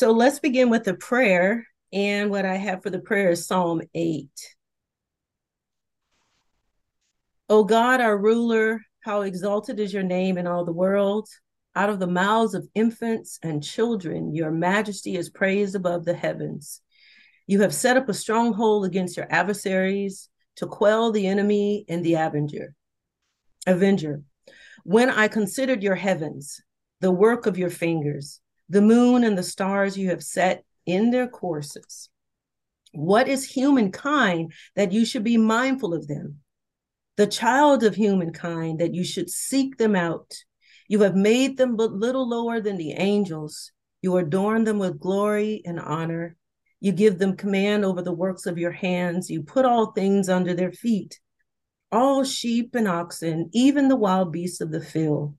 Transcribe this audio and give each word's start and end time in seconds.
So 0.00 0.12
let's 0.12 0.38
begin 0.38 0.70
with 0.70 0.88
a 0.88 0.94
prayer. 0.94 1.66
And 1.92 2.30
what 2.30 2.46
I 2.46 2.56
have 2.56 2.82
for 2.82 2.88
the 2.88 3.00
prayer 3.00 3.32
is 3.32 3.46
Psalm 3.46 3.82
8. 3.92 4.30
O 7.50 7.64
God, 7.64 8.00
our 8.00 8.16
ruler, 8.16 8.80
how 9.00 9.20
exalted 9.20 9.78
is 9.78 9.92
your 9.92 10.02
name 10.02 10.38
in 10.38 10.46
all 10.46 10.64
the 10.64 10.72
world. 10.72 11.28
Out 11.76 11.90
of 11.90 11.98
the 11.98 12.06
mouths 12.06 12.54
of 12.54 12.66
infants 12.74 13.38
and 13.42 13.62
children, 13.62 14.34
your 14.34 14.50
majesty 14.50 15.18
is 15.18 15.28
praised 15.28 15.74
above 15.74 16.06
the 16.06 16.14
heavens. 16.14 16.80
You 17.46 17.60
have 17.60 17.74
set 17.74 17.98
up 17.98 18.08
a 18.08 18.14
stronghold 18.14 18.86
against 18.86 19.18
your 19.18 19.26
adversaries 19.28 20.30
to 20.56 20.66
quell 20.66 21.12
the 21.12 21.26
enemy 21.26 21.84
and 21.90 22.02
the 22.02 22.14
avenger. 22.14 22.74
Avenger. 23.66 24.22
When 24.82 25.10
I 25.10 25.28
considered 25.28 25.82
your 25.82 25.96
heavens, 25.96 26.58
the 27.02 27.12
work 27.12 27.44
of 27.44 27.58
your 27.58 27.68
fingers, 27.68 28.40
the 28.70 28.80
moon 28.80 29.24
and 29.24 29.36
the 29.36 29.42
stars 29.42 29.98
you 29.98 30.08
have 30.10 30.22
set 30.22 30.64
in 30.86 31.10
their 31.10 31.26
courses. 31.26 32.08
What 32.92 33.28
is 33.28 33.44
humankind 33.44 34.52
that 34.76 34.92
you 34.92 35.04
should 35.04 35.24
be 35.24 35.36
mindful 35.36 35.92
of 35.92 36.06
them? 36.06 36.36
The 37.16 37.26
child 37.26 37.82
of 37.82 37.96
humankind 37.96 38.78
that 38.78 38.94
you 38.94 39.04
should 39.04 39.28
seek 39.28 39.76
them 39.76 39.94
out. 39.94 40.32
You 40.88 41.00
have 41.00 41.16
made 41.16 41.56
them 41.56 41.76
but 41.76 41.92
little 41.92 42.28
lower 42.28 42.60
than 42.60 42.76
the 42.76 42.92
angels. 42.92 43.72
You 44.02 44.16
adorn 44.16 44.64
them 44.64 44.78
with 44.78 45.00
glory 45.00 45.62
and 45.64 45.78
honor. 45.78 46.36
You 46.80 46.92
give 46.92 47.18
them 47.18 47.36
command 47.36 47.84
over 47.84 48.02
the 48.02 48.12
works 48.12 48.46
of 48.46 48.56
your 48.56 48.72
hands. 48.72 49.28
You 49.28 49.42
put 49.42 49.64
all 49.64 49.92
things 49.92 50.28
under 50.28 50.54
their 50.54 50.72
feet, 50.72 51.20
all 51.92 52.24
sheep 52.24 52.74
and 52.74 52.88
oxen, 52.88 53.50
even 53.52 53.88
the 53.88 53.96
wild 53.96 54.32
beasts 54.32 54.60
of 54.60 54.70
the 54.70 54.80
field, 54.80 55.34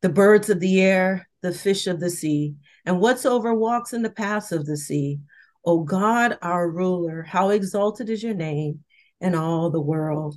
the 0.00 0.08
birds 0.08 0.50
of 0.50 0.58
the 0.58 0.80
air, 0.80 1.29
the 1.42 1.52
fish 1.52 1.86
of 1.86 2.00
the 2.00 2.10
sea, 2.10 2.54
and 2.84 3.00
whatsoever 3.00 3.54
walks 3.54 3.92
in 3.92 4.02
the 4.02 4.10
paths 4.10 4.52
of 4.52 4.66
the 4.66 4.76
sea. 4.76 5.20
O 5.64 5.82
God, 5.82 6.38
our 6.40 6.70
ruler, 6.70 7.22
how 7.22 7.50
exalted 7.50 8.08
is 8.08 8.22
your 8.22 8.34
name 8.34 8.84
in 9.20 9.34
all 9.34 9.70
the 9.70 9.80
world. 9.80 10.36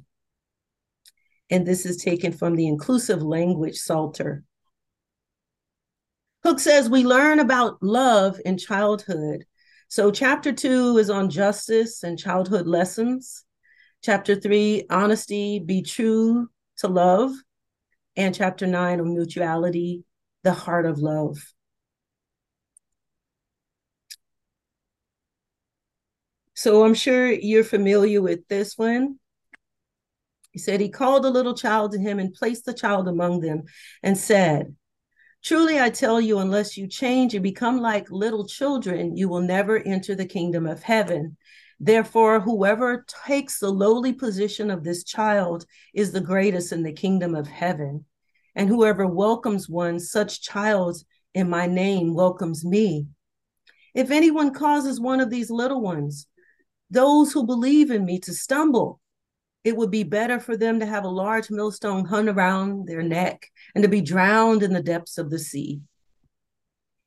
And 1.50 1.66
this 1.66 1.86
is 1.86 1.98
taken 1.98 2.32
from 2.32 2.56
the 2.56 2.68
inclusive 2.68 3.22
language 3.22 3.78
Psalter. 3.78 4.44
Hooks 6.44 6.64
says 6.64 6.90
we 6.90 7.06
learn 7.06 7.40
about 7.40 7.82
love 7.82 8.40
in 8.44 8.58
childhood. 8.58 9.46
So, 9.88 10.12
chapter 10.12 10.52
two 10.52 10.98
is 10.98 11.10
on 11.10 11.30
justice 11.30 12.04
and 12.04 12.20
childhood 12.20 12.68
lessons. 12.68 13.46
Chapter 14.04 14.36
three, 14.36 14.86
honesty, 14.90 15.60
be 15.60 15.84
true 15.84 16.50
to 16.78 16.88
love. 16.88 17.32
And 18.18 18.36
chapter 18.36 18.68
nine 18.68 19.00
on 19.00 19.14
mutuality, 19.14 20.04
the 20.44 20.54
heart 20.54 20.86
of 20.86 21.00
love. 21.00 21.38
So 26.54 26.86
I'm 26.86 26.94
sure 26.94 27.32
you're 27.32 27.64
familiar 27.64 28.22
with 28.22 28.48
this 28.48 28.78
one. 28.78 29.20
He 30.52 30.60
said, 30.60 30.80
He 30.80 30.90
called 30.90 31.26
a 31.26 31.30
little 31.30 31.56
child 31.56 31.94
to 31.94 32.00
him 32.00 32.20
and 32.20 32.34
placed 32.34 32.66
the 32.66 32.74
child 32.74 33.08
among 33.08 33.42
them 33.42 33.64
and 34.04 34.18
said, 34.18 34.76
Truly 35.44 35.80
I 35.80 35.90
tell 35.90 36.22
you, 36.22 36.40
unless 36.40 36.78
you 36.78 36.88
change 36.88 37.34
and 37.34 37.44
become 37.44 37.80
like 37.80 38.10
little 38.12 38.48
children, 38.48 39.18
you 39.18 39.28
will 39.28 39.42
never 39.42 39.80
enter 39.80 40.16
the 40.16 40.26
kingdom 40.26 40.66
of 40.66 40.84
heaven. 40.84 41.38
Therefore, 41.80 42.40
whoever 42.40 43.06
takes 43.26 43.60
the 43.60 43.72
lowly 43.72 44.14
position 44.14 44.72
of 44.72 44.84
this 44.84 45.04
child 45.04 45.66
is 45.94 46.12
the 46.12 46.22
greatest 46.22 46.72
in 46.72 46.84
the 46.84 46.94
kingdom 46.94 47.36
of 47.36 47.48
heaven. 47.48 48.06
And 48.56 48.70
whoever 48.70 49.08
welcomes 49.08 49.68
one 49.68 50.00
such 50.00 50.42
child 50.42 50.98
in 51.34 51.50
my 51.50 51.66
name 51.66 52.14
welcomes 52.14 52.64
me. 52.64 53.08
If 53.94 54.12
anyone 54.12 54.54
causes 54.54 55.00
one 55.00 55.20
of 55.20 55.30
these 55.30 55.50
little 55.50 55.82
ones, 55.82 56.28
those 56.90 57.32
who 57.32 57.46
believe 57.46 57.90
in 57.92 58.06
me, 58.06 58.20
to 58.20 58.34
stumble, 58.34 59.00
it 59.64 59.78
would 59.78 59.92
be 59.92 60.04
better 60.04 60.40
for 60.40 60.58
them 60.58 60.80
to 60.80 60.86
have 60.86 61.06
a 61.06 61.10
large 61.10 61.50
millstone 61.50 62.06
hung 62.06 62.28
around 62.28 62.88
their 62.88 63.02
neck 63.02 63.50
and 63.74 63.84
to 63.84 63.88
be 63.88 64.02
drowned 64.02 64.62
in 64.62 64.74
the 64.74 64.84
depths 64.84 65.18
of 65.18 65.30
the 65.30 65.40
sea. 65.40 65.82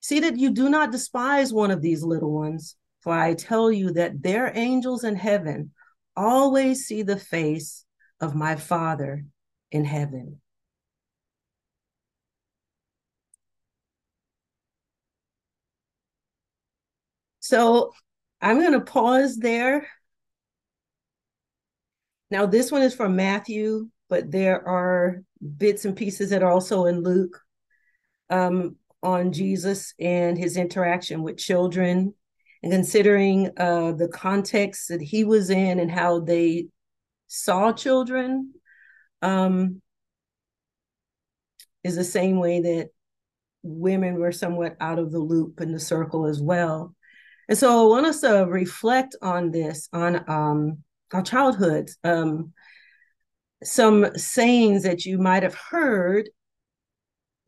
See 0.01 0.21
that 0.21 0.39
you 0.39 0.51
do 0.51 0.69
not 0.69 0.93
despise 0.93 1.53
one 1.53 1.71
of 1.71 1.83
these 1.83 2.03
little 2.03 2.33
ones, 2.33 2.77
for 3.01 3.13
I 3.13 3.35
tell 3.35 3.71
you 3.71 3.93
that 3.93 4.23
their 4.23 4.51
angels 4.57 5.05
in 5.05 5.17
heaven 5.17 5.73
always 6.17 6.87
see 6.87 7.03
the 7.03 7.19
face 7.19 7.85
of 8.21 8.35
my 8.35 8.57
Father 8.57 9.25
in 9.71 9.85
heaven. 9.85 10.41
So 17.47 17.93
I'm 18.41 18.59
going 18.59 18.73
to 18.73 18.81
pause 18.81 19.37
there. 19.37 19.87
Now, 22.29 22.45
this 22.47 22.73
one 22.73 22.83
is 22.83 22.93
from 22.93 23.15
Matthew, 23.15 23.89
but 24.09 24.33
there 24.33 24.67
are 24.67 25.23
bits 25.57 25.85
and 25.85 25.97
pieces 25.97 26.31
that 26.31 26.43
are 26.43 26.51
also 26.51 26.87
in 26.87 27.05
Luke 27.05 27.41
um, 28.31 28.75
on 29.01 29.31
Jesus 29.33 29.95
and 30.01 30.37
his 30.37 30.57
interaction 30.57 31.23
with 31.23 31.39
children 31.39 32.15
and 32.65 32.73
considering 32.73 33.53
uh, 33.57 33.93
the 33.93 34.09
context 34.09 34.89
that 34.89 35.01
he 35.01 35.23
was 35.23 35.49
in 35.49 35.79
and 35.79 35.91
how 35.91 36.19
they 36.19 36.67
saw 37.29 37.71
children 37.71 38.55
um, 39.23 39.81
is 41.85 41.95
the 41.95 42.03
same 42.03 42.41
way 42.41 42.61
that 42.61 42.89
women 43.63 44.15
were 44.15 44.33
somewhat 44.33 44.77
out 44.81 44.99
of 44.99 45.13
the 45.13 45.21
loop 45.21 45.61
in 45.61 45.71
the 45.71 45.79
circle 45.79 46.27
as 46.27 46.43
well. 46.43 46.96
And 47.49 47.57
so 47.57 47.87
I 47.87 47.89
want 47.89 48.07
us 48.07 48.21
to 48.21 48.47
reflect 48.49 49.17
on 49.23 49.51
this, 49.51 49.89
on 49.93 50.29
um, 50.29 50.79
our 51.13 51.23
childhood. 51.23 51.91
Um, 52.03 52.53
some 53.63 54.17
sayings 54.17 54.83
that 54.83 55.05
you 55.05 55.19
might 55.19 55.43
have 55.43 55.55
heard 55.55 56.29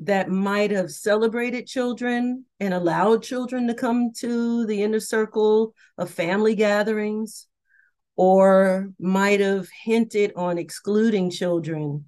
that 0.00 0.30
might 0.30 0.70
have 0.70 0.90
celebrated 0.90 1.66
children 1.66 2.44
and 2.60 2.72
allowed 2.72 3.22
children 3.22 3.66
to 3.66 3.74
come 3.74 4.12
to 4.18 4.64
the 4.66 4.82
inner 4.82 5.00
circle 5.00 5.74
of 5.98 6.08
family 6.08 6.54
gatherings, 6.54 7.46
or 8.16 8.90
might 8.98 9.40
have 9.40 9.68
hinted 9.84 10.32
on 10.36 10.58
excluding 10.58 11.30
children 11.30 12.04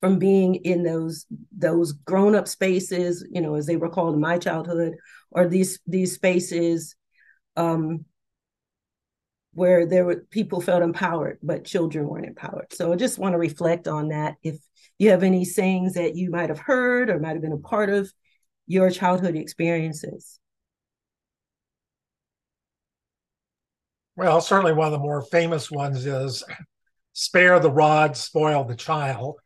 from 0.00 0.18
being 0.18 0.56
in 0.56 0.82
those 0.82 1.26
those 1.56 1.92
grown 1.92 2.34
up 2.34 2.48
spaces, 2.48 3.26
you 3.30 3.40
know, 3.40 3.54
as 3.54 3.66
they 3.66 3.76
were 3.76 3.88
called 3.88 4.14
in 4.14 4.20
my 4.20 4.38
childhood, 4.38 4.94
or 5.30 5.48
these 5.48 5.80
these 5.86 6.14
spaces 6.14 6.94
um, 7.56 8.04
where 9.54 9.86
there 9.86 10.04
were 10.04 10.24
people 10.30 10.60
felt 10.60 10.82
empowered, 10.82 11.38
but 11.42 11.64
children 11.64 12.06
weren't 12.06 12.26
empowered. 12.26 12.72
So 12.72 12.92
I 12.92 12.96
just 12.96 13.18
want 13.18 13.32
to 13.32 13.38
reflect 13.38 13.88
on 13.88 14.08
that. 14.08 14.36
If 14.42 14.56
you 14.98 15.10
have 15.10 15.22
any 15.22 15.44
sayings 15.44 15.94
that 15.94 16.14
you 16.16 16.30
might 16.30 16.48
have 16.48 16.58
heard 16.58 17.10
or 17.10 17.18
might 17.18 17.32
have 17.32 17.42
been 17.42 17.52
a 17.52 17.58
part 17.58 17.90
of 17.90 18.12
your 18.66 18.90
childhood 18.90 19.34
experiences. 19.34 20.38
Well, 24.16 24.40
certainly 24.40 24.72
one 24.72 24.88
of 24.88 24.92
the 24.92 24.98
more 24.98 25.22
famous 25.22 25.70
ones 25.70 26.04
is 26.04 26.44
spare 27.12 27.58
the 27.60 27.70
rod, 27.70 28.16
spoil 28.16 28.64
the 28.64 28.76
child. 28.76 29.36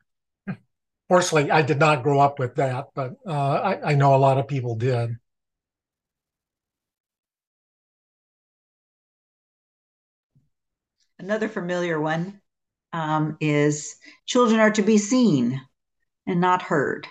Fortunately, 1.13 1.51
I 1.51 1.61
did 1.61 1.79
not 1.79 2.03
grow 2.03 2.21
up 2.21 2.39
with 2.39 2.55
that, 2.55 2.87
but 2.95 3.17
uh, 3.27 3.31
I, 3.31 3.91
I 3.91 3.95
know 3.97 4.15
a 4.15 4.17
lot 4.17 4.39
of 4.39 4.49
people 4.49 4.77
did. 4.77 5.11
Another 11.19 11.51
familiar 11.51 12.01
one 12.01 12.41
um, 12.95 13.37
is 13.43 13.97
children 14.25 14.59
are 14.59 14.71
to 14.71 14.81
be 14.81 14.97
seen 14.97 15.61
and 16.27 16.41
not 16.41 16.63
heard. 16.63 17.07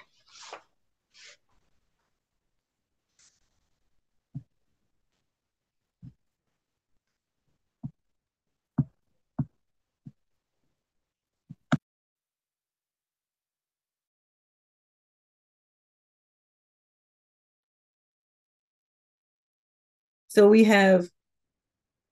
So 20.31 20.47
we 20.47 20.63
have 20.63 21.09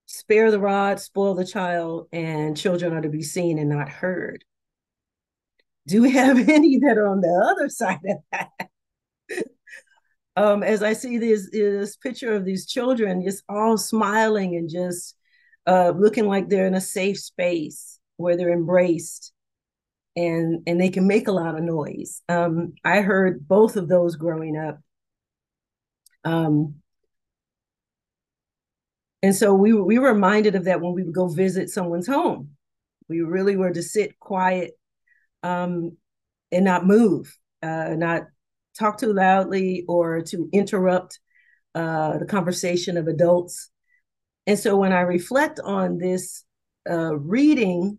spare 0.04 0.50
the 0.50 0.60
rod, 0.60 1.00
spoil 1.00 1.34
the 1.34 1.46
child, 1.46 2.06
and 2.12 2.54
children 2.54 2.92
are 2.92 3.00
to 3.00 3.08
be 3.08 3.22
seen 3.22 3.58
and 3.58 3.70
not 3.70 3.88
heard. 3.88 4.44
Do 5.86 6.02
we 6.02 6.10
have 6.10 6.36
any 6.50 6.78
that 6.80 6.98
are 6.98 7.06
on 7.06 7.22
the 7.22 7.50
other 7.50 7.70
side 7.70 8.00
of 8.04 8.18
that? 8.30 8.50
um, 10.36 10.62
as 10.62 10.82
I 10.82 10.92
see 10.92 11.16
this, 11.16 11.48
this 11.50 11.96
picture 11.96 12.34
of 12.34 12.44
these 12.44 12.66
children 12.66 13.24
just 13.24 13.42
all 13.48 13.78
smiling 13.78 14.54
and 14.54 14.68
just 14.68 15.16
uh, 15.66 15.94
looking 15.96 16.26
like 16.26 16.50
they're 16.50 16.66
in 16.66 16.74
a 16.74 16.80
safe 16.80 17.18
space 17.18 17.98
where 18.18 18.36
they're 18.36 18.52
embraced 18.52 19.32
and 20.14 20.62
and 20.66 20.78
they 20.78 20.90
can 20.90 21.06
make 21.06 21.26
a 21.26 21.32
lot 21.32 21.54
of 21.54 21.62
noise. 21.62 22.20
Um, 22.28 22.74
I 22.84 23.00
heard 23.00 23.48
both 23.48 23.76
of 23.76 23.88
those 23.88 24.16
growing 24.16 24.58
up. 24.58 24.78
Um, 26.22 26.79
and 29.22 29.34
so 29.34 29.54
we 29.54 29.72
we 29.72 29.98
were 29.98 30.12
reminded 30.12 30.54
of 30.54 30.64
that 30.64 30.80
when 30.80 30.94
we 30.94 31.02
would 31.02 31.14
go 31.14 31.28
visit 31.28 31.68
someone's 31.68 32.06
home. 32.06 32.50
We 33.08 33.20
really 33.20 33.56
were 33.56 33.72
to 33.72 33.82
sit 33.82 34.18
quiet 34.18 34.72
um, 35.42 35.96
and 36.52 36.64
not 36.64 36.86
move, 36.86 37.36
uh, 37.62 37.94
not 37.96 38.24
talk 38.78 38.98
too 38.98 39.12
loudly 39.12 39.84
or 39.88 40.22
to 40.22 40.48
interrupt 40.52 41.18
uh, 41.74 42.18
the 42.18 42.24
conversation 42.24 42.96
of 42.96 43.08
adults. 43.08 43.70
And 44.46 44.58
so 44.58 44.76
when 44.76 44.92
I 44.92 45.00
reflect 45.00 45.60
on 45.60 45.98
this 45.98 46.44
uh, 46.88 47.16
reading 47.16 47.98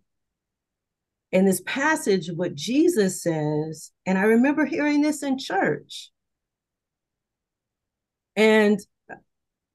in 1.30 1.46
this 1.46 1.62
passage, 1.64 2.30
what 2.34 2.54
Jesus 2.54 3.22
says, 3.22 3.90
and 4.04 4.18
I 4.18 4.22
remember 4.22 4.66
hearing 4.66 5.00
this 5.02 5.22
in 5.22 5.38
church. 5.38 6.10
And 8.36 8.78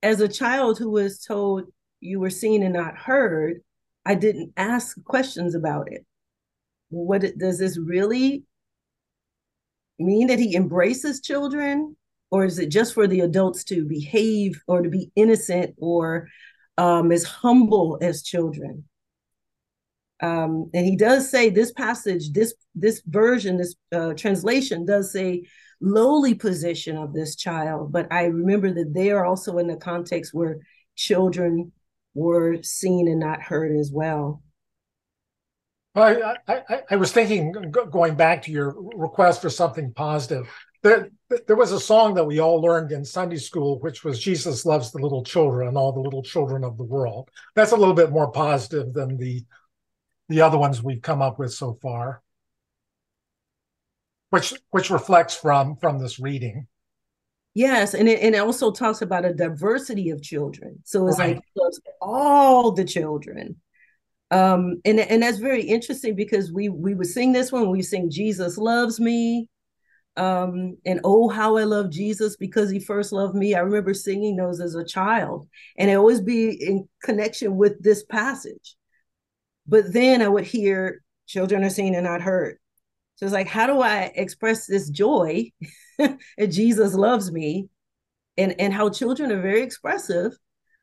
as 0.03 0.21
a 0.21 0.27
child 0.27 0.77
who 0.77 0.89
was 0.89 1.19
told 1.19 1.65
you 1.99 2.19
were 2.19 2.29
seen 2.29 2.63
and 2.63 2.73
not 2.73 2.97
heard, 2.97 3.61
I 4.05 4.15
didn't 4.15 4.53
ask 4.55 5.01
questions 5.03 5.55
about 5.55 5.91
it. 5.91 6.05
What 6.89 7.23
does 7.38 7.59
this 7.59 7.77
really 7.77 8.44
mean 9.99 10.27
that 10.27 10.39
he 10.39 10.55
embraces 10.55 11.21
children? 11.21 11.95
Or 12.29 12.45
is 12.45 12.59
it 12.59 12.69
just 12.69 12.94
for 12.94 13.07
the 13.07 13.21
adults 13.21 13.63
to 13.65 13.85
behave 13.85 14.61
or 14.67 14.81
to 14.81 14.89
be 14.89 15.11
innocent 15.15 15.75
or 15.77 16.27
um, 16.77 17.11
as 17.11 17.23
humble 17.23 17.97
as 18.01 18.21
children? 18.21 18.83
Um, 20.21 20.69
and 20.73 20.85
he 20.85 20.95
does 20.95 21.29
say 21.29 21.49
this 21.49 21.71
passage, 21.71 22.31
this 22.31 22.53
this 22.75 23.01
version, 23.05 23.57
this 23.57 23.75
uh, 23.94 24.13
translation 24.13 24.85
does 24.85 25.11
say 25.11 25.44
lowly 25.79 26.33
position 26.33 26.97
of 26.97 27.13
this 27.13 27.35
child. 27.35 27.91
But 27.91 28.07
I 28.12 28.25
remember 28.25 28.74
that 28.74 28.94
they 28.94 29.12
are 29.12 29.25
also 29.25 29.57
in 29.57 29.68
the 29.68 29.75
context 29.75 30.33
where 30.33 30.59
children 30.95 31.71
were 32.13 32.62
seen 32.63 33.07
and 33.07 33.19
not 33.19 33.41
heard 33.41 33.75
as 33.77 33.91
well. 33.91 34.41
I, 35.95 36.35
I, 36.47 36.81
I 36.91 36.95
was 36.95 37.12
thinking, 37.12 37.51
going 37.71 38.15
back 38.15 38.44
to 38.44 38.51
your 38.51 38.75
request 38.95 39.41
for 39.41 39.50
something 39.50 39.94
positive, 39.94 40.47
there, 40.83 41.09
there 41.47 41.56
was 41.56 41.71
a 41.71 41.80
song 41.80 42.13
that 42.15 42.25
we 42.25 42.39
all 42.39 42.62
learned 42.62 42.91
in 42.91 43.03
Sunday 43.03 43.38
school, 43.38 43.80
which 43.80 44.03
was 44.03 44.19
Jesus 44.19 44.63
loves 44.63 44.91
the 44.91 45.00
little 45.00 45.23
children, 45.23 45.75
all 45.75 45.91
the 45.91 46.00
little 46.00 46.21
children 46.21 46.63
of 46.63 46.77
the 46.77 46.83
world. 46.83 47.30
That's 47.56 47.71
a 47.71 47.75
little 47.75 47.95
bit 47.95 48.12
more 48.12 48.31
positive 48.31 48.94
than 48.94 49.18
the 49.18 49.44
the 50.30 50.41
other 50.41 50.57
ones 50.57 50.83
we've 50.83 51.01
come 51.01 51.21
up 51.21 51.39
with 51.39 51.53
so 51.53 51.80
far 51.81 52.21
which 54.29 54.53
which 54.71 54.89
reflects 54.89 55.35
from 55.35 55.75
from 55.77 56.00
this 56.00 56.19
reading. 56.19 56.68
Yes 57.53 57.94
and 57.94 58.07
it, 58.07 58.19
and 58.21 58.35
it 58.35 58.39
also 58.39 58.71
talks 58.71 59.01
about 59.01 59.25
a 59.25 59.33
diversity 59.33 60.09
of 60.09 60.21
children. 60.21 60.79
So 60.83 61.07
it's 61.07 61.18
right. 61.18 61.41
like 61.56 61.74
all 62.01 62.71
the 62.71 62.85
children. 62.85 63.56
Um 64.29 64.81
and 64.85 65.00
and 65.00 65.24
that's 65.24 65.39
very 65.39 65.63
interesting 65.63 66.15
because 66.15 66.51
we 66.51 66.69
we 66.69 66.94
would 66.94 67.07
sing 67.07 67.31
this 67.31 67.51
one 67.51 67.69
we 67.69 67.81
sing 67.81 68.09
jesus 68.09 68.57
loves 68.57 69.00
me. 69.00 69.50
Um 70.18 70.77
and 70.85 71.00
oh 71.03 71.30
how 71.30 71.57
i 71.57 71.63
love 71.63 71.91
jesus 71.91 72.35
because 72.35 72.69
he 72.69 72.80
first 72.80 73.13
loved 73.13 73.35
me. 73.35 73.56
I 73.56 73.59
remember 73.59 73.94
singing 73.94 74.35
those 74.35 74.59
as 74.59 74.75
a 74.75 74.85
child 74.85 75.47
and 75.77 75.89
it 75.89 75.95
always 75.95 76.21
be 76.21 76.50
in 76.50 76.88
connection 77.03 77.56
with 77.56 77.81
this 77.81 78.03
passage. 78.03 78.75
But 79.65 79.94
then 79.94 80.21
i 80.21 80.27
would 80.27 80.45
hear 80.45 81.01
children 81.27 81.63
are 81.63 81.69
seen 81.69 81.95
and 81.95 82.06
not 82.06 82.21
heard 82.21 82.57
so 83.18 83.25
it's 83.25 83.34
like, 83.34 83.48
how 83.48 83.66
do 83.66 83.81
I 83.81 84.12
express 84.16 84.68
this 84.68 84.90
joy 84.90 85.52
that 85.98 86.52
Jesus 86.52 86.94
loves 86.94 87.31
me? 87.31 87.68
And, 88.40 88.54
and 88.62 88.72
how 88.72 88.92
children 88.92 89.31
are 89.31 89.42
very 89.42 89.64
expressive, 89.64 90.38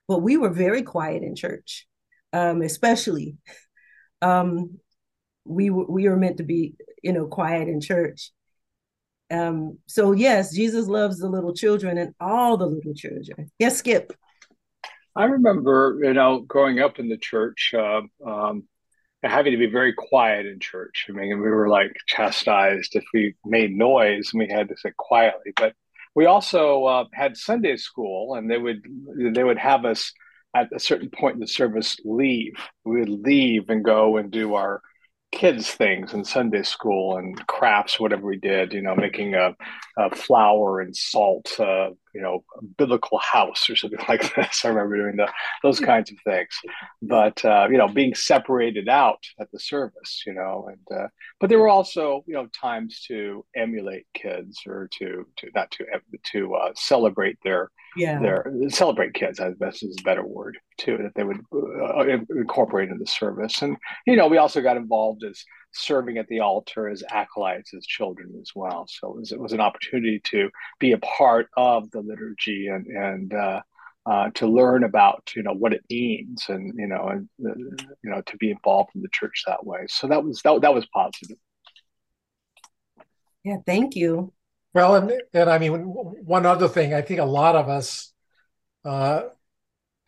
but 0.09 0.19
we 0.19 0.37
were 0.37 0.51
very 0.51 0.83
quiet 0.83 1.23
in 1.23 1.37
church, 1.37 1.87
um, 2.33 2.63
especially. 2.63 3.37
Um, 4.21 4.81
we 5.45 5.71
we 5.71 6.09
were 6.09 6.17
meant 6.17 6.39
to 6.39 6.43
be, 6.43 6.75
you 7.01 7.13
know, 7.13 7.27
quiet 7.27 7.69
in 7.69 7.81
church. 7.81 8.33
Um, 9.31 9.79
so 9.87 10.11
yes, 10.11 10.53
Jesus 10.53 10.89
loves 10.89 11.21
the 11.21 11.29
little 11.29 11.55
children 11.55 11.97
and 11.97 12.13
all 12.19 12.57
the 12.57 12.67
little 12.67 12.95
children. 12.95 13.53
Yes, 13.61 13.79
Skip. 13.79 14.13
I 15.15 15.27
remember, 15.27 16.01
you 16.03 16.13
know, 16.13 16.41
growing 16.41 16.81
up 16.81 16.99
in 16.99 17.09
the 17.09 17.19
church, 17.19 17.73
uh, 17.73 18.01
um, 18.27 18.65
having 19.25 19.53
to 19.53 19.59
be 19.59 19.67
very 19.67 19.93
quiet 19.93 20.47
in 20.47 20.61
church. 20.61 21.07
I 21.09 21.13
mean, 21.13 21.41
we 21.41 21.51
were 21.51 21.69
like 21.69 21.97
chastised 22.07 22.95
if 22.95 23.05
we 23.13 23.35
made 23.45 23.77
noise 23.77 24.31
and 24.33 24.41
we 24.41 24.49
had 24.53 24.69
to 24.69 24.77
sit 24.77 24.97
quietly. 24.97 25.53
But 25.57 25.75
we 26.15 26.27
also 26.27 26.85
uh, 26.85 27.05
had 27.13 27.37
Sunday 27.37 27.77
school, 27.77 28.35
and 28.35 28.51
they 28.51 28.59
would 28.59 28.83
they 29.33 29.43
would 29.43 29.59
have 29.59 29.85
us 29.85 30.13
at 30.55 30.69
a 30.73 30.79
certain 30.79 31.11
point 31.11 31.35
in 31.35 31.41
the 31.41 31.49
service 31.49 31.97
leave. 32.05 32.55
We 32.85 33.01
would 33.01 33.09
leave 33.09 33.69
and 33.69 33.85
go 33.85 34.17
and 34.17 34.31
do 34.31 34.55
our 34.55 34.81
kids 35.33 35.69
things 35.69 36.15
in 36.15 36.25
Sunday 36.25 36.63
school 36.63 37.17
and 37.17 37.45
crafts, 37.49 37.99
whatever 37.99 38.27
we 38.27 38.39
did, 38.39 38.73
you 38.73 38.83
know, 38.83 38.95
making 38.95 39.35
a, 39.35 39.57
a 39.97 40.15
flour 40.15 40.81
and 40.81 40.95
salt, 40.95 41.53
uh, 41.59 41.91
you 42.15 42.21
know, 42.21 42.45
biblical 42.77 43.19
house 43.19 43.69
or 43.71 43.77
something 43.77 43.99
like 44.09 44.35
this. 44.35 44.65
I 44.65 44.69
remember 44.69 44.97
doing 44.97 45.17
the, 45.17 45.31
those 45.63 45.81
kinds 45.81 46.11
of 46.11 46.19
things, 46.25 46.49
but, 47.03 47.45
uh, 47.45 47.69
you 47.71 47.79
know, 47.79 47.89
being 47.89 48.15
separated 48.15 48.89
out 48.89 49.23
at 49.41 49.51
the 49.53 49.59
service, 49.59 50.23
you 50.27 50.35
know, 50.35 50.69
and, 50.69 51.01
uh, 51.01 51.09
but 51.41 51.49
there 51.49 51.59
were 51.59 51.69
also, 51.69 52.25
you 52.27 52.35
know, 52.35 52.49
times 52.59 53.05
to 53.09 53.45
emulate 53.57 54.07
kids 54.15 54.61
or 54.67 54.89
to, 54.99 55.27
to 55.37 55.49
not 55.55 55.71
to, 55.73 55.85
to 56.33 56.55
uh, 56.55 56.73
celebrate 56.75 57.39
their, 57.45 57.71
yeah. 57.97 58.19
their 58.21 58.53
celebrate 58.69 59.15
kids. 59.15 59.39
I 59.39 59.53
guess 59.61 59.83
is 59.83 59.97
a 60.01 60.03
better 60.03 60.27
word 60.27 60.59
too 60.79 60.99
that 60.99 61.15
they 61.15 61.25
would 61.25 61.41
uh, 61.53 62.05
incorporate 62.31 62.91
in 62.91 62.99
the 62.99 63.07
service. 63.07 63.63
And 63.63 63.77
you 64.07 64.17
know, 64.17 64.27
we 64.27 64.39
also 64.39 64.61
got 64.61 64.77
involved 64.77 65.23
as 65.25 65.45
serving 65.75 66.19
at 66.19 66.29
the 66.29 66.41
altar 66.41 66.89
as 66.89 67.03
acolytes 67.11 67.75
as 67.75 67.87
children 67.87 68.33
as 68.41 68.53
well. 68.55 68.87
So 68.89 69.11
it 69.11 69.17
was, 69.17 69.33
it 69.33 69.41
was 69.41 69.53
an 69.53 69.61
opportunity 69.61 70.21
to 70.25 70.51
be 70.79 70.93
a 70.93 70.99
part 70.99 71.49
of 71.57 71.91
the 71.91 72.01
liturgy 72.01 72.69
and 72.69 72.87
and 72.87 73.35
uh, 73.35 73.63
uh, 74.07 74.31
to 74.35 74.47
learn 74.47 74.85
about 74.85 75.31
you 75.35 75.43
know 75.43 75.55
what 75.55 75.73
it 75.73 75.85
means 75.91 76.45
and 76.49 76.73
you 76.77 76.87
know 76.87 77.09
and 77.09 77.29
uh, 77.47 77.55
you 78.03 78.11
know 78.11 78.21
to 78.23 78.37
be 78.37 78.51
involved 78.51 78.91
in 78.95 79.03
the 79.03 79.09
church 79.13 79.43
that 79.47 79.65
way. 79.65 79.81
So 79.89 80.07
that 80.09 80.23
was 80.23 80.41
that 80.43 80.61
that 80.63 80.75
was 80.75 80.87
positive. 80.87 81.37
Yeah, 83.45 83.57
thank 83.67 83.95
you. 83.95 84.33
Well, 84.73 84.97
and 84.97 85.13
and 85.33 85.51
I 85.51 85.59
mean, 85.59 85.73
one 85.73 86.47
other 86.47 86.69
thing, 86.69 86.95
I 86.95 87.03
think 87.03 87.21
a 87.21 87.25
lot 87.25 87.57
of 87.57 87.69
us 87.69 88.13
uh, 88.85 89.23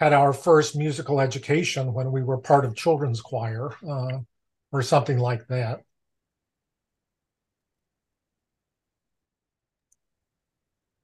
had 0.00 0.12
our 0.12 0.32
first 0.32 0.76
musical 0.76 1.20
education 1.20 1.92
when 1.92 2.12
we 2.12 2.22
were 2.22 2.38
part 2.38 2.64
of 2.64 2.74
children's 2.74 3.20
choir 3.20 3.70
uh, 3.88 4.18
or 4.76 4.82
something 4.82 5.18
like 5.18 5.46
that. 5.48 5.82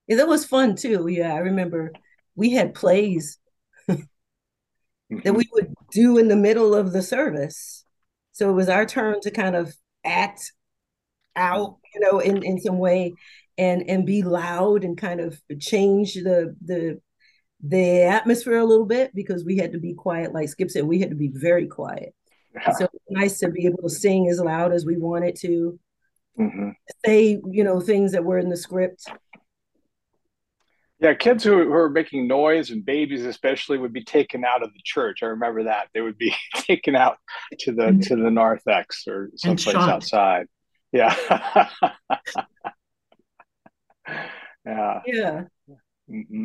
Yeah, 0.07 0.17
that 0.17 0.29
was 0.29 0.45
fun 0.45 0.77
too. 0.77 1.07
Yeah, 1.09 1.35
I 1.35 1.39
remember 1.39 1.93
we 2.35 2.51
had 2.53 2.75
plays 2.75 3.39
that 5.25 5.35
we 5.35 5.49
would 5.53 5.75
do 5.93 6.19
in 6.19 6.29
the 6.29 6.37
middle 6.37 6.75
of 6.75 6.93
the 6.93 7.03
service. 7.03 7.85
So 8.33 8.51
it 8.51 8.55
was 8.55 8.69
our 8.69 8.87
turn 8.87 9.21
to 9.23 9.31
kind 9.31 9.55
of 9.57 9.75
act 10.05 10.53
out, 11.37 11.79
you 11.95 12.01
know, 12.01 12.21
in, 12.21 12.43
in 12.45 12.61
some 12.61 12.79
way 12.79 13.15
and 13.59 13.85
and 13.89 14.07
be 14.07 14.23
loud 14.23 14.85
and 14.85 14.99
kind 14.99 15.21
of 15.21 15.41
change 15.61 16.15
the 16.15 16.57
the 16.65 17.01
the 17.63 18.03
atmosphere 18.05 18.59
a 18.59 18.65
little 18.65 18.87
bit 18.87 19.15
because 19.15 19.45
we 19.45 19.59
had 19.59 19.73
to 19.73 19.79
be 19.81 19.95
quiet 19.95 20.33
like 20.35 20.49
skip 20.49 20.71
said 20.71 20.85
we 20.85 21.01
had 21.01 21.11
to 21.11 21.17
be 21.17 21.29
very 21.29 21.67
quiet 21.69 22.15
yeah. 22.55 22.73
so 22.73 22.89
nice 23.11 23.39
to 23.39 23.51
be 23.51 23.67
able 23.67 23.83
to 23.83 23.91
sing 23.91 24.29
as 24.29 24.41
loud 24.41 24.73
as 24.73 24.85
we 24.85 24.97
wanted 24.97 25.37
to 25.37 25.79
mm-hmm. 26.39 26.71
say 27.05 27.41
you 27.51 27.65
know 27.65 27.81
things 27.81 28.13
that 28.13 28.25
were 28.25 28.39
in 28.39 28.49
the 28.49 28.57
script 28.57 29.05
yeah 31.01 31.15
kids 31.15 31.45
who, 31.45 31.59
who 31.59 31.71
were 31.71 31.91
making 31.91 32.27
noise 32.29 32.71
and 32.71 32.85
babies 32.85 33.25
especially 33.25 33.79
would 33.79 33.93
be 33.93 34.05
taken 34.05 34.45
out 34.45 34.63
of 34.63 34.73
the 34.73 34.81
church 34.85 35.23
i 35.23 35.27
remember 35.27 35.65
that 35.65 35.89
they 35.95 36.01
would 36.01 36.19
be 36.19 36.35
taken 36.55 36.95
out 36.95 37.19
to 37.59 37.73
the 37.73 37.83
mm-hmm. 37.83 38.01
to 38.01 38.17
the 38.17 38.31
narthex 38.31 39.05
or 39.07 39.31
someplace 39.37 39.77
outside 39.77 40.47
yeah 40.93 41.15
yeah. 44.67 45.01
Yeah. 45.07 45.43
Mm-hmm. 46.11 46.45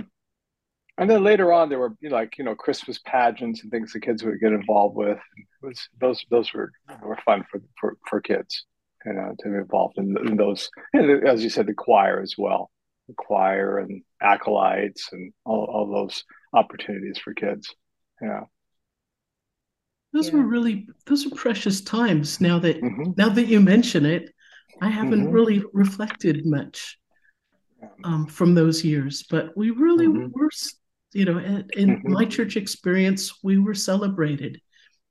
And 0.98 1.10
then 1.10 1.24
later 1.24 1.54
on, 1.54 1.70
there 1.70 1.80
were 1.80 1.96
you 2.02 2.10
know, 2.10 2.16
like 2.16 2.38
you 2.38 2.44
know 2.44 2.56
Christmas 2.56 3.00
pageants 3.06 3.62
and 3.62 3.72
things 3.72 3.94
the 3.94 4.00
kids 4.00 4.24
would 4.24 4.40
get 4.40 4.52
involved 4.52 4.96
with. 4.96 5.20
Was 5.62 5.88
those 6.00 6.26
those 6.32 6.54
were 6.54 6.72
were 7.04 7.20
fun 7.24 7.46
for 7.52 7.62
for, 7.80 7.98
for 8.10 8.22
kids, 8.22 8.66
you 9.06 9.14
know, 9.14 9.36
to 9.40 9.50
be 9.50 9.56
involved 9.56 9.98
in, 9.98 10.16
in 10.26 10.38
those. 10.38 10.70
And 10.94 11.28
as 11.28 11.44
you 11.44 11.50
said, 11.50 11.68
the 11.68 11.74
choir 11.74 12.22
as 12.22 12.36
well, 12.38 12.72
the 13.08 13.14
choir 13.14 13.78
and 13.78 14.02
acolytes 14.22 15.10
and 15.12 15.34
all 15.46 15.66
all 15.66 15.92
those 15.92 16.24
opportunities 16.54 17.20
for 17.20 17.34
kids. 17.34 17.74
Yeah. 18.22 18.42
Those 20.14 20.30
yeah. 20.30 20.36
were 20.36 20.48
really 20.48 20.88
those 21.06 21.28
are 21.28 21.36
precious 21.36 21.82
times. 21.82 22.42
Now 22.42 22.58
that 22.60 22.82
mm-hmm. 22.82 23.12
now 23.18 23.30
that 23.30 23.48
you 23.48 23.60
mention 23.60 24.06
it, 24.06 24.34
I 24.82 24.90
haven't 24.90 25.26
mm-hmm. 25.26 25.34
really 25.34 25.64
reflected 25.74 26.46
much 26.46 26.98
um, 28.04 28.26
from 28.26 28.56
those 28.56 28.84
years. 28.84 29.24
But 29.30 29.56
we 29.56 29.72
really 29.72 30.08
mm-hmm. 30.08 30.32
were, 30.34 30.50
you 31.14 31.26
know, 31.26 31.38
in, 31.38 31.70
in 31.76 31.90
mm-hmm. 31.90 32.12
my 32.12 32.26
church 32.26 32.58
experience, 32.58 33.40
we 33.44 33.58
were 33.58 33.74
celebrated. 33.74 34.62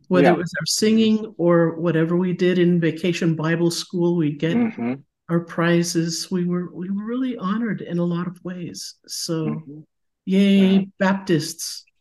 Whether 0.08 0.28
yeah. 0.28 0.34
it 0.34 0.38
was 0.38 0.52
our 0.58 0.66
singing 0.66 1.34
or 1.36 1.76
whatever 1.80 2.16
we 2.16 2.32
did 2.32 2.58
in 2.58 2.80
vacation 2.80 3.34
Bible 3.34 3.70
school, 3.70 4.16
we 4.16 4.32
get 4.32 4.56
mm-hmm. 4.56 4.94
our 5.28 5.40
prizes. 5.40 6.30
We 6.30 6.44
were 6.44 6.72
we 6.72 6.90
were 6.90 7.04
really 7.04 7.36
honored 7.36 7.80
in 7.80 7.98
a 7.98 8.04
lot 8.04 8.28
of 8.28 8.38
ways. 8.44 8.94
So, 9.08 9.46
mm-hmm. 9.46 9.80
yay, 10.24 10.58
yeah. 10.58 10.80
Baptists! 10.98 11.84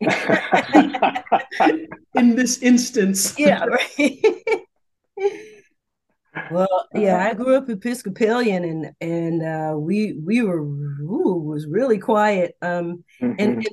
in 2.14 2.36
this 2.36 2.58
instance, 2.58 3.36
yeah, 3.38 3.64
right. 3.64 4.24
Well, 6.50 6.86
yeah, 6.94 7.24
I 7.24 7.34
grew 7.34 7.56
up 7.56 7.68
Episcopalian, 7.68 8.64
and 8.64 8.92
and 9.00 9.42
uh, 9.42 9.76
we 9.76 10.18
we 10.22 10.42
were 10.42 10.60
ooh, 10.60 11.42
was 11.44 11.66
really 11.66 11.98
quiet. 11.98 12.56
Um, 12.62 13.04
and, 13.20 13.66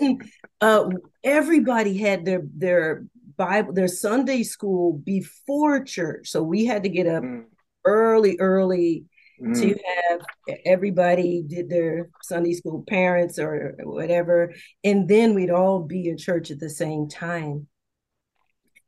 and 0.00 0.22
uh, 0.60 0.88
everybody 1.24 1.96
had 1.98 2.24
their 2.24 2.42
their 2.56 3.04
Bible, 3.36 3.72
their 3.72 3.88
Sunday 3.88 4.42
school 4.42 4.94
before 5.04 5.84
church, 5.84 6.28
so 6.28 6.42
we 6.42 6.64
had 6.64 6.82
to 6.84 6.88
get 6.88 7.06
up 7.06 7.22
mm. 7.22 7.44
early, 7.84 8.36
early 8.38 9.04
mm. 9.42 9.60
to 9.60 9.68
have 10.08 10.20
everybody 10.64 11.42
did 11.46 11.68
their 11.68 12.10
Sunday 12.22 12.52
school 12.52 12.84
parents 12.88 13.38
or 13.38 13.74
whatever, 13.82 14.52
and 14.84 15.08
then 15.08 15.34
we'd 15.34 15.50
all 15.50 15.80
be 15.80 16.08
in 16.08 16.16
church 16.16 16.50
at 16.50 16.60
the 16.60 16.70
same 16.70 17.08
time. 17.08 17.66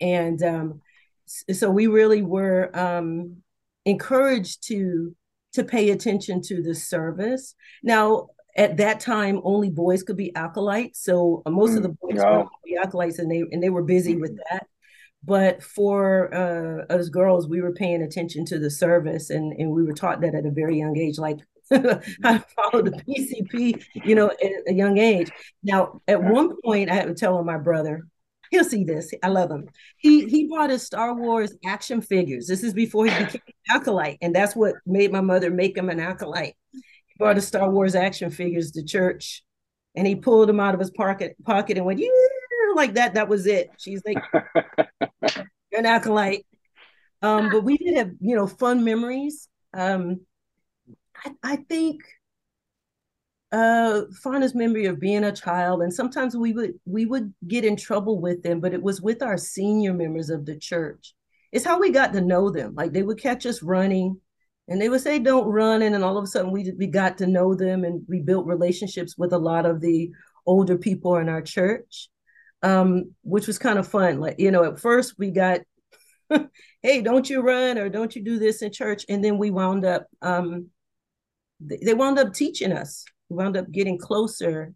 And 0.01 0.41
um, 0.45 0.81
so 1.29 1.71
we 1.71 1.87
really 1.87 2.23
were 2.23 2.77
um, 2.77 3.39
encouraged 3.85 4.67
to 4.69 5.15
to 5.55 5.65
pay 5.65 5.91
attention 5.91 6.43
to 6.43 6.63
the 6.63 6.75
service. 6.75 7.55
Now, 7.83 8.29
at 8.57 8.77
that 8.79 9.01
time, 9.01 9.41
only 9.45 9.71
boys 9.71 10.03
could 10.03 10.17
be 10.17 10.35
acolytes, 10.35 11.03
so 11.03 11.43
uh, 11.47 11.51
most 11.51 11.73
mm, 11.73 11.79
of 11.79 11.83
the 11.85 11.89
boys 11.91 12.17
no. 12.17 12.49
were 12.65 12.81
acolytes, 12.81 13.19
and 13.19 13.31
they 13.31 13.45
and 13.53 13.63
they 13.63 13.71
were 13.71 13.85
busy 13.85 14.17
with 14.17 14.33
mm. 14.33 14.41
that. 14.51 14.67
But 15.25 15.63
for 15.63 16.33
uh, 16.35 16.93
us 16.93 17.09
girls, 17.09 17.49
we 17.49 17.61
were 17.61 17.73
paying 17.73 18.03
attention 18.03 18.45
to 18.47 18.59
the 18.59 18.71
service, 18.71 19.31
and 19.31 19.53
and 19.53 19.71
we 19.71 19.85
were 19.85 19.95
taught 19.95 20.21
that 20.23 20.35
at 20.35 20.47
a 20.47 20.51
very 20.51 20.79
young 20.79 20.97
age, 20.97 21.19
like 21.19 21.39
how 21.71 21.79
to 21.81 22.45
follow 22.57 22.83
the 22.83 23.03
BCP, 23.07 23.85
you 24.05 24.15
know, 24.15 24.31
at 24.31 24.53
a 24.69 24.73
young 24.73 24.99
age. 24.99 25.31
Now, 25.63 26.01
at 26.09 26.23
one 26.23 26.57
point, 26.65 26.91
I 26.91 26.95
had 26.95 27.09
to 27.09 27.15
tell 27.15 27.43
my 27.45 27.59
brother, 27.59 28.07
he'll 28.51 28.65
see 28.65 28.85
this. 28.85 29.13
I 29.23 29.29
love 29.29 29.51
him. 29.51 29.69
He 29.99 30.27
he 30.27 30.47
bought 30.47 30.71
his 30.71 30.83
Star 30.83 31.15
Wars 31.15 31.53
action 31.65 32.01
figures. 32.01 32.47
This 32.47 32.63
is 32.63 32.75
before 32.75 33.07
he 33.07 33.25
became 33.25 33.43
an 33.47 33.77
acolyte, 33.77 34.19
and 34.21 34.35
that's 34.35 34.57
what 34.57 34.75
made 34.87 35.13
my 35.13 35.21
mother 35.21 35.51
make 35.51 35.77
him 35.77 35.89
an 35.91 36.01
acolyte. 36.01 36.55
He 36.73 36.83
brought 37.19 37.37
his 37.37 37.47
Star 37.47 37.71
Wars 37.71 37.95
action 37.95 38.31
figures 38.31 38.73
to 38.73 38.85
church, 38.85 39.43
and 39.95 40.07
he 40.07 40.17
pulled 40.17 40.49
them 40.49 40.61
out 40.61 40.75
of 40.75 40.81
his 40.81 40.91
pocket 40.91 41.37
pocket 41.45 41.77
and 41.77 41.87
went, 41.87 42.01
yeah, 42.01 42.09
like 42.75 42.95
that. 42.95 43.15
That 43.15 43.29
was 43.29 43.47
it. 43.47 43.71
She's 43.79 44.03
like, 44.07 44.19
you're 44.33 45.47
an 45.79 45.87
acolyte. 45.87 46.47
Um, 47.21 47.51
but 47.51 47.65
we 47.65 47.77
did 47.77 47.97
have, 47.97 48.13
you 48.21 48.37
know, 48.37 48.47
fun 48.47 48.85
memories. 48.85 49.49
Um, 49.75 50.21
I, 51.17 51.33
I 51.43 51.57
think 51.57 52.03
uh 53.51 54.03
fondest 54.23 54.55
memory 54.55 54.85
of 54.85 55.01
being 55.01 55.25
a 55.25 55.33
child 55.33 55.81
and 55.81 55.93
sometimes 55.93 56.37
we 56.37 56.53
would 56.53 56.75
we 56.85 57.07
would 57.07 57.33
get 57.47 57.65
in 57.65 57.77
trouble 57.77 58.21
with 58.21 58.43
them 58.43 58.61
but 58.61 58.75
it 58.75 58.83
was 58.83 59.01
with 59.01 59.23
our 59.23 59.39
senior 59.39 59.95
members 59.95 60.29
of 60.29 60.45
the 60.45 60.57
church. 60.57 61.15
It's 61.51 61.65
how 61.65 61.81
we 61.81 61.91
got 61.91 62.13
to 62.13 62.21
know 62.21 62.51
them. 62.51 62.75
Like 62.75 62.93
they 62.93 63.03
would 63.03 63.19
catch 63.19 63.47
us 63.47 63.63
running 63.63 64.21
and 64.69 64.79
they 64.79 64.91
would 64.91 65.01
say 65.01 65.19
don't 65.19 65.47
run 65.47 65.81
and 65.81 65.95
then 65.95 66.03
all 66.03 66.19
of 66.19 66.25
a 66.25 66.27
sudden 66.27 66.53
we 66.53 66.71
we 66.77 66.87
got 66.87 67.17
to 67.19 67.27
know 67.27 67.55
them 67.55 67.85
and 67.85 68.03
we 68.07 68.21
built 68.21 68.47
relationships 68.47 69.17
with 69.17 69.33
a 69.33 69.39
lot 69.39 69.65
of 69.65 69.81
the 69.81 70.11
older 70.45 70.77
people 70.77 71.17
in 71.17 71.29
our 71.31 71.43
church 71.43 72.11
um 72.63 73.15
which 73.23 73.47
was 73.47 73.59
kind 73.59 73.79
of 73.79 73.89
fun. 73.89 74.21
Like 74.21 74.39
you 74.39 74.51
know 74.51 74.65
at 74.65 74.79
first 74.79 75.15
we 75.19 75.31
got 75.31 75.61
hey 76.83 77.01
don't 77.01 77.31
you 77.31 77.41
run 77.41 77.79
or 77.79 77.89
don't 77.89 78.15
you 78.15 78.23
do 78.23 78.39
this 78.39 78.61
in 78.61 78.71
church 78.73 79.07
and 79.09 79.25
then 79.25 79.39
we 79.39 79.51
wound 79.51 79.87
up 79.87 80.07
um 80.21 80.67
they 81.61 81.95
wound 81.95 82.19
up 82.19 82.35
teaching 82.35 82.73
us 82.73 83.05
wound 83.29 83.57
up 83.57 83.71
getting 83.71 83.99
closer 83.99 84.73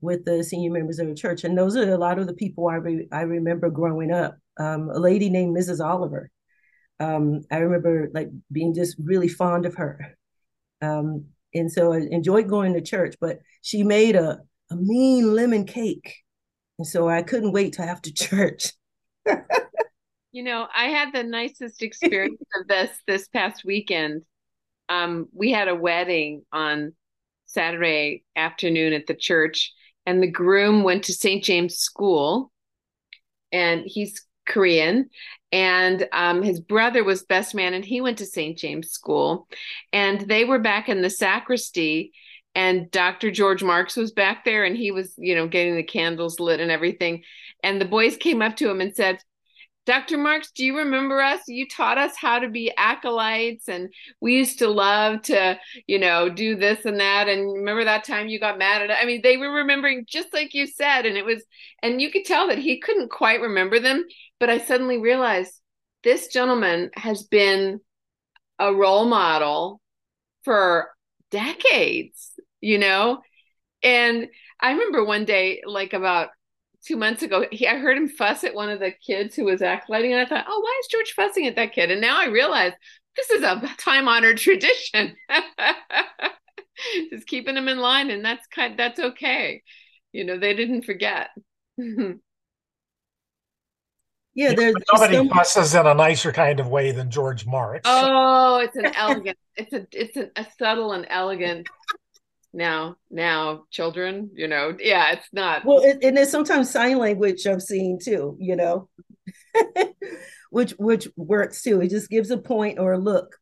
with 0.00 0.24
the 0.24 0.44
senior 0.44 0.70
members 0.70 0.98
of 0.98 1.08
the 1.08 1.14
church. 1.14 1.44
And 1.44 1.56
those 1.56 1.76
are 1.76 1.90
a 1.90 1.98
lot 1.98 2.18
of 2.18 2.26
the 2.26 2.34
people 2.34 2.68
I, 2.68 2.76
re- 2.76 3.08
I 3.12 3.22
remember 3.22 3.70
growing 3.70 4.12
up. 4.12 4.36
Um, 4.58 4.90
a 4.90 4.98
lady 4.98 5.30
named 5.30 5.56
Mrs. 5.56 5.84
Oliver. 5.84 6.30
Um, 7.00 7.42
I 7.50 7.58
remember 7.58 8.08
like 8.14 8.30
being 8.50 8.74
just 8.74 8.96
really 8.98 9.28
fond 9.28 9.66
of 9.66 9.74
her. 9.76 10.16
Um, 10.80 11.26
and 11.54 11.70
so 11.70 11.92
I 11.92 11.98
enjoyed 12.10 12.48
going 12.48 12.74
to 12.74 12.80
church, 12.80 13.16
but 13.20 13.38
she 13.62 13.82
made 13.82 14.16
a, 14.16 14.38
a 14.70 14.76
mean 14.76 15.34
lemon 15.34 15.64
cake. 15.64 16.16
And 16.78 16.86
so 16.86 17.08
I 17.08 17.22
couldn't 17.22 17.52
wait 17.52 17.74
till 17.74 17.86
after 17.86 18.10
church. 18.10 18.72
you 20.32 20.42
know, 20.42 20.66
I 20.74 20.86
had 20.86 21.12
the 21.12 21.22
nicest 21.22 21.82
experience 21.82 22.40
of 22.60 22.68
this 22.68 22.90
this 23.06 23.28
past 23.28 23.64
weekend. 23.64 24.22
Um, 24.88 25.28
we 25.32 25.50
had 25.50 25.68
a 25.68 25.74
wedding 25.74 26.44
on 26.52 26.92
Saturday 27.46 28.24
afternoon 28.34 28.92
at 28.92 29.06
the 29.06 29.14
church, 29.14 29.72
and 30.04 30.22
the 30.22 30.30
groom 30.30 30.82
went 30.82 31.04
to 31.04 31.12
St. 31.12 31.42
James 31.42 31.78
School, 31.78 32.52
and 33.52 33.82
he's 33.86 34.22
Korean, 34.46 35.10
and 35.52 36.08
um, 36.12 36.42
his 36.42 36.60
brother 36.60 37.02
was 37.02 37.24
best 37.24 37.54
man, 37.54 37.74
and 37.74 37.84
he 37.84 38.00
went 38.00 38.18
to 38.18 38.26
St. 38.26 38.56
James 38.56 38.90
School, 38.90 39.48
and 39.92 40.20
they 40.20 40.44
were 40.44 40.58
back 40.58 40.88
in 40.88 41.02
the 41.02 41.10
sacristy, 41.10 42.12
and 42.54 42.90
Dr. 42.90 43.30
George 43.30 43.62
Marks 43.62 43.96
was 43.96 44.12
back 44.12 44.44
there, 44.44 44.64
and 44.64 44.76
he 44.76 44.90
was, 44.90 45.14
you 45.18 45.34
know, 45.34 45.46
getting 45.48 45.76
the 45.76 45.82
candles 45.82 46.40
lit 46.40 46.60
and 46.60 46.70
everything, 46.70 47.22
and 47.62 47.80
the 47.80 47.84
boys 47.86 48.16
came 48.16 48.42
up 48.42 48.56
to 48.56 48.70
him 48.70 48.80
and 48.80 48.94
said, 48.94 49.18
Dr. 49.86 50.18
Marks, 50.18 50.50
do 50.50 50.64
you 50.64 50.78
remember 50.78 51.20
us? 51.20 51.42
You 51.46 51.66
taught 51.68 51.96
us 51.96 52.16
how 52.16 52.40
to 52.40 52.48
be 52.48 52.72
acolytes, 52.76 53.68
and 53.68 53.92
we 54.20 54.34
used 54.34 54.58
to 54.58 54.68
love 54.68 55.22
to, 55.22 55.58
you 55.86 56.00
know, 56.00 56.28
do 56.28 56.56
this 56.56 56.84
and 56.84 56.98
that. 56.98 57.28
And 57.28 57.52
remember 57.52 57.84
that 57.84 58.02
time 58.02 58.26
you 58.26 58.40
got 58.40 58.58
mad 58.58 58.82
at? 58.82 58.90
I 58.90 59.06
mean, 59.06 59.20
they 59.22 59.36
were 59.36 59.52
remembering 59.52 60.04
just 60.08 60.34
like 60.34 60.54
you 60.54 60.66
said, 60.66 61.06
and 61.06 61.16
it 61.16 61.24
was, 61.24 61.44
and 61.82 62.02
you 62.02 62.10
could 62.10 62.24
tell 62.24 62.48
that 62.48 62.58
he 62.58 62.80
couldn't 62.80 63.10
quite 63.10 63.40
remember 63.40 63.78
them. 63.78 64.04
But 64.40 64.50
I 64.50 64.58
suddenly 64.58 64.98
realized 64.98 65.52
this 66.02 66.28
gentleman 66.28 66.90
has 66.94 67.22
been 67.22 67.80
a 68.58 68.74
role 68.74 69.06
model 69.06 69.80
for 70.42 70.90
decades, 71.30 72.32
you 72.60 72.78
know? 72.78 73.20
And 73.82 74.26
I 74.60 74.72
remember 74.72 75.04
one 75.04 75.26
day, 75.26 75.62
like 75.64 75.92
about 75.92 76.30
two 76.86 76.96
months 76.96 77.22
ago, 77.22 77.46
he, 77.50 77.66
I 77.66 77.78
heard 77.78 77.96
him 77.96 78.08
fuss 78.08 78.44
at 78.44 78.54
one 78.54 78.70
of 78.70 78.80
the 78.80 78.92
kids 78.92 79.34
who 79.34 79.44
was 79.44 79.62
acolyting, 79.62 80.12
and 80.12 80.20
I 80.20 80.26
thought, 80.28 80.46
oh, 80.48 80.60
why 80.60 80.80
is 80.80 80.88
George 80.88 81.12
fussing 81.12 81.46
at 81.46 81.56
that 81.56 81.72
kid? 81.72 81.90
And 81.90 82.00
now 82.00 82.20
I 82.20 82.26
realize 82.26 82.72
this 83.16 83.30
is 83.30 83.42
a 83.42 83.60
time 83.78 84.08
honored 84.08 84.38
tradition. 84.38 85.16
Just 87.10 87.26
keeping 87.26 87.54
them 87.54 87.68
in 87.68 87.78
line, 87.78 88.10
and 88.10 88.24
that's 88.24 88.46
kind 88.48 88.78
that's 88.78 89.00
okay. 89.00 89.62
You 90.12 90.24
know, 90.24 90.38
they 90.38 90.54
didn't 90.54 90.82
forget. 90.82 91.30
Yeah, 94.38 94.52
there's 94.52 94.74
nobody 94.92 95.14
some... 95.14 95.30
fusses 95.30 95.74
in 95.74 95.86
a 95.86 95.94
nicer 95.94 96.30
kind 96.30 96.60
of 96.60 96.68
way 96.68 96.92
than 96.92 97.10
George 97.10 97.46
Marks. 97.46 97.80
Oh, 97.86 98.58
it's 98.58 98.76
an 98.76 98.84
elegant, 98.94 99.38
it's 99.54 99.72
a 99.72 99.86
it's 99.92 100.14
a, 100.14 100.28
a 100.36 100.46
subtle 100.58 100.92
and 100.92 101.06
elegant 101.08 101.66
now 102.56 102.96
now 103.10 103.64
children 103.70 104.30
you 104.34 104.48
know? 104.48 104.74
Yeah 104.80 105.12
it's 105.12 105.28
not 105.32 105.64
well 105.64 105.80
it, 105.82 105.98
and 106.02 106.16
there's 106.16 106.30
sometimes 106.30 106.70
sign 106.70 106.98
language 106.98 107.46
i'm 107.46 107.60
seeing 107.60 108.00
too 108.02 108.36
you 108.40 108.56
know? 108.56 108.88
Which 110.50 110.72
which 110.78 111.08
works 111.16 111.62
too. 111.62 111.80
It 111.80 111.90
just 111.90 112.08
gives 112.08 112.30
a 112.30 112.38
point 112.38 112.78
or 112.78 112.92
a 112.92 112.98
look. 112.98 113.36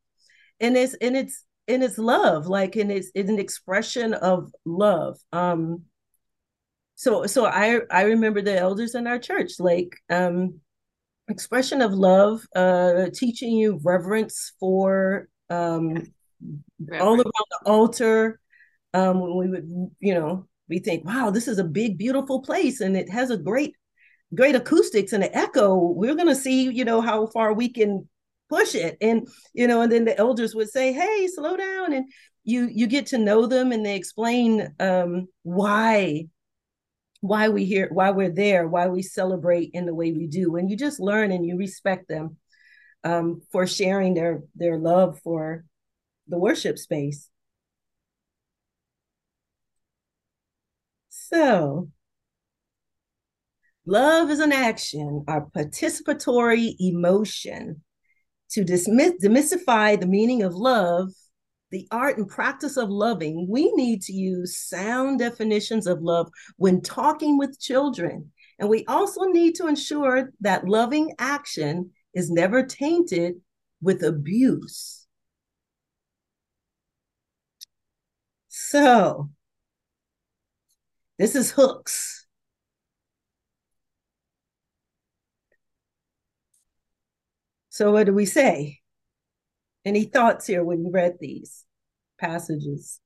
And 0.60 0.76
it's 0.76 0.94
and 0.94 1.16
it's 1.16 1.44
and 1.68 1.82
it's 1.82 1.98
love 1.98 2.46
like 2.46 2.76
and 2.76 2.90
it's 2.90 3.10
it's 3.14 3.30
an 3.30 3.38
expression 3.38 4.14
of 4.14 4.52
love. 4.64 5.18
Um 5.32 5.82
so 6.96 7.26
so 7.26 7.44
i 7.44 7.80
i 7.90 8.02
remember 8.02 8.40
the 8.40 8.56
elders 8.56 8.94
in 8.94 9.08
our 9.08 9.18
church 9.18 9.54
like 9.58 9.96
um 10.10 10.60
expression 11.26 11.82
of 11.82 11.92
love 11.92 12.46
uh 12.54 13.06
teaching 13.12 13.50
you 13.50 13.80
reverence 13.82 14.52
for 14.60 15.28
um 15.50 15.88
reverence. 16.78 17.02
all 17.02 17.14
around 17.14 17.24
the 17.50 17.60
altar 17.66 18.38
um, 18.94 19.20
when 19.20 19.36
we 19.36 19.48
would, 19.48 19.90
you 20.00 20.14
know, 20.14 20.46
we 20.68 20.78
think, 20.78 21.04
wow, 21.04 21.30
this 21.30 21.48
is 21.48 21.58
a 21.58 21.64
big, 21.64 21.98
beautiful 21.98 22.40
place 22.40 22.80
and 22.80 22.96
it 22.96 23.10
has 23.10 23.30
a 23.30 23.36
great, 23.36 23.74
great 24.34 24.54
acoustics 24.54 25.12
and 25.12 25.24
an 25.24 25.34
echo. 25.34 25.76
We're 25.76 26.14
going 26.14 26.28
to 26.28 26.34
see, 26.34 26.70
you 26.70 26.84
know, 26.84 27.00
how 27.00 27.26
far 27.26 27.52
we 27.52 27.68
can 27.68 28.08
push 28.48 28.74
it. 28.74 28.96
And, 29.00 29.28
you 29.52 29.66
know, 29.66 29.82
and 29.82 29.92
then 29.92 30.04
the 30.04 30.16
elders 30.16 30.54
would 30.54 30.70
say, 30.70 30.92
hey, 30.92 31.26
slow 31.26 31.56
down. 31.56 31.92
And 31.92 32.06
you, 32.44 32.68
you 32.72 32.86
get 32.86 33.06
to 33.06 33.18
know 33.18 33.46
them 33.46 33.72
and 33.72 33.84
they 33.84 33.96
explain 33.96 34.72
um, 34.78 35.26
why, 35.42 36.28
why 37.20 37.48
we 37.48 37.64
here, 37.64 37.88
why 37.90 38.10
we're 38.10 38.30
there, 38.30 38.68
why 38.68 38.86
we 38.86 39.02
celebrate 39.02 39.70
in 39.74 39.86
the 39.86 39.94
way 39.94 40.12
we 40.12 40.28
do. 40.28 40.56
And 40.56 40.70
you 40.70 40.76
just 40.76 41.00
learn 41.00 41.32
and 41.32 41.44
you 41.44 41.56
respect 41.58 42.08
them 42.08 42.36
um, 43.02 43.42
for 43.50 43.66
sharing 43.66 44.14
their, 44.14 44.42
their 44.54 44.78
love 44.78 45.18
for 45.24 45.64
the 46.28 46.38
worship 46.38 46.78
space. 46.78 47.28
So, 51.32 51.88
love 53.86 54.28
is 54.28 54.40
an 54.40 54.52
action 54.52 55.24
or 55.26 55.48
participatory 55.56 56.74
emotion. 56.78 57.82
To 58.50 58.62
dismiss, 58.62 59.14
demystify 59.22 59.98
the 59.98 60.06
meaning 60.06 60.42
of 60.42 60.54
love, 60.54 61.08
the 61.70 61.88
art 61.90 62.18
and 62.18 62.28
practice 62.28 62.76
of 62.76 62.90
loving, 62.90 63.46
we 63.48 63.72
need 63.72 64.02
to 64.02 64.12
use 64.12 64.58
sound 64.58 65.18
definitions 65.18 65.86
of 65.86 66.02
love 66.02 66.28
when 66.56 66.82
talking 66.82 67.38
with 67.38 67.58
children. 67.58 68.30
And 68.58 68.68
we 68.68 68.84
also 68.84 69.22
need 69.24 69.54
to 69.54 69.66
ensure 69.66 70.30
that 70.42 70.68
loving 70.68 71.14
action 71.18 71.92
is 72.12 72.30
never 72.30 72.62
tainted 72.64 73.36
with 73.80 74.04
abuse. 74.04 75.06
So, 78.48 79.30
this 81.18 81.34
is 81.34 81.50
hooks. 81.52 82.26
So, 87.68 87.90
what 87.92 88.06
do 88.06 88.14
we 88.14 88.24
say? 88.26 88.80
Any 89.84 90.04
thoughts 90.04 90.46
here 90.46 90.64
when 90.64 90.84
you 90.84 90.90
read 90.90 91.18
these 91.20 91.64
passages? 92.18 93.00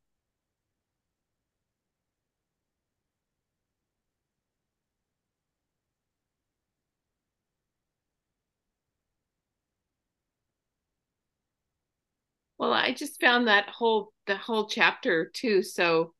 Well, 12.58 12.72
I 12.72 12.92
just 12.92 13.20
found 13.20 13.46
that 13.48 13.68
whole 13.68 14.12
the 14.26 14.36
whole 14.36 14.66
chapter 14.68 15.30
too 15.32 15.62
so 15.62 16.14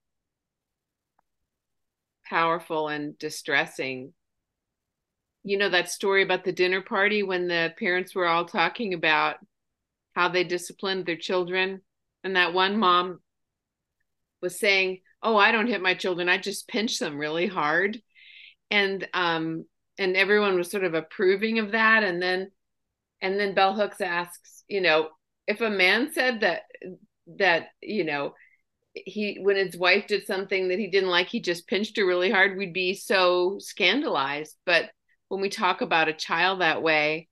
powerful 2.28 2.88
and 2.88 3.18
distressing. 3.18 4.12
You 5.44 5.56
know 5.56 5.70
that 5.70 5.90
story 5.90 6.22
about 6.22 6.44
the 6.44 6.52
dinner 6.52 6.82
party 6.82 7.22
when 7.22 7.48
the 7.48 7.72
parents 7.78 8.14
were 8.14 8.26
all 8.26 8.44
talking 8.44 8.94
about 8.94 9.36
how 10.14 10.28
they 10.28 10.44
disciplined 10.44 11.06
their 11.06 11.16
children 11.16 11.80
and 12.24 12.36
that 12.36 12.52
one 12.52 12.76
mom 12.76 13.20
was 14.42 14.58
saying, 14.58 15.00
"Oh, 15.22 15.36
I 15.36 15.52
don't 15.52 15.68
hit 15.68 15.80
my 15.80 15.94
children. 15.94 16.28
I 16.28 16.38
just 16.38 16.68
pinch 16.68 16.98
them 16.98 17.18
really 17.18 17.46
hard." 17.46 18.00
And 18.70 19.08
um 19.14 19.64
and 19.98 20.16
everyone 20.16 20.56
was 20.56 20.70
sort 20.70 20.84
of 20.84 20.94
approving 20.94 21.58
of 21.58 21.72
that 21.72 22.02
and 22.04 22.22
then 22.22 22.50
and 23.20 23.38
then 23.38 23.54
Bell 23.54 23.74
Hooks 23.74 24.00
asks, 24.00 24.64
you 24.68 24.80
know, 24.80 25.08
if 25.46 25.60
a 25.60 25.70
man 25.70 26.12
said 26.12 26.40
that 26.40 26.62
that 27.38 27.68
you 27.80 28.04
know 28.04 28.34
he 29.06 29.38
when 29.40 29.56
his 29.56 29.76
wife 29.76 30.06
did 30.06 30.26
something 30.26 30.68
that 30.68 30.78
he 30.78 30.88
didn't 30.88 31.10
like 31.10 31.28
he 31.28 31.40
just 31.40 31.66
pinched 31.66 31.96
her 31.96 32.06
really 32.06 32.30
hard. 32.30 32.56
We'd 32.56 32.72
be 32.72 32.94
so 32.94 33.56
scandalized. 33.58 34.56
But 34.64 34.90
when 35.28 35.40
we 35.40 35.48
talk 35.48 35.80
about 35.80 36.08
a 36.08 36.14
child 36.14 36.60
that 36.60 36.82
way 36.82 37.28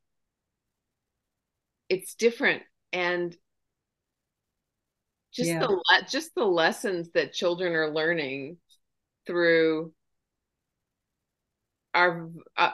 it's 1.88 2.14
different. 2.14 2.62
And 2.92 3.36
just 5.32 5.50
yeah. 5.50 5.60
the 5.60 5.80
just 6.10 6.34
the 6.34 6.44
lessons 6.44 7.10
that 7.14 7.32
children 7.32 7.74
are 7.74 7.92
learning 7.92 8.56
through 9.26 9.92
our 11.94 12.30
uh, 12.56 12.70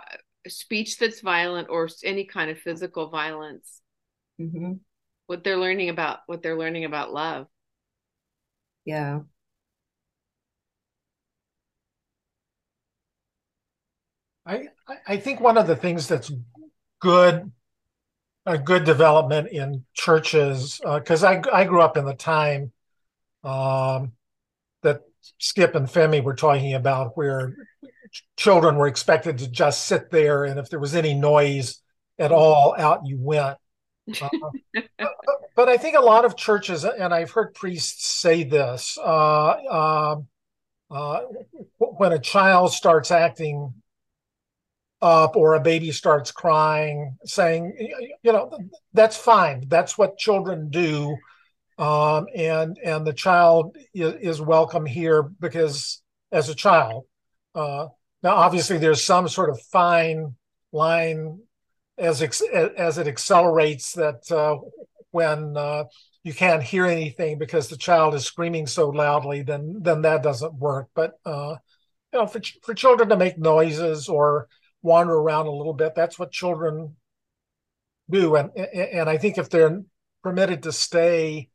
speech 0.46 0.99
that's 0.99 1.20
violent 1.20 1.68
or 1.70 1.88
any 2.04 2.25
kind 2.25 2.50
of 2.50 2.58
physical 2.58 3.08
violence. 3.08 3.80
Mm-hmm. 4.40 4.75
What 5.26 5.44
they're 5.44 5.56
learning 5.56 5.88
about 5.88 6.20
what 6.26 6.42
they're 6.42 6.58
learning 6.58 6.84
about 6.84 7.12
love 7.12 7.46
yeah. 8.84 9.20
I 14.46 14.68
I 15.07 15.16
think 15.18 15.40
one 15.40 15.57
of 15.59 15.66
the 15.66 15.76
things 15.76 16.09
that's 16.09 16.33
good 17.00 17.50
a 18.46 18.59
good 18.59 18.85
development 18.85 19.48
in 19.48 19.85
churches 19.94 20.80
because 20.83 21.22
uh, 21.24 21.28
I 21.28 21.61
I 21.61 21.64
grew 21.64 21.80
up 21.80 21.96
in 21.96 22.04
the 22.04 22.14
time 22.14 22.72
um, 23.44 24.12
that 24.83 25.02
Skip 25.38 25.74
and 25.74 25.87
Femi 25.87 26.22
were 26.22 26.35
talking 26.35 26.74
about 26.74 27.16
where 27.16 27.57
children 28.37 28.76
were 28.76 28.88
expected 28.88 29.38
to 29.38 29.48
just 29.48 29.87
sit 29.87 30.11
there 30.11 30.44
and 30.44 30.59
if 30.59 30.68
there 30.70 30.80
was 30.80 30.94
any 30.94 31.14
noise 31.14 31.80
at 32.18 32.33
all 32.33 32.74
out 32.78 33.07
you 33.07 33.16
went 33.18 33.57
uh, 34.08 34.28
but, 34.98 35.12
but, 35.54 35.68
I 35.68 35.76
think 35.76 35.96
a 35.96 36.00
lot 36.00 36.24
of 36.24 36.36
churches, 36.36 36.84
and 36.84 37.14
I've 37.14 37.30
heard 37.30 37.54
priests 37.54 38.08
say 38.08 38.44
this, 38.44 38.98
uh, 38.98 40.14
um, 40.14 40.26
uh, 40.90 41.20
when 41.78 42.12
a 42.12 42.18
child 42.18 42.72
starts 42.72 43.10
acting 43.10 43.74
up 45.00 45.36
or 45.36 45.54
a 45.54 45.60
baby 45.60 45.90
starts 45.90 46.30
crying, 46.30 47.16
saying, 47.24 47.74
you 48.22 48.32
know, 48.32 48.56
that's 48.92 49.16
fine. 49.16 49.64
That's 49.68 49.98
what 49.98 50.16
children 50.16 50.70
do. 50.70 51.16
Um, 51.78 52.26
and 52.34 52.78
and 52.84 53.06
the 53.06 53.12
child 53.12 53.76
is, 53.94 54.14
is, 54.20 54.40
welcome 54.40 54.86
here 54.86 55.22
because 55.22 56.02
as 56.30 56.48
a 56.48 56.54
child. 56.54 57.04
Uh, 57.54 57.88
now, 58.22 58.36
obviously, 58.36 58.78
there's 58.78 59.02
some 59.02 59.26
sort 59.26 59.50
of 59.50 59.60
fine 59.60 60.36
line 60.70 61.40
as 62.02 62.20
as 62.20 62.98
it 62.98 63.06
accelerates 63.06 63.92
that 63.92 64.30
uh, 64.30 64.56
when 65.12 65.56
uh, 65.56 65.84
you 66.24 66.34
can't 66.34 66.62
hear 66.62 66.86
anything 66.86 67.38
because 67.38 67.68
the 67.68 67.76
child 67.76 68.14
is 68.14 68.24
screaming 68.24 68.66
so 68.66 68.88
loudly, 68.88 69.42
then 69.42 69.78
then 69.80 70.02
that 70.02 70.22
doesn't 70.22 70.54
work. 70.54 70.88
But 70.94 71.12
uh, 71.24 71.56
you 72.12 72.18
know, 72.18 72.26
for 72.26 72.40
for 72.62 72.74
children 72.74 73.08
to 73.08 73.16
make 73.16 73.38
noises 73.38 74.08
or 74.08 74.48
wander 74.82 75.14
around 75.14 75.46
a 75.46 75.52
little 75.52 75.74
bit, 75.74 75.94
that's 75.94 76.18
what 76.18 76.32
children 76.32 76.96
do. 78.10 78.34
And 78.34 78.50
and 78.56 79.08
I 79.08 79.16
think 79.16 79.38
if 79.38 79.48
they're 79.48 79.80
permitted 80.24 80.64
to 80.64 80.72
stay, 80.72 81.50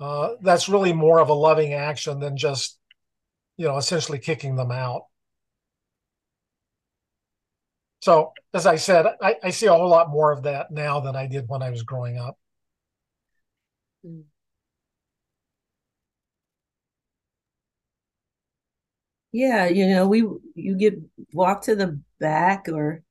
uh, 0.00 0.34
that's 0.42 0.68
really 0.68 0.92
more 0.92 1.18
of 1.18 1.30
a 1.30 1.34
loving 1.34 1.72
action 1.72 2.20
than 2.20 2.36
just 2.36 2.78
you 3.56 3.66
know 3.66 3.78
essentially 3.78 4.18
kicking 4.18 4.56
them 4.56 4.70
out. 4.70 5.04
So, 8.00 8.32
as 8.54 8.66
I 8.66 8.76
said, 8.76 9.06
I, 9.20 9.36
I, 9.42 9.50
see 9.50 9.66
a 9.66 9.72
whole 9.72 9.88
lot 9.88 10.08
more 10.10 10.32
of 10.32 10.44
that 10.44 10.70
now 10.70 11.00
than 11.00 11.16
I 11.16 11.26
did 11.26 11.48
when 11.48 11.62
I 11.62 11.70
was 11.70 11.82
growing 11.82 12.16
up. 12.16 12.38
Yeah, 19.32 19.66
you 19.68 19.88
know, 19.88 20.06
we 20.06 20.20
you 20.54 20.76
get 20.76 20.94
walk 21.32 21.62
to 21.62 21.74
the 21.76 22.00
back 22.18 22.68
or 22.68 23.02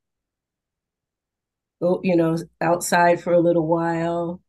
go, 1.82 2.02
you 2.04 2.16
know, 2.16 2.38
outside 2.62 3.22
for 3.22 3.34
a 3.34 3.40
little 3.40 3.68
while. 3.68 4.42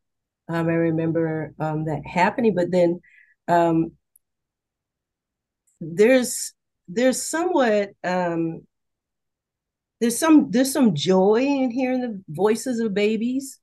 Um, 0.47 0.67
I 0.67 0.73
remember 0.73 1.53
um, 1.59 1.85
that 1.85 2.01
happening, 2.05 2.55
but 2.55 2.71
then 2.71 3.01
um, 3.47 3.91
there's 5.79 6.53
there's 6.87 7.21
somewhat 7.21 7.91
um, 8.03 8.61
there's 9.99 10.17
some 10.17 10.49
there's 10.51 10.71
some 10.71 10.95
joy 10.95 11.41
in 11.41 11.71
hearing 11.71 12.01
the 12.01 12.21
voices 12.29 12.79
of 12.79 12.93
babies 12.93 13.59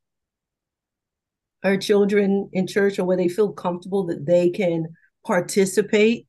or 1.65 1.77
children 1.77 2.49
in 2.53 2.67
church 2.67 2.99
or 2.99 3.05
where 3.05 3.17
they 3.17 3.29
feel 3.29 3.53
comfortable 3.53 4.07
that 4.07 4.27
they 4.27 4.51
can 4.51 4.95
participate. 5.27 6.27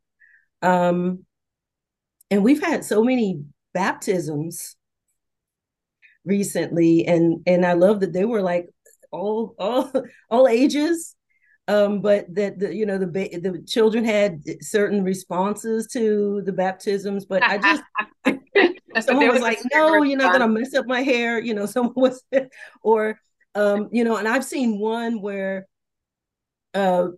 Um 0.62 1.26
and 2.32 2.44
we've 2.44 2.62
had 2.62 2.84
so 2.84 3.04
many 3.04 3.44
baptisms 3.74 4.76
recently 6.26 7.06
and 7.06 7.42
and 7.46 7.66
i 7.66 7.72
love 7.74 8.02
that 8.02 8.12
they 8.12 8.26
were 8.26 8.42
like 8.42 8.68
all 9.12 9.56
all 9.60 9.92
all 10.30 10.48
ages. 10.48 11.16
Um 11.68 12.02
but 12.02 12.34
that 12.36 12.60
the 12.60 12.74
you 12.74 12.86
know 12.86 12.98
the 12.98 13.06
the 13.06 13.64
children 13.68 14.06
had 14.06 14.42
certain 14.62 15.04
responses 15.04 15.88
to 15.88 16.42
the 16.46 16.54
baptisms 16.54 17.26
but 17.26 17.44
i 17.44 17.58
just 17.58 17.84
someone 19.02 19.30
was 19.30 19.42
like, 19.42 19.60
"No, 19.74 20.04
you're 20.04 20.18
not 20.18 20.32
gonna 20.34 20.48
mess 20.48 20.74
up 20.74 20.86
my 20.86 21.02
hair." 21.02 21.40
You 21.40 21.54
know, 21.54 21.66
someone 21.76 21.94
was, 21.96 22.24
or 22.82 23.20
um, 23.56 23.90
you 23.92 24.04
know, 24.04 24.18
and 24.18 24.28
I've 24.28 24.46
seen 24.46 24.80
one 24.80 25.22
where 25.22 25.68
uh, 26.74 27.10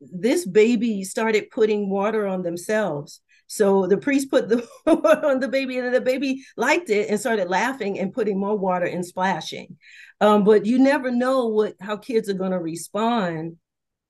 this 0.00 0.46
baby 0.46 1.04
started 1.04 1.50
putting 1.50 1.88
water 1.88 2.26
on 2.26 2.42
themselves. 2.42 3.20
So 3.48 3.86
the 3.86 3.96
priest 3.96 4.30
put 4.30 4.48
the 4.48 4.66
water 4.86 5.26
on 5.26 5.40
the 5.40 5.48
baby, 5.48 5.78
and 5.78 5.94
the 5.94 6.00
baby 6.00 6.44
liked 6.56 6.90
it 6.90 7.08
and 7.08 7.20
started 7.20 7.48
laughing 7.48 7.98
and 7.98 8.12
putting 8.12 8.38
more 8.38 8.56
water 8.56 8.86
and 8.86 9.06
splashing. 9.06 9.76
Um, 10.20 10.44
but 10.44 10.66
you 10.66 10.78
never 10.78 11.10
know 11.10 11.46
what 11.46 11.74
how 11.80 11.96
kids 11.96 12.28
are 12.28 12.34
going 12.34 12.52
to 12.52 12.58
respond 12.58 13.56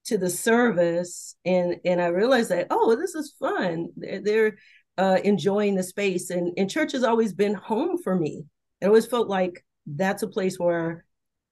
to 0.06 0.16
the 0.16 0.30
service 0.30 1.34
and 1.44 1.76
and 1.84 2.00
i 2.00 2.06
realized 2.06 2.50
that 2.50 2.68
oh 2.70 2.94
this 2.94 3.14
is 3.14 3.34
fun 3.40 3.88
they're, 3.96 4.22
they're 4.22 4.56
uh, 4.98 5.18
enjoying 5.24 5.74
the 5.74 5.82
space. 5.82 6.30
And, 6.30 6.52
and 6.56 6.70
church 6.70 6.92
has 6.92 7.04
always 7.04 7.32
been 7.32 7.54
home 7.54 7.98
for 8.02 8.14
me. 8.14 8.44
It 8.80 8.86
always 8.86 9.06
felt 9.06 9.28
like 9.28 9.64
that's 9.86 10.22
a 10.22 10.28
place 10.28 10.58
where 10.58 11.04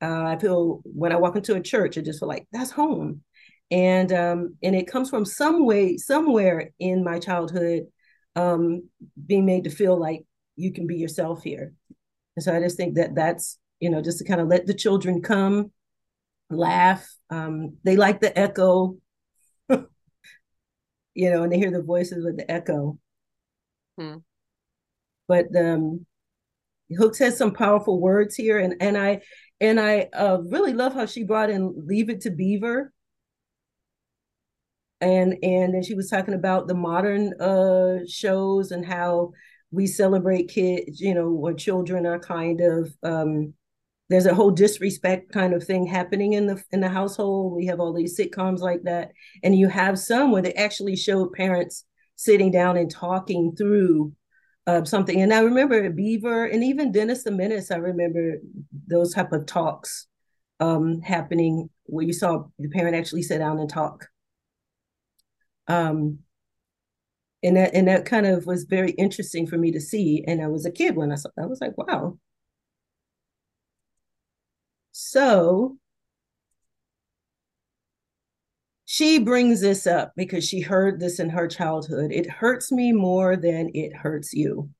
uh, 0.02 0.24
I 0.24 0.38
feel 0.38 0.80
when 0.84 1.12
I 1.12 1.16
walk 1.16 1.36
into 1.36 1.54
a 1.54 1.60
church, 1.60 1.96
I 1.96 2.02
just 2.02 2.20
feel 2.20 2.28
like 2.28 2.46
that's 2.52 2.70
home. 2.70 3.22
And 3.70 4.12
um, 4.12 4.56
and 4.62 4.76
it 4.76 4.86
comes 4.86 5.08
from 5.08 5.24
some 5.24 5.64
way, 5.64 5.96
somewhere 5.96 6.70
in 6.78 7.02
my 7.02 7.18
childhood, 7.18 7.86
um, 8.36 8.88
being 9.26 9.46
made 9.46 9.64
to 9.64 9.70
feel 9.70 9.98
like 9.98 10.24
you 10.56 10.72
can 10.72 10.86
be 10.86 10.96
yourself 10.96 11.42
here. 11.42 11.72
And 12.36 12.44
so 12.44 12.54
I 12.54 12.60
just 12.60 12.76
think 12.76 12.94
that 12.96 13.14
that's, 13.14 13.58
you 13.80 13.90
know, 13.90 14.02
just 14.02 14.18
to 14.18 14.24
kind 14.24 14.40
of 14.40 14.48
let 14.48 14.66
the 14.66 14.74
children 14.74 15.22
come, 15.22 15.72
laugh. 16.50 17.08
Um, 17.30 17.76
they 17.84 17.96
like 17.96 18.20
the 18.20 18.36
echo, 18.38 18.96
you 19.68 21.30
know, 21.30 21.42
and 21.42 21.52
they 21.52 21.58
hear 21.58 21.70
the 21.70 21.82
voices 21.82 22.24
with 22.24 22.36
the 22.36 22.50
echo. 22.50 22.98
Hmm. 23.98 24.16
But 25.28 25.46
um, 25.56 26.06
Hooks 26.96 27.18
has 27.18 27.38
some 27.38 27.54
powerful 27.54 28.00
words 28.00 28.34
here, 28.34 28.58
and 28.58 28.74
and 28.80 28.96
I 28.98 29.22
and 29.60 29.80
I 29.80 30.08
uh, 30.12 30.38
really 30.42 30.72
love 30.72 30.94
how 30.94 31.06
she 31.06 31.24
brought 31.24 31.50
in 31.50 31.74
"Leave 31.86 32.10
It 32.10 32.22
to 32.22 32.30
Beaver," 32.30 32.92
and 35.00 35.36
and 35.42 35.74
then 35.74 35.82
she 35.82 35.94
was 35.94 36.10
talking 36.10 36.34
about 36.34 36.68
the 36.68 36.74
modern 36.74 37.40
uh, 37.40 38.00
shows 38.08 38.70
and 38.70 38.84
how 38.84 39.32
we 39.70 39.86
celebrate 39.86 40.48
kids, 40.48 41.00
you 41.00 41.14
know, 41.14 41.28
or 41.28 41.52
children 41.54 42.06
are 42.06 42.18
kind 42.18 42.60
of 42.60 42.92
um, 43.02 43.54
there's 44.10 44.26
a 44.26 44.34
whole 44.34 44.50
disrespect 44.50 45.32
kind 45.32 45.54
of 45.54 45.64
thing 45.64 45.86
happening 45.86 46.34
in 46.34 46.46
the 46.46 46.62
in 46.70 46.80
the 46.80 46.88
household. 46.88 47.54
We 47.54 47.66
have 47.66 47.80
all 47.80 47.92
these 47.92 48.18
sitcoms 48.18 48.58
like 48.58 48.82
that, 48.84 49.12
and 49.42 49.56
you 49.56 49.68
have 49.68 49.98
some 49.98 50.30
where 50.32 50.42
they 50.42 50.54
actually 50.54 50.96
show 50.96 51.26
parents 51.28 51.84
sitting 52.16 52.50
down 52.50 52.76
and 52.76 52.90
talking 52.90 53.54
through 53.56 54.12
uh, 54.66 54.84
something. 54.84 55.20
And 55.20 55.32
I 55.32 55.40
remember 55.40 55.88
Beaver 55.90 56.46
and 56.46 56.64
even 56.64 56.92
Dennis 56.92 57.24
the 57.24 57.30
Menace. 57.30 57.70
I 57.70 57.76
remember 57.76 58.38
those 58.86 59.12
type 59.12 59.32
of 59.32 59.46
talks 59.46 60.06
um, 60.60 61.00
happening 61.00 61.68
where 61.84 62.04
you 62.04 62.12
saw 62.12 62.44
the 62.58 62.68
parent 62.68 62.96
actually 62.96 63.22
sit 63.22 63.38
down 63.38 63.58
and 63.58 63.68
talk. 63.68 64.06
Um, 65.68 66.20
and 67.42 67.56
that 67.56 67.74
and 67.74 67.88
that 67.88 68.06
kind 68.06 68.26
of 68.26 68.46
was 68.46 68.64
very 68.64 68.92
interesting 68.92 69.46
for 69.46 69.58
me 69.58 69.70
to 69.72 69.80
see. 69.80 70.24
And 70.26 70.42
I 70.42 70.46
was 70.48 70.64
a 70.64 70.70
kid 70.70 70.96
when 70.96 71.12
I 71.12 71.16
saw. 71.16 71.28
that. 71.36 71.44
I 71.44 71.46
was 71.46 71.60
like, 71.60 71.76
wow. 71.76 72.18
So 74.92 75.76
she 78.94 79.18
brings 79.18 79.60
this 79.60 79.88
up 79.88 80.12
because 80.14 80.46
she 80.48 80.60
heard 80.60 81.00
this 81.00 81.18
in 81.18 81.28
her 81.28 81.48
childhood. 81.48 82.12
It 82.12 82.30
hurts 82.30 82.70
me 82.70 82.92
more 82.92 83.34
than 83.34 83.72
it 83.74 83.92
hurts 83.92 84.32
you. 84.32 84.70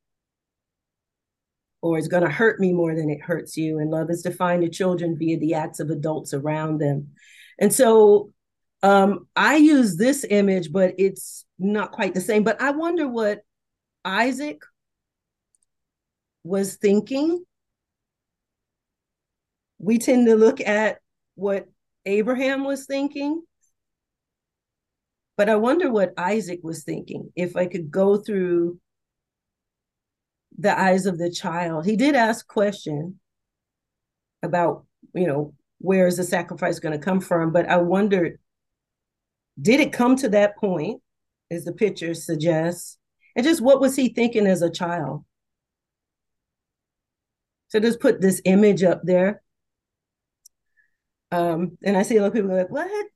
Or 1.82 1.98
it's 1.98 2.06
going 2.06 2.22
to 2.22 2.30
hurt 2.30 2.60
me 2.60 2.72
more 2.72 2.94
than 2.94 3.10
it 3.10 3.20
hurts 3.20 3.56
you. 3.56 3.80
And 3.80 3.90
love 3.90 4.10
is 4.10 4.22
defined 4.22 4.62
to 4.62 4.68
children 4.68 5.18
via 5.18 5.36
the 5.40 5.54
acts 5.54 5.80
of 5.80 5.90
adults 5.90 6.32
around 6.32 6.78
them. 6.78 7.08
And 7.58 7.74
so 7.74 8.30
um, 8.84 9.26
I 9.34 9.56
use 9.56 9.96
this 9.96 10.24
image, 10.30 10.70
but 10.70 10.94
it's 10.96 11.44
not 11.58 11.90
quite 11.90 12.14
the 12.14 12.20
same. 12.20 12.44
But 12.44 12.62
I 12.62 12.70
wonder 12.70 13.08
what 13.08 13.40
Isaac 14.04 14.62
was 16.44 16.76
thinking. 16.76 17.44
We 19.80 19.98
tend 19.98 20.28
to 20.28 20.36
look 20.36 20.60
at 20.60 20.98
what 21.34 21.66
Abraham 22.06 22.62
was 22.62 22.86
thinking 22.86 23.42
but 25.36 25.48
I 25.48 25.56
wonder 25.56 25.90
what 25.90 26.14
Isaac 26.16 26.60
was 26.62 26.84
thinking 26.84 27.32
if 27.34 27.56
I 27.56 27.66
could 27.66 27.90
go 27.90 28.16
through 28.16 28.78
the 30.58 30.78
eyes 30.78 31.06
of 31.06 31.18
the 31.18 31.30
child. 31.30 31.84
He 31.84 31.96
did 31.96 32.14
ask 32.14 32.46
question 32.46 33.18
about, 34.42 34.84
you 35.14 35.26
know, 35.26 35.54
where 35.78 36.06
is 36.06 36.16
the 36.16 36.24
sacrifice 36.24 36.78
going 36.78 36.98
to 36.98 37.04
come 37.04 37.20
from? 37.20 37.52
But 37.52 37.68
I 37.68 37.78
wondered, 37.78 38.38
did 39.60 39.80
it 39.80 39.92
come 39.92 40.16
to 40.16 40.28
that 40.30 40.56
point, 40.56 41.02
as 41.50 41.64
the 41.64 41.72
picture 41.72 42.14
suggests? 42.14 42.98
And 43.36 43.44
just 43.44 43.60
what 43.60 43.80
was 43.80 43.96
he 43.96 44.08
thinking 44.08 44.46
as 44.46 44.62
a 44.62 44.70
child? 44.70 45.24
So 47.68 47.80
just 47.80 48.00
put 48.00 48.20
this 48.20 48.40
image 48.44 48.84
up 48.84 49.00
there. 49.02 49.42
Um, 51.32 51.76
and 51.82 51.96
I 51.96 52.02
see 52.02 52.16
a 52.16 52.20
lot 52.20 52.28
of 52.28 52.32
people 52.34 52.56
like, 52.56 52.70
what? 52.70 53.06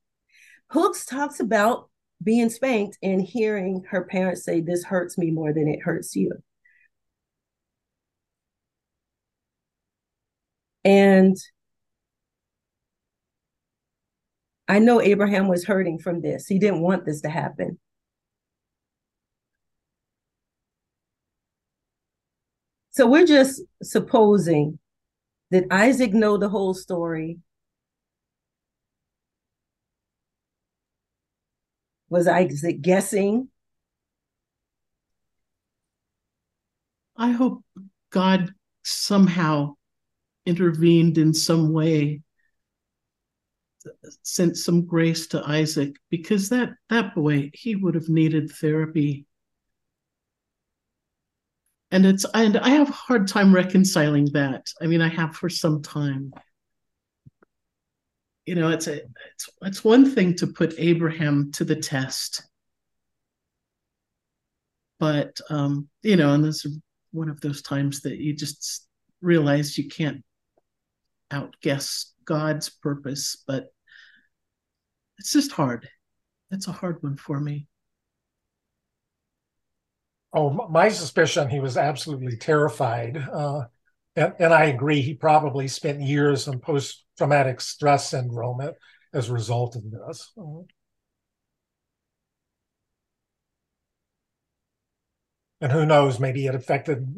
Hooks 0.71 1.07
talks 1.07 1.39
about 1.39 1.89
being 2.23 2.51
spanked 2.51 2.99
and 3.03 3.23
hearing 3.23 3.85
her 3.91 4.05
parents 4.05 4.45
say, 4.45 4.61
This 4.61 4.85
hurts 4.85 5.19
me 5.19 5.31
more 5.31 5.53
than 5.53 5.69
it 5.69 5.83
hurts 5.83 6.17
you. 6.17 6.33
And 10.85 11.37
I 14.69 14.79
know 14.79 15.01
Abraham 15.01 15.49
was 15.49 15.65
hurting 15.65 15.99
from 15.99 16.21
this. 16.21 16.47
He 16.47 16.59
didn't 16.59 16.83
want 16.83 17.05
this 17.07 17.23
to 17.23 17.29
happen. 17.29 17.79
So 22.91 23.07
we're 23.07 23.27
just 23.27 23.63
supposing 23.83 24.79
that 25.51 25.65
Isaac 25.71 26.13
know 26.13 26.37
the 26.37 26.49
whole 26.49 26.75
story 26.75 27.39
Was 32.09 32.27
I 32.27 32.45
guessing? 32.45 33.49
I 37.17 37.33
hope 37.33 37.65
God 38.11 38.55
somehow 38.85 39.75
intervened 40.47 41.19
in 41.19 41.35
some 41.35 41.73
way, 41.73 42.23
sent 44.23 44.57
some 44.57 44.87
grace 44.87 45.27
to 45.29 45.43
Isaac, 45.45 45.97
because 46.11 46.49
that 46.49 46.71
that 46.89 47.15
boy 47.15 47.51
he 47.53 47.77
would 47.77 47.95
have 47.95 48.09
needed 48.09 48.51
therapy. 48.51 49.27
And 51.91 52.07
it's 52.07 52.25
and 52.35 52.57
I 52.57 52.71
have 52.71 52.89
a 52.89 52.93
hard 52.93 53.29
time 53.29 53.55
reconciling 53.55 54.31
that. 54.33 54.67
I 54.81 54.87
mean, 54.87 55.03
I 55.03 55.09
have 55.09 55.37
for 55.37 55.49
some 55.49 55.83
time 55.83 56.33
you 58.49 58.55
know 58.55 58.71
it's 58.71 58.87
a 58.87 59.03
it's 59.35 59.51
it's 59.61 59.85
one 59.85 60.11
thing 60.11 60.35
to 60.35 60.47
put 60.47 60.73
abraham 60.79 61.53
to 61.53 61.65
the 61.65 61.77
test. 61.77 62.43
But 64.99 65.39
um 65.51 65.89
you 66.03 66.17
know 66.17 66.33
and 66.33 66.43
this 66.43 66.65
is 66.65 66.79
one 67.13 67.29
of 67.29 67.41
those 67.43 67.61
times 67.61 68.01
that 68.03 68.17
you 68.17 68.35
just 68.35 68.89
realize 69.21 69.77
you 69.77 69.89
can't 69.89 70.25
outguess 71.31 72.15
god's 72.25 72.71
purpose 72.71 73.45
but 73.47 73.67
it's 75.19 75.33
just 75.33 75.53
hard. 75.53 75.89
It's 76.51 76.69
a 76.69 76.73
hard 76.73 77.03
one 77.03 77.17
for 77.17 77.39
me. 77.39 77.67
Oh 80.33 80.69
my 80.71 80.89
suspicion 80.89 81.51
he 81.51 81.61
was 81.61 81.77
absolutely 81.77 82.39
terrified 82.39 83.19
uh 83.31 83.65
and, 84.17 84.35
and 84.41 84.53
I 84.55 84.65
agree, 84.65 85.01
he 85.01 85.15
probably 85.15 85.69
spent 85.69 86.01
years 86.01 86.49
in 86.49 86.59
post 86.59 87.05
traumatic 87.19 87.61
stress 87.61 88.09
syndrome 88.11 88.71
as 89.13 89.29
a 89.29 89.33
result 89.33 89.77
of 89.77 89.83
this. 89.91 90.33
And 95.61 95.73
who 95.73 95.85
knows, 95.85 96.21
maybe 96.21 96.47
it 96.47 96.55
affected 96.55 97.15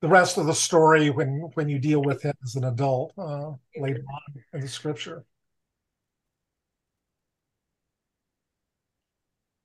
the 0.00 0.08
rest 0.08 0.36
of 0.36 0.46
the 0.46 0.54
story 0.54 1.10
when 1.10 1.50
when 1.54 1.68
you 1.68 1.78
deal 1.78 2.02
with 2.02 2.22
him 2.22 2.34
as 2.44 2.56
an 2.56 2.64
adult 2.64 3.12
uh, 3.16 3.52
later 3.76 4.02
on 4.12 4.42
in 4.52 4.60
the 4.60 4.68
scripture. 4.68 5.24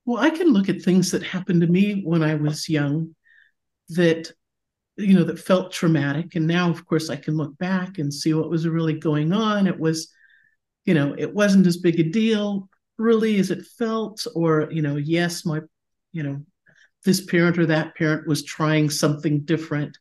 Well, 0.06 0.22
I 0.22 0.30
can 0.32 0.48
look 0.48 0.70
at 0.70 0.82
things 0.82 1.12
that 1.12 1.24
happened 1.24 1.62
to 1.62 1.68
me 1.68 2.02
when 2.04 2.24
I 2.24 2.36
was 2.36 2.68
young 2.68 3.16
that 3.90 4.32
you 4.98 5.14
know 5.14 5.24
that 5.24 5.40
felt 5.40 5.72
traumatic. 5.72 6.36
And 6.36 6.48
now 6.48 6.70
of 6.70 6.86
course 6.86 7.10
i 7.10 7.16
can 7.16 7.36
look 7.36 7.58
back 7.58 7.98
and 7.98 8.14
see 8.14 8.34
what 8.34 8.50
was 8.50 8.68
really 8.68 8.94
going 9.00 9.34
on. 9.34 9.68
It 9.68 9.80
was 9.80 10.12
you 10.86 10.94
know 10.94 11.16
it 11.18 11.34
wasn't 11.34 11.68
as 11.68 11.78
big 11.78 12.00
a 12.00 12.04
deal 12.04 12.70
really 12.98 13.40
as 13.40 13.52
it 13.52 13.66
felt. 13.78 14.26
Or 14.36 14.70
you 14.72 14.82
know 14.82 14.98
yes 14.98 15.46
my 15.46 15.62
you 16.12 16.24
know 16.24 16.42
this 17.06 17.26
parent 17.26 17.58
or 17.58 17.66
that 17.68 17.96
parent 17.96 18.28
was 18.28 18.44
trying 18.44 18.90
something 18.90 19.42
different. 19.42 19.98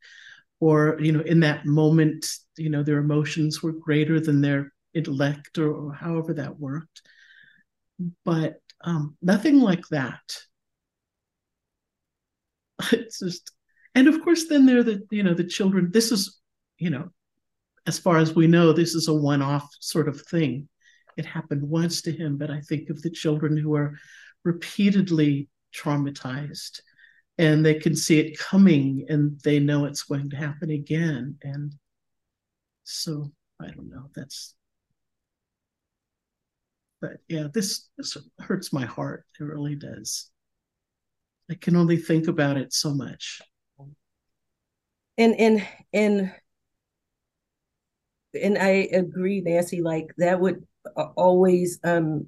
Or 0.60 0.98
you 1.00 1.12
know 1.12 1.20
in 1.20 1.40
that 1.40 1.66
moment 1.66 2.26
you 2.56 2.70
know 2.70 2.82
their 2.82 2.98
emotions 2.98 3.62
were 3.62 3.72
greater 3.72 4.20
than 4.20 4.40
their 4.40 4.72
intellect 4.94 5.58
or, 5.58 5.72
or 5.72 5.92
however 5.92 6.34
that 6.34 6.58
worked. 6.58 7.02
But 8.24 8.60
um, 8.84 9.16
nothing 9.22 9.60
like 9.60 9.86
that. 9.88 10.20
It's 12.92 13.20
just 13.20 13.52
and 13.94 14.08
of 14.08 14.22
course 14.22 14.48
then 14.48 14.66
there 14.66 14.78
are 14.78 14.82
the 14.82 15.02
you 15.10 15.22
know 15.22 15.34
the 15.34 15.44
children. 15.44 15.90
This 15.92 16.12
is 16.12 16.40
you 16.78 16.90
know 16.90 17.10
as 17.86 17.98
far 17.98 18.18
as 18.18 18.34
we 18.34 18.46
know 18.46 18.72
this 18.72 18.94
is 18.94 19.08
a 19.08 19.14
one-off 19.14 19.68
sort 19.80 20.08
of 20.08 20.20
thing. 20.22 20.68
It 21.16 21.26
happened 21.26 21.62
once 21.62 22.00
to 22.02 22.12
him 22.12 22.38
but 22.38 22.50
i 22.50 22.60
think 22.60 22.88
of 22.88 23.02
the 23.02 23.10
children 23.10 23.56
who 23.56 23.74
are 23.74 23.98
repeatedly 24.44 25.48
traumatized 25.74 26.80
and 27.38 27.64
they 27.64 27.74
can 27.74 27.94
see 27.96 28.18
it 28.18 28.38
coming 28.38 29.04
and 29.08 29.38
they 29.40 29.58
know 29.58 29.84
it's 29.84 30.02
going 30.04 30.30
to 30.30 30.36
happen 30.36 30.70
again. 30.70 31.36
And 31.42 31.74
so 32.84 33.30
i 33.60 33.66
don't 33.66 33.90
know 33.90 34.10
that's 34.14 34.54
but 37.00 37.18
yeah 37.28 37.48
this 37.52 37.88
this 37.98 38.16
hurts 38.38 38.72
my 38.72 38.86
heart. 38.86 39.26
It 39.38 39.44
really 39.44 39.74
does. 39.74 40.30
I 41.50 41.54
can 41.54 41.76
only 41.76 41.96
think 41.96 42.28
about 42.28 42.56
it 42.56 42.72
so 42.72 42.94
much. 42.94 43.42
And 45.22 45.34
and 45.38 45.68
and 45.92 46.32
and 48.34 48.58
I 48.58 48.88
agree, 48.92 49.40
Nancy. 49.40 49.82
Like 49.82 50.08
that 50.18 50.40
would 50.40 50.66
always 51.16 51.78
um 51.84 52.26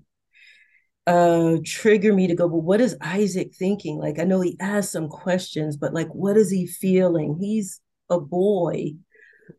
uh 1.07 1.57
trigger 1.65 2.15
me 2.15 2.27
to 2.27 2.35
go 2.35 2.47
well 2.47 2.63
what 2.63 2.81
is 2.81 2.97
isaac 3.03 3.53
thinking 3.55 3.99
like 3.99 4.19
i 4.19 4.25
know 4.25 4.41
he 4.41 4.57
asked 4.59 4.91
some 4.91 5.07
questions 5.09 5.77
but 5.77 5.93
like 5.93 6.09
what 6.09 6.35
is 6.35 6.51
he 6.51 6.67
feeling 6.67 7.37
he's 7.39 7.83
a 8.09 8.19
boy 8.19 8.91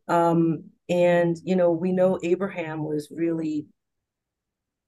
um 0.08 0.64
and 0.88 1.36
you 1.44 1.54
know 1.54 1.70
we 1.70 1.92
know 1.92 2.18
abraham 2.24 2.82
was 2.84 3.08
really 3.14 3.66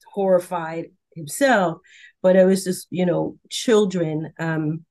horrified 0.06 0.87
himself 1.14 1.78
but 2.22 2.37
it 2.37 2.44
was 2.44 2.64
just 2.64 2.87
you 2.90 3.04
know 3.06 3.37
children 3.50 4.32
um 4.38 4.84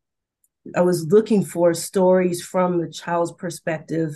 i 0.76 0.82
was 0.82 1.08
looking 1.08 1.44
for 1.44 1.74
stories 1.74 2.42
from 2.44 2.80
the 2.80 2.90
child's 2.90 3.32
perspective 3.34 4.12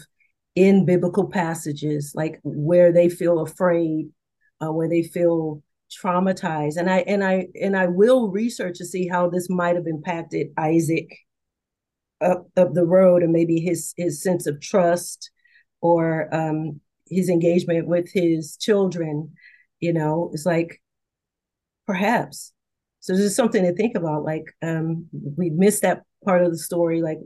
in 0.56 0.86
biblical 0.86 1.28
passages 1.28 2.14
like 2.16 2.40
where 2.44 2.92
they 2.92 3.10
feel 3.10 3.40
afraid 3.40 4.10
uh, 4.62 4.72
where 4.72 4.90
they 4.90 5.02
feel 5.02 5.64
traumatized. 5.92 6.78
And 6.78 6.90
i 6.90 7.00
and 7.00 7.24
i 7.24 7.48
and 7.62 7.76
i 7.76 7.88
will 7.88 8.30
research 8.30 8.78
to 8.78 8.86
see 8.86 9.08
how 9.08 9.30
this 9.30 9.50
might 9.50 9.76
have 9.76 9.88
impacted 9.88 10.48
isaac 10.58 11.18
up 12.22 12.48
up 12.56 12.74
the 12.74 12.86
road 12.86 13.24
and 13.24 13.34
maybe 13.34 13.60
his 13.60 13.94
his 13.98 14.22
sense 14.24 14.48
of 14.48 14.62
trust 14.62 15.32
or 15.82 16.34
um 16.34 16.80
his 17.10 17.28
engagement 17.28 17.88
with 17.88 18.10
his 18.14 18.56
children 18.58 19.34
you 19.82 19.92
know? 19.92 20.30
It's 20.34 20.46
like 20.46 20.82
perhaps 21.86 22.54
so 23.02 23.14
this 23.14 23.26
is 23.26 23.36
something 23.36 23.64
to 23.64 23.74
think 23.76 23.96
about 23.96 24.24
like 24.24 24.46
um 24.62 25.08
we 25.38 25.50
missed 25.50 25.82
that 25.82 26.04
part 26.24 26.44
of 26.44 26.52
the 26.52 26.58
story 26.58 27.02
like 27.02 27.20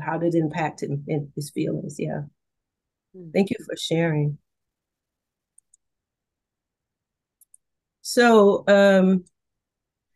how 0.00 0.18
did 0.18 0.34
it 0.34 0.38
impact 0.38 0.82
him 0.82 1.04
and 1.06 1.28
his 1.36 1.50
feelings 1.50 1.96
yeah 1.98 2.22
hmm. 3.14 3.30
thank 3.32 3.50
you 3.50 3.56
for 3.64 3.76
sharing 3.76 4.38
So, 8.02 8.64
um, 8.66 9.24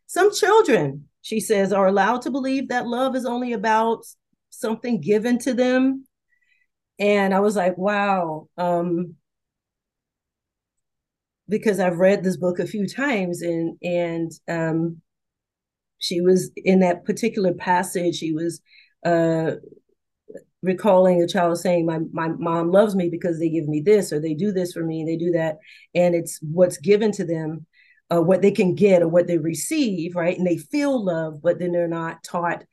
some 0.06 0.34
children, 0.34 1.08
she 1.22 1.40
says, 1.40 1.72
are 1.72 1.86
allowed 1.86 2.22
to 2.22 2.30
believe 2.30 2.68
that 2.68 2.86
love 2.86 3.16
is 3.16 3.24
only 3.24 3.52
about 3.52 4.04
something 4.50 5.00
given 5.00 5.38
to 5.38 5.54
them. 5.54 6.04
And 6.98 7.32
I 7.32 7.40
was 7.40 7.56
like, 7.56 7.78
wow. 7.78 8.48
Um, 8.58 9.14
because 11.48 11.80
I've 11.80 11.98
read 11.98 12.24
this 12.24 12.36
book 12.36 12.58
a 12.58 12.66
few 12.66 12.86
times 12.88 13.42
and 13.42 13.76
and 13.82 14.32
um, 14.48 15.00
she 15.98 16.20
was 16.20 16.50
in 16.56 16.80
that 16.80 17.04
particular 17.04 17.54
passage, 17.54 18.16
she 18.16 18.32
was 18.32 18.60
uh, 19.04 19.52
recalling 20.62 21.22
a 21.22 21.28
child 21.28 21.58
saying 21.58 21.86
my 21.86 22.00
my 22.12 22.28
mom 22.28 22.70
loves 22.70 22.94
me 22.94 23.08
because 23.08 23.38
they 23.38 23.48
give 23.48 23.68
me 23.68 23.80
this 23.80 24.12
or 24.12 24.20
they 24.20 24.34
do 24.34 24.52
this 24.52 24.72
for 24.72 24.82
me 24.82 25.04
they 25.04 25.16
do 25.16 25.30
that 25.30 25.58
and 25.94 26.14
it's 26.14 26.40
what's 26.42 26.78
given 26.78 27.12
to 27.12 27.24
them 27.24 27.66
uh, 28.10 28.20
what 28.20 28.42
they 28.42 28.50
can 28.50 28.74
get 28.74 29.02
or 29.02 29.08
what 29.08 29.26
they 29.26 29.38
receive, 29.38 30.14
right? 30.14 30.36
And 30.36 30.46
they 30.46 30.58
feel 30.58 31.04
love, 31.04 31.42
but 31.42 31.58
then 31.58 31.72
they're 31.72 31.88
not 31.88 32.22
taught. 32.22 32.64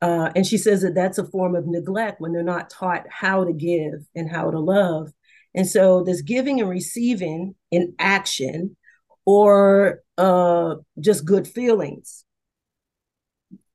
Uh, 0.00 0.30
and 0.34 0.46
she 0.46 0.56
says 0.56 0.82
that 0.82 0.94
that's 0.94 1.18
a 1.18 1.26
form 1.26 1.54
of 1.54 1.66
neglect 1.66 2.20
when 2.20 2.32
they're 2.32 2.42
not 2.42 2.70
taught 2.70 3.04
how 3.10 3.44
to 3.44 3.52
give 3.52 4.06
and 4.14 4.30
how 4.30 4.50
to 4.50 4.58
love. 4.58 5.12
And 5.54 5.66
so 5.66 6.02
this 6.02 6.22
giving 6.22 6.60
and 6.60 6.68
receiving 6.68 7.54
in 7.70 7.94
action 7.98 8.76
or 9.24 10.00
uh, 10.16 10.76
just 11.00 11.24
good 11.24 11.46
feelings. 11.46 12.24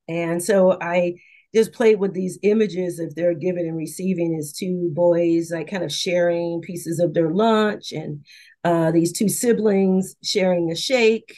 And 0.08 0.44
so 0.44 0.78
I 0.80 1.16
just 1.54 1.72
played 1.72 2.00
with 2.00 2.14
these 2.14 2.40
images 2.42 3.00
of 3.00 3.16
their 3.16 3.34
giving 3.34 3.68
and 3.68 3.78
receiving 3.78 4.36
as 4.36 4.54
two 4.54 4.90
boys, 4.94 5.52
like 5.52 5.70
kind 5.70 5.84
of 5.84 5.92
sharing 5.92 6.62
pieces 6.62 7.00
of 7.00 7.14
their 7.14 7.30
lunch 7.30 7.92
and 7.92 8.26
uh, 8.64 8.92
these 8.92 9.14
two 9.14 9.30
siblings 9.30 10.16
sharing 10.24 10.72
a 10.72 10.76
shake. 10.76 11.38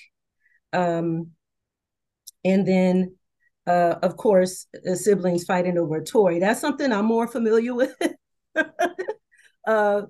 Um, 0.71 1.31
and 2.43 2.67
then, 2.67 3.15
uh, 3.67 3.95
of 4.01 4.17
course, 4.17 4.67
the 4.83 4.95
siblings 4.95 5.43
fighting 5.43 5.77
over 5.77 5.97
a 5.97 6.03
toy. 6.03 6.39
That's 6.39 6.61
something 6.61 6.91
I'm 6.91 7.05
more 7.05 7.27
familiar 7.27 7.73
with. 7.73 7.95
uh, 9.67 10.01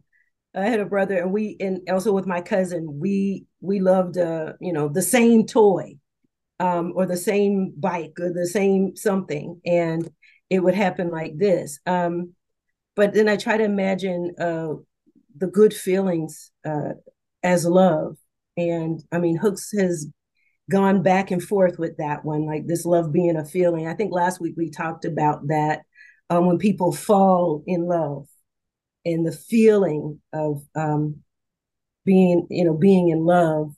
I 0.55 0.65
had 0.65 0.79
a 0.79 0.85
brother, 0.85 1.17
and 1.17 1.31
we, 1.31 1.57
and 1.59 1.81
also 1.89 2.13
with 2.13 2.25
my 2.25 2.41
cousin, 2.41 2.99
we 2.99 3.45
we 3.61 3.79
loved, 3.79 4.17
uh, 4.17 4.53
you 4.61 4.71
know, 4.73 4.87
the 4.87 5.01
same 5.01 5.45
toy, 5.45 5.97
um, 6.59 6.93
or 6.95 7.05
the 7.05 7.17
same 7.17 7.73
bike, 7.77 8.13
or 8.19 8.31
the 8.31 8.47
same 8.47 8.95
something, 8.95 9.59
and 9.65 10.09
it 10.49 10.59
would 10.59 10.75
happen 10.75 11.09
like 11.09 11.37
this. 11.37 11.79
Um, 11.85 12.33
but 12.95 13.13
then 13.13 13.27
I 13.27 13.35
try 13.35 13.57
to 13.57 13.63
imagine 13.63 14.31
uh, 14.39 14.75
the 15.37 15.47
good 15.47 15.73
feelings 15.73 16.51
uh, 16.65 16.93
as 17.43 17.65
love. 17.65 18.17
And 18.57 19.03
I 19.11 19.19
mean, 19.19 19.35
Hooks 19.35 19.71
has 19.77 20.07
gone 20.71 21.03
back 21.03 21.31
and 21.31 21.43
forth 21.43 21.77
with 21.77 21.97
that 21.97 22.23
one, 22.23 22.45
like 22.45 22.67
this 22.67 22.85
love 22.85 23.11
being 23.11 23.35
a 23.35 23.45
feeling. 23.45 23.87
I 23.87 23.93
think 23.93 24.13
last 24.13 24.39
week 24.39 24.55
we 24.57 24.69
talked 24.69 25.05
about 25.05 25.47
that 25.49 25.81
um, 26.29 26.45
when 26.45 26.57
people 26.57 26.91
fall 26.91 27.63
in 27.67 27.85
love 27.85 28.27
and 29.05 29.25
the 29.25 29.31
feeling 29.31 30.19
of 30.33 30.63
um, 30.75 31.17
being, 32.05 32.47
you 32.49 32.65
know, 32.65 32.73
being 32.73 33.09
in 33.09 33.25
love 33.25 33.73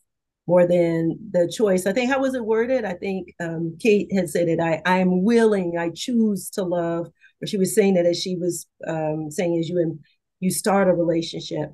more 0.47 0.65
than 0.65 1.19
the 1.31 1.51
choice. 1.53 1.85
I 1.85 1.93
think 1.93 2.09
how 2.09 2.21
was 2.21 2.33
it 2.33 2.45
worded? 2.45 2.85
I 2.85 2.93
think 2.93 3.33
um, 3.39 3.77
Kate 3.79 4.11
had 4.13 4.29
said 4.29 4.47
it. 4.47 4.59
I 4.59 4.81
I 4.85 4.99
am 4.99 5.23
willing. 5.23 5.77
I 5.77 5.89
choose 5.93 6.49
to 6.51 6.63
love. 6.63 7.07
Or 7.41 7.47
she 7.47 7.57
was 7.57 7.75
saying 7.75 7.95
that 7.95 8.05
as 8.05 8.19
she 8.19 8.35
was 8.35 8.65
um, 8.87 9.29
saying 9.29 9.59
as 9.59 9.69
you 9.69 9.77
and 9.79 9.99
you 10.39 10.49
start 10.49 10.87
a 10.87 10.93
relationship. 10.93 11.73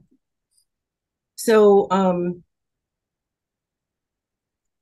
So 1.36 1.88
um, 1.92 2.44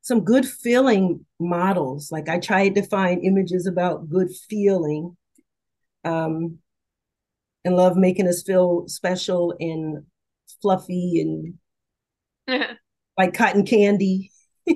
some 0.02 0.24
good 0.24 0.48
feeling 0.48 1.26
models. 1.40 2.12
Like 2.12 2.30
I 2.30 2.40
tried 2.40 2.76
to 2.76 2.84
find 2.84 3.24
images 3.24 3.68
about 3.68 4.10
good 4.10 4.30
feeling. 4.50 5.18
Um, 6.04 6.60
and 7.64 7.76
love 7.76 7.96
making 7.96 8.28
us 8.28 8.44
feel 8.44 8.88
special 8.88 9.54
and 9.60 10.06
fluffy 10.62 11.22
and 12.48 12.78
like 13.18 13.34
cotton 13.34 13.66
candy. 13.66 14.32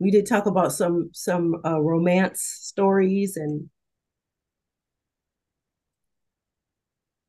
we 0.00 0.10
did 0.10 0.26
talk 0.26 0.46
about 0.46 0.72
some 0.72 1.10
some 1.12 1.60
uh, 1.64 1.80
romance 1.80 2.42
stories 2.60 3.36
and 3.36 3.68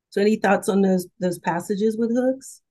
so 0.10 0.22
any 0.22 0.38
thoughts 0.38 0.70
on 0.70 0.82
those 0.82 1.08
those 1.20 1.38
passages 1.40 1.98
with 1.98 2.12
hooks 2.12 2.62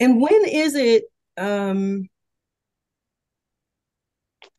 and 0.00 0.20
when 0.20 0.44
is 0.46 0.74
it 0.74 1.04
um 1.36 2.08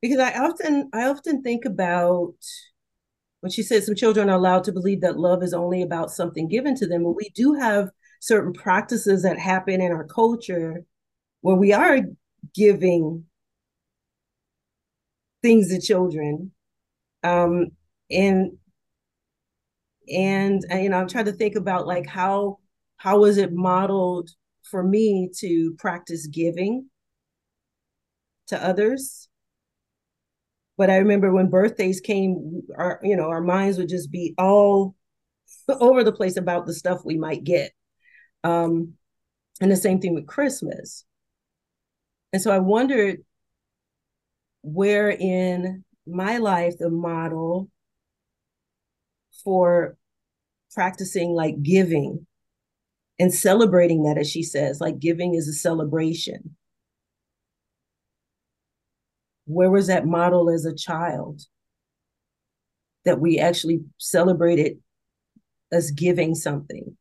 because 0.02 0.20
i 0.20 0.32
often 0.38 0.90
i 0.94 1.04
often 1.08 1.42
think 1.42 1.66
about 1.66 2.34
when 3.42 3.52
she 3.52 3.64
says 3.64 3.86
some 3.86 3.96
children 3.96 4.30
are 4.30 4.38
allowed 4.38 4.64
to 4.66 4.72
believe 4.72 5.02
that 5.02 5.18
love 5.20 5.44
is 5.44 5.54
only 5.54 5.82
about 5.82 6.12
something 6.12 6.48
given 6.48 6.76
to 6.76 6.88
them. 6.88 7.06
And 7.06 7.16
we 7.16 7.30
do 7.36 7.54
have 7.54 7.90
certain 8.20 8.54
practices 8.54 9.24
that 9.24 9.40
happen 9.40 9.82
in 9.82 9.92
our 9.92 10.04
culture 10.04 10.84
where 11.42 11.56
we 11.56 11.74
are 11.74 12.00
giving 12.54 13.26
things 15.42 15.70
to 15.70 15.80
children. 15.80 16.52
Um 17.24 17.68
and 18.12 18.58
and 20.12 20.64
you 20.72 20.90
know 20.90 20.98
i'm 20.98 21.08
trying 21.08 21.26
to 21.26 21.32
think 21.32 21.56
about 21.56 21.88
like 21.88 22.08
how 22.08 22.58
how 22.98 23.20
was 23.20 23.38
it 23.38 23.54
modeled 23.54 24.30
for 24.70 24.84
me 24.84 25.30
to 25.38 25.76
practice 25.78 26.28
giving 26.28 26.90
to 28.48 28.64
others 28.64 29.28
but 30.78 30.90
i 30.90 30.98
remember 30.98 31.32
when 31.32 31.50
birthdays 31.50 32.00
came 32.00 32.62
our 32.76 33.00
you 33.04 33.16
know 33.16 33.30
our 33.30 33.42
minds 33.42 33.78
would 33.78 33.90
just 33.90 34.12
be 34.12 34.34
all 34.38 34.96
over 35.80 36.04
the 36.04 36.12
place 36.12 36.38
about 36.38 36.66
the 36.66 36.74
stuff 36.74 37.02
we 37.04 37.18
might 37.18 37.44
get 37.44 37.72
um, 38.44 38.94
and 39.62 39.72
the 39.72 39.76
same 39.76 40.00
thing 40.00 40.14
with 40.14 40.28
Christmas. 40.28 41.06
And 42.32 42.42
so 42.42 42.52
I 42.52 42.60
wondered 42.60 43.24
where 44.62 45.10
in 45.10 45.84
my 46.06 46.38
life 46.38 46.78
the 46.78 46.90
model 46.90 47.70
for 49.44 49.98
practicing 50.74 51.32
like 51.32 51.62
giving 51.64 52.28
and 53.20 53.34
celebrating 53.34 54.04
that, 54.04 54.18
as 54.18 54.30
she 54.30 54.42
says, 54.42 54.80
like 54.80 55.00
giving 55.00 55.36
is 55.36 55.48
a 55.48 55.54
celebration. 55.54 56.56
Where 59.46 59.70
was 59.70 59.88
that 59.88 60.06
model 60.06 60.50
as 60.50 60.66
a 60.66 60.76
child 60.76 61.42
that 63.04 63.20
we 63.20 63.40
actually 63.40 63.82
celebrated 63.98 64.78
us 65.74 65.92
giving 65.92 66.34
something? 66.36 66.96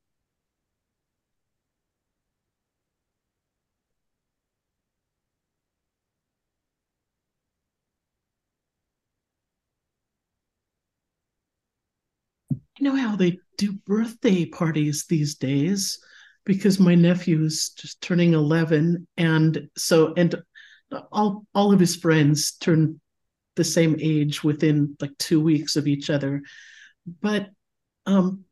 You 12.51 12.85
know 12.85 12.97
how 12.97 13.17
they 13.17 13.39
do 13.57 13.73
birthday 13.73 14.45
parties 14.47 15.05
these 15.09 15.35
days 15.35 15.99
because 16.49 16.81
my 16.81 16.95
nephew 16.95 17.45
is 17.45 17.69
just 17.77 18.01
turning 18.01 18.33
11 18.33 19.07
and 19.19 19.69
so 19.77 20.15
and 20.17 20.35
all 21.13 21.45
all 21.55 21.73
of 21.75 21.79
his 21.79 21.95
friends 21.95 22.53
turn 22.53 22.99
the 23.57 23.65
same 23.65 23.97
age 24.01 24.43
within 24.43 24.97
like 24.99 25.17
2 25.19 25.41
weeks 25.41 25.77
of 25.77 25.87
each 25.87 26.09
other. 26.09 26.43
But 27.21 27.51
um 28.07 28.45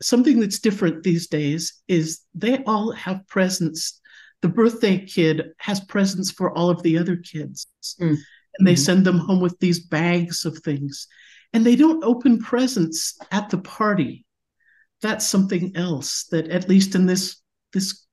something 0.00 0.38
that's 0.38 0.60
different 0.60 1.02
these 1.02 1.26
days 1.26 1.82
is 1.88 2.20
they 2.32 2.62
all 2.62 2.92
have 2.92 3.26
presents. 3.26 4.00
The 4.42 4.48
birthday 4.48 5.04
kid 5.04 5.50
has 5.58 5.80
presents 5.80 6.30
for 6.30 6.56
all 6.56 6.70
of 6.70 6.82
the 6.84 6.96
other 6.96 7.16
kids. 7.16 7.66
Mm. 8.00 8.18
and 8.58 8.66
they 8.66 8.74
mm-hmm. 8.74 8.88
send 8.88 9.04
them 9.04 9.18
home 9.18 9.40
with 9.40 9.58
these 9.58 9.80
bags 9.80 10.44
of 10.44 10.58
things. 10.58 11.08
And 11.52 11.66
they 11.66 11.74
don't 11.74 12.04
open 12.04 12.38
presents 12.38 13.18
at 13.32 13.50
the 13.50 13.58
party 13.58 14.25
that's 15.02 15.26
something 15.26 15.72
else 15.76 16.24
that 16.30 16.48
at 16.48 16.68
least 16.68 16.94
in 16.94 17.06
this 17.06 17.42
this 17.72 18.06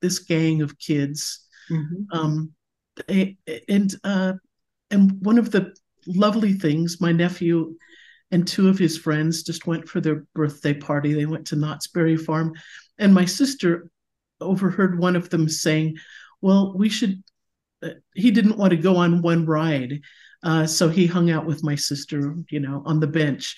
this 0.00 0.18
gang 0.20 0.62
of 0.62 0.78
kids 0.78 1.46
mm-hmm. 1.70 2.18
um 2.18 2.52
they, 3.06 3.36
and 3.68 3.94
uh 4.04 4.32
and 4.90 5.12
one 5.24 5.38
of 5.38 5.50
the 5.50 5.74
lovely 6.06 6.52
things 6.52 7.00
my 7.00 7.12
nephew 7.12 7.74
and 8.30 8.48
two 8.48 8.68
of 8.68 8.78
his 8.78 8.96
friends 8.96 9.42
just 9.42 9.66
went 9.66 9.86
for 9.86 10.00
their 10.00 10.24
birthday 10.34 10.72
party. 10.72 11.12
They 11.12 11.26
went 11.26 11.46
to 11.48 11.56
knott's 11.56 11.88
berry 11.88 12.16
farm. 12.16 12.54
And 12.98 13.12
my 13.12 13.26
sister 13.26 13.90
overheard 14.42 14.98
one 14.98 15.16
of 15.16 15.30
them 15.30 15.48
saying 15.48 15.96
well 16.40 16.74
we 16.76 16.88
should 16.88 17.22
uh, 17.82 17.90
he 18.14 18.30
didn't 18.30 18.58
want 18.58 18.70
to 18.70 18.76
go 18.76 18.96
on 18.96 19.22
one 19.22 19.46
ride 19.46 20.00
uh, 20.42 20.66
so 20.66 20.88
he 20.88 21.06
hung 21.06 21.30
out 21.30 21.46
with 21.46 21.62
my 21.62 21.74
sister 21.74 22.34
you 22.50 22.60
know 22.60 22.82
on 22.84 23.00
the 23.00 23.06
bench 23.06 23.56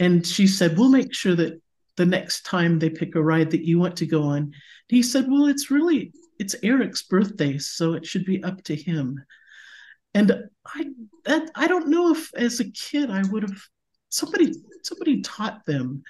and 0.00 0.26
she 0.26 0.48
said 0.48 0.76
we'll 0.76 0.88
make 0.88 1.14
sure 1.14 1.36
that 1.36 1.60
the 1.96 2.06
next 2.06 2.46
time 2.46 2.78
they 2.78 2.88
pick 2.88 3.14
a 3.14 3.22
ride 3.22 3.50
that 3.50 3.66
you 3.66 3.78
want 3.78 3.94
to 3.96 4.06
go 4.06 4.22
on. 4.22 4.52
He 4.88 5.02
said, 5.02 5.26
Well, 5.28 5.46
it's 5.46 5.70
really 5.70 6.12
it's 6.38 6.56
Eric's 6.62 7.02
birthday, 7.02 7.58
so 7.58 7.92
it 7.92 8.06
should 8.06 8.24
be 8.24 8.42
up 8.42 8.64
to 8.64 8.74
him. 8.74 9.22
And 10.14 10.32
I 10.66 10.86
that 11.26 11.50
I 11.54 11.66
don't 11.68 11.88
know 11.88 12.10
if 12.12 12.34
as 12.34 12.58
a 12.58 12.70
kid 12.70 13.10
I 13.10 13.22
would 13.30 13.42
have 13.42 13.62
somebody 14.08 14.54
somebody 14.82 15.20
taught 15.20 15.64
them. 15.66 16.02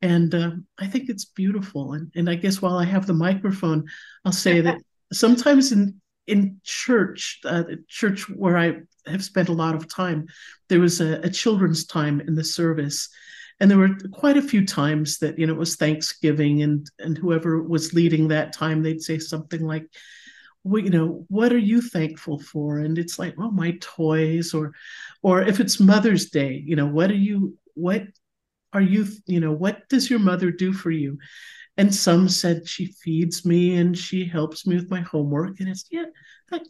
And 0.00 0.34
uh, 0.34 0.52
I 0.78 0.86
think 0.86 1.10
it's 1.10 1.24
beautiful. 1.24 1.94
And 1.94 2.12
and 2.14 2.30
I 2.30 2.36
guess 2.36 2.62
while 2.62 2.78
I 2.78 2.84
have 2.84 3.06
the 3.06 3.12
microphone, 3.12 3.86
I'll 4.24 4.32
say 4.32 4.60
that 4.60 4.80
sometimes 5.12 5.72
in 5.72 6.00
in 6.28 6.60
church, 6.62 7.40
uh, 7.44 7.64
church 7.88 8.28
where 8.28 8.56
I 8.56 8.82
have 9.06 9.24
spent 9.24 9.48
a 9.48 9.54
lot 9.54 9.74
of 9.74 9.88
time, 9.88 10.26
there 10.68 10.80
was 10.80 11.00
a, 11.00 11.20
a 11.20 11.30
children's 11.30 11.86
time 11.86 12.20
in 12.20 12.34
the 12.34 12.44
service, 12.44 13.08
and 13.60 13.70
there 13.70 13.78
were 13.78 13.96
quite 14.12 14.36
a 14.36 14.42
few 14.42 14.66
times 14.66 15.18
that 15.18 15.38
you 15.38 15.46
know 15.46 15.52
it 15.52 15.58
was 15.58 15.76
thanksgiving 15.76 16.62
and 16.62 16.90
and 16.98 17.18
whoever 17.18 17.62
was 17.62 17.92
leading 17.92 18.28
that 18.28 18.52
time 18.52 18.82
they'd 18.82 19.02
say 19.02 19.18
something 19.18 19.66
like 19.66 19.86
well, 20.62 20.82
you 20.82 20.90
know 20.90 21.24
what 21.28 21.52
are 21.52 21.58
you 21.58 21.80
thankful 21.80 22.38
for? 22.38 22.78
And 22.78 22.98
it's 22.98 23.18
like 23.18 23.34
oh 23.38 23.50
my 23.50 23.76
toys 23.80 24.54
or 24.54 24.72
or 25.22 25.42
if 25.42 25.60
it's 25.60 25.80
mother's 25.80 26.30
day 26.30 26.62
you 26.66 26.76
know 26.76 26.86
what 26.86 27.10
are 27.10 27.14
you 27.14 27.56
what 27.74 28.04
are 28.72 28.80
you 28.80 29.06
you 29.26 29.40
know 29.40 29.52
what 29.52 29.88
does 29.88 30.08
your 30.08 30.18
mother 30.18 30.50
do 30.50 30.72
for 30.72 30.90
you 30.90 31.18
and 31.80 31.94
some 31.94 32.28
said 32.28 32.68
she 32.68 32.92
feeds 33.02 33.46
me 33.46 33.78
and 33.78 33.96
she 33.96 34.26
helps 34.26 34.66
me 34.66 34.76
with 34.76 34.90
my 34.90 35.00
homework 35.00 35.60
and 35.60 35.68
it's 35.70 35.86
yeah 35.90 36.04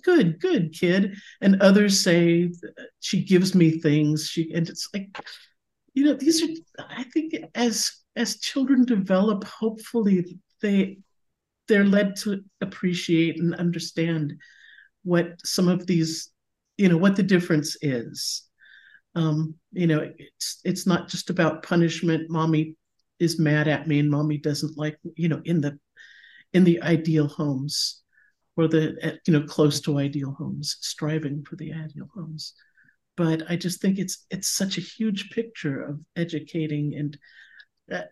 good 0.05 0.39
good 0.39 0.73
kid. 0.73 1.17
And 1.41 1.61
others 1.61 2.05
say 2.05 2.53
she 3.01 3.25
gives 3.25 3.53
me 3.53 3.81
things 3.81 4.27
she 4.27 4.53
and 4.55 4.69
it's 4.69 4.89
like 4.95 5.09
you 5.95 6.05
know 6.05 6.15
these 6.15 6.43
are 6.45 6.85
i 6.91 7.03
think 7.03 7.35
as 7.57 7.91
as 8.15 8.39
children 8.39 8.85
develop 8.85 9.43
hopefully 9.43 10.39
they 10.63 10.99
they're 11.67 11.85
led 11.85 12.15
to 12.17 12.45
appreciate 12.61 13.41
and 13.41 13.57
understand 13.57 14.35
what 15.03 15.45
some 15.45 15.67
of 15.67 15.89
these 15.89 16.31
you 16.79 16.89
know 16.89 16.99
what 16.99 17.17
the 17.17 17.23
difference 17.25 17.77
is. 17.83 18.45
Um 19.17 19.57
you 19.73 19.89
know 19.89 20.09
it's 20.19 20.61
it's 20.65 20.87
not 20.87 21.09
just 21.09 21.31
about 21.31 21.65
punishment 21.65 22.31
mommy 22.31 22.77
is 23.21 23.39
mad 23.39 23.69
at 23.69 23.89
me 23.89 23.99
and 24.01 24.11
mommy 24.11 24.39
doesn't 24.39 24.79
like 24.79 24.99
you 25.17 25.29
know 25.29 25.43
in 25.45 25.61
the 25.61 25.79
in 26.53 26.65
the 26.65 26.83
ideal 26.83 27.29
homes 27.29 28.03
or 28.57 28.69
the 28.69 29.19
you 29.27 29.33
know 29.33 29.43
close 29.47 29.81
to 29.81 29.99
ideal 29.99 30.33
homes 30.39 30.77
striving 30.81 31.45
for 31.45 31.57
the 31.57 31.73
ideal 31.73 32.09
homes 32.15 32.55
but 33.17 33.43
I 33.51 33.57
just 33.57 33.81
think 33.83 33.99
it's 33.99 34.27
it's 34.31 34.51
such 34.51 34.79
a 34.79 34.83
huge 34.83 35.31
picture 35.31 35.83
of 35.83 36.01
educating 36.17 36.95
and 36.97 37.19
uh, 37.93 38.07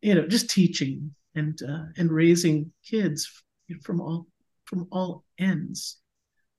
you 0.00 0.14
know 0.14 0.26
just 0.26 0.50
teaching 0.50 1.14
and 1.34 1.58
uh, 1.62 1.84
and 1.96 2.10
raising 2.10 2.72
kids 2.84 3.30
from 3.82 4.00
all 4.00 4.26
from 4.64 4.86
all 4.92 5.24
ends, 5.38 5.98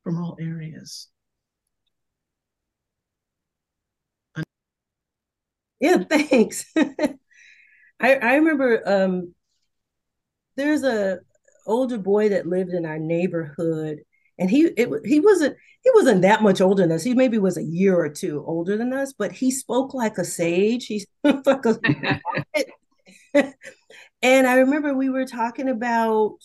from 0.04 0.18
all 0.24 0.38
areas. 0.42 1.10
Yeah, 5.80 6.04
thanks. 6.04 6.66
I 8.00 8.16
I 8.16 8.36
remember 8.36 8.82
um, 8.86 9.34
there's 10.56 10.84
a 10.84 11.20
older 11.66 11.98
boy 11.98 12.30
that 12.30 12.48
lived 12.48 12.74
in 12.74 12.86
our 12.86 13.00
neighborhood 13.00 14.00
and 14.40 14.50
he 14.50 14.64
it, 14.78 14.90
he 15.06 15.20
wasn't 15.20 15.56
he 15.84 15.92
wasn't 15.94 16.22
that 16.24 16.42
much 16.42 16.62
older 16.62 16.84
than 16.84 16.92
us. 16.92 17.04
He 17.04 17.14
maybe 17.14 17.38
was 17.38 17.58
a 17.58 17.64
year 17.64 17.98
or 17.98 18.10
two 18.10 18.44
older 18.46 18.78
than 18.78 18.92
us, 18.94 19.14
but 19.14 19.32
he 19.32 19.52
spoke 19.52 19.94
like 19.94 20.18
a 20.18 20.26
sage. 20.26 20.88
He 20.88 21.00
spoke 21.26 21.46
like 21.46 21.66
a 21.66 21.80
and 24.22 24.48
I 24.48 24.56
remember 24.56 24.94
we 24.94 25.10
were 25.10 25.26
talking 25.26 25.70
about 25.70 26.38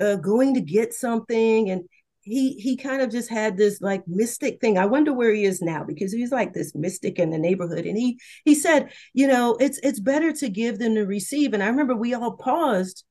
uh, 0.00 0.16
going 0.16 0.54
to 0.54 0.60
get 0.60 0.94
something, 0.94 1.70
and 1.70 1.88
he 2.26 2.54
he 2.54 2.76
kind 2.76 3.00
of 3.00 3.10
just 3.10 3.30
had 3.30 3.56
this 3.56 3.80
like 3.80 4.02
mystic 4.08 4.60
thing. 4.60 4.78
I 4.78 4.86
wonder 4.86 5.12
where 5.12 5.32
he 5.32 5.44
is 5.44 5.62
now 5.62 5.84
because 5.84 6.12
he's 6.12 6.32
like 6.32 6.52
this 6.52 6.74
mystic 6.74 7.20
in 7.20 7.30
the 7.30 7.38
neighborhood. 7.38 7.86
And 7.86 7.96
he 7.96 8.18
he 8.44 8.54
said, 8.54 8.90
you 9.14 9.28
know, 9.28 9.56
it's 9.60 9.78
it's 9.84 10.00
better 10.00 10.32
to 10.32 10.48
give 10.48 10.80
than 10.80 10.96
to 10.96 11.02
receive. 11.02 11.54
And 11.54 11.62
I 11.62 11.68
remember 11.68 11.94
we 11.94 12.14
all 12.14 12.32
paused 12.32 13.04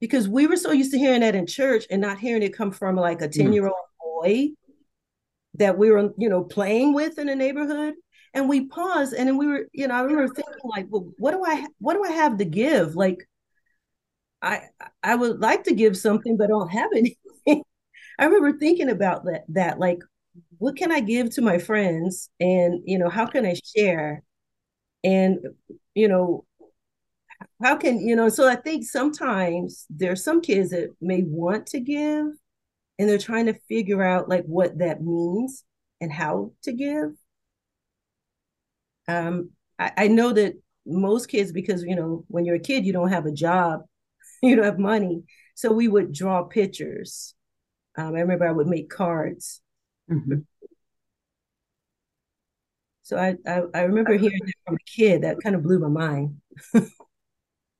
because 0.00 0.28
we 0.28 0.46
were 0.46 0.56
so 0.56 0.70
used 0.70 0.92
to 0.92 0.98
hearing 0.98 1.22
that 1.22 1.34
in 1.34 1.46
church 1.46 1.86
and 1.90 2.02
not 2.02 2.18
hearing 2.18 2.42
it 2.42 2.54
come 2.54 2.72
from 2.72 2.96
like 2.96 3.22
a 3.22 3.28
mm. 3.28 3.32
10 3.32 3.52
year 3.54 3.66
old 3.66 3.74
boy 4.00 4.48
that 5.54 5.78
we 5.78 5.90
were, 5.90 6.12
you 6.18 6.28
know, 6.28 6.44
playing 6.44 6.92
with 6.92 7.18
in 7.18 7.28
the 7.28 7.34
neighborhood. 7.34 7.94
And 8.34 8.50
we 8.50 8.66
paused 8.66 9.14
and 9.14 9.28
then 9.28 9.38
we 9.38 9.46
were, 9.46 9.66
you 9.72 9.88
know, 9.88 9.94
I 9.94 10.02
remember 10.02 10.34
thinking 10.34 10.54
like, 10.64 10.86
well, 10.90 11.10
what 11.16 11.30
do 11.30 11.42
I, 11.44 11.66
what 11.78 11.94
do 11.94 12.04
I 12.04 12.12
have 12.12 12.36
to 12.38 12.44
give? 12.44 12.96
Like, 12.96 13.26
I, 14.42 14.62
I 15.02 15.14
would 15.14 15.40
like 15.40 15.64
to 15.64 15.74
give 15.74 15.96
something, 15.96 16.36
but 16.36 16.44
I 16.44 16.48
don't 16.48 16.68
have 16.68 16.90
anything. 16.94 17.16
I 18.18 18.26
remember 18.26 18.58
thinking 18.58 18.90
about 18.90 19.24
that, 19.24 19.44
that 19.50 19.78
like, 19.78 19.98
what 20.58 20.76
can 20.76 20.92
I 20.92 21.00
give 21.00 21.30
to 21.34 21.42
my 21.42 21.58
friends? 21.58 22.30
And, 22.40 22.80
you 22.84 22.98
know, 22.98 23.08
how 23.08 23.26
can 23.26 23.46
I 23.46 23.54
share? 23.76 24.22
And, 25.04 25.40
you 25.94 26.08
know, 26.08 26.44
how 27.62 27.76
can 27.76 28.00
you 28.00 28.16
know 28.16 28.28
so 28.28 28.48
i 28.48 28.56
think 28.56 28.84
sometimes 28.84 29.86
there's 29.90 30.22
some 30.24 30.40
kids 30.40 30.70
that 30.70 30.88
may 31.00 31.22
want 31.22 31.66
to 31.66 31.80
give 31.80 32.26
and 32.98 33.08
they're 33.08 33.18
trying 33.18 33.46
to 33.46 33.58
figure 33.68 34.02
out 34.02 34.28
like 34.28 34.44
what 34.44 34.78
that 34.78 35.02
means 35.02 35.64
and 36.00 36.12
how 36.12 36.52
to 36.62 36.72
give 36.72 37.12
um 39.08 39.50
I, 39.78 39.92
I 39.96 40.08
know 40.08 40.32
that 40.32 40.54
most 40.86 41.28
kids 41.28 41.52
because 41.52 41.82
you 41.84 41.96
know 41.96 42.24
when 42.28 42.44
you're 42.44 42.56
a 42.56 42.60
kid 42.60 42.84
you 42.84 42.92
don't 42.92 43.10
have 43.10 43.26
a 43.26 43.32
job 43.32 43.82
you 44.42 44.56
don't 44.56 44.64
have 44.64 44.78
money 44.78 45.22
so 45.54 45.72
we 45.72 45.88
would 45.88 46.12
draw 46.12 46.42
pictures 46.44 47.34
um, 47.96 48.14
i 48.14 48.20
remember 48.20 48.46
i 48.46 48.52
would 48.52 48.66
make 48.66 48.88
cards 48.88 49.60
mm-hmm. 50.10 50.38
so 53.02 53.16
I, 53.16 53.36
I, 53.46 53.62
I 53.74 53.82
remember 53.82 54.14
hearing 54.14 54.40
that 54.44 54.54
from 54.64 54.76
a 54.76 54.90
kid 54.90 55.22
that 55.22 55.42
kind 55.42 55.54
of 55.54 55.62
blew 55.62 55.78
my 55.78 55.88
mind 55.88 56.40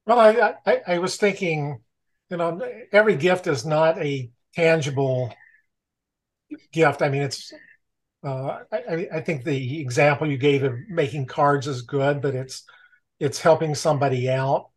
Well, 0.07 0.19
I, 0.19 0.55
I, 0.67 0.81
I 0.95 0.99
was 0.99 1.17
thinking, 1.17 1.81
you 2.29 2.37
know, 2.37 2.61
every 2.93 3.17
gift 3.17 3.47
is 3.47 3.65
not 3.65 3.99
a 3.99 4.31
tangible 4.55 5.33
gift. 6.73 7.03
I 7.03 7.09
mean, 7.09 7.23
it's. 7.23 7.53
Uh, 8.25 8.61
I, 8.71 9.09
I 9.13 9.21
think 9.21 9.43
the 9.43 9.81
example 9.81 10.31
you 10.31 10.39
gave 10.39 10.63
of 10.63 10.75
making 10.89 11.27
cards 11.27 11.67
is 11.67 11.83
good, 11.83 12.23
but 12.23 12.35
it's 12.35 12.65
it's 13.19 13.41
helping 13.41 13.75
somebody 13.75 14.31
out. 14.31 14.71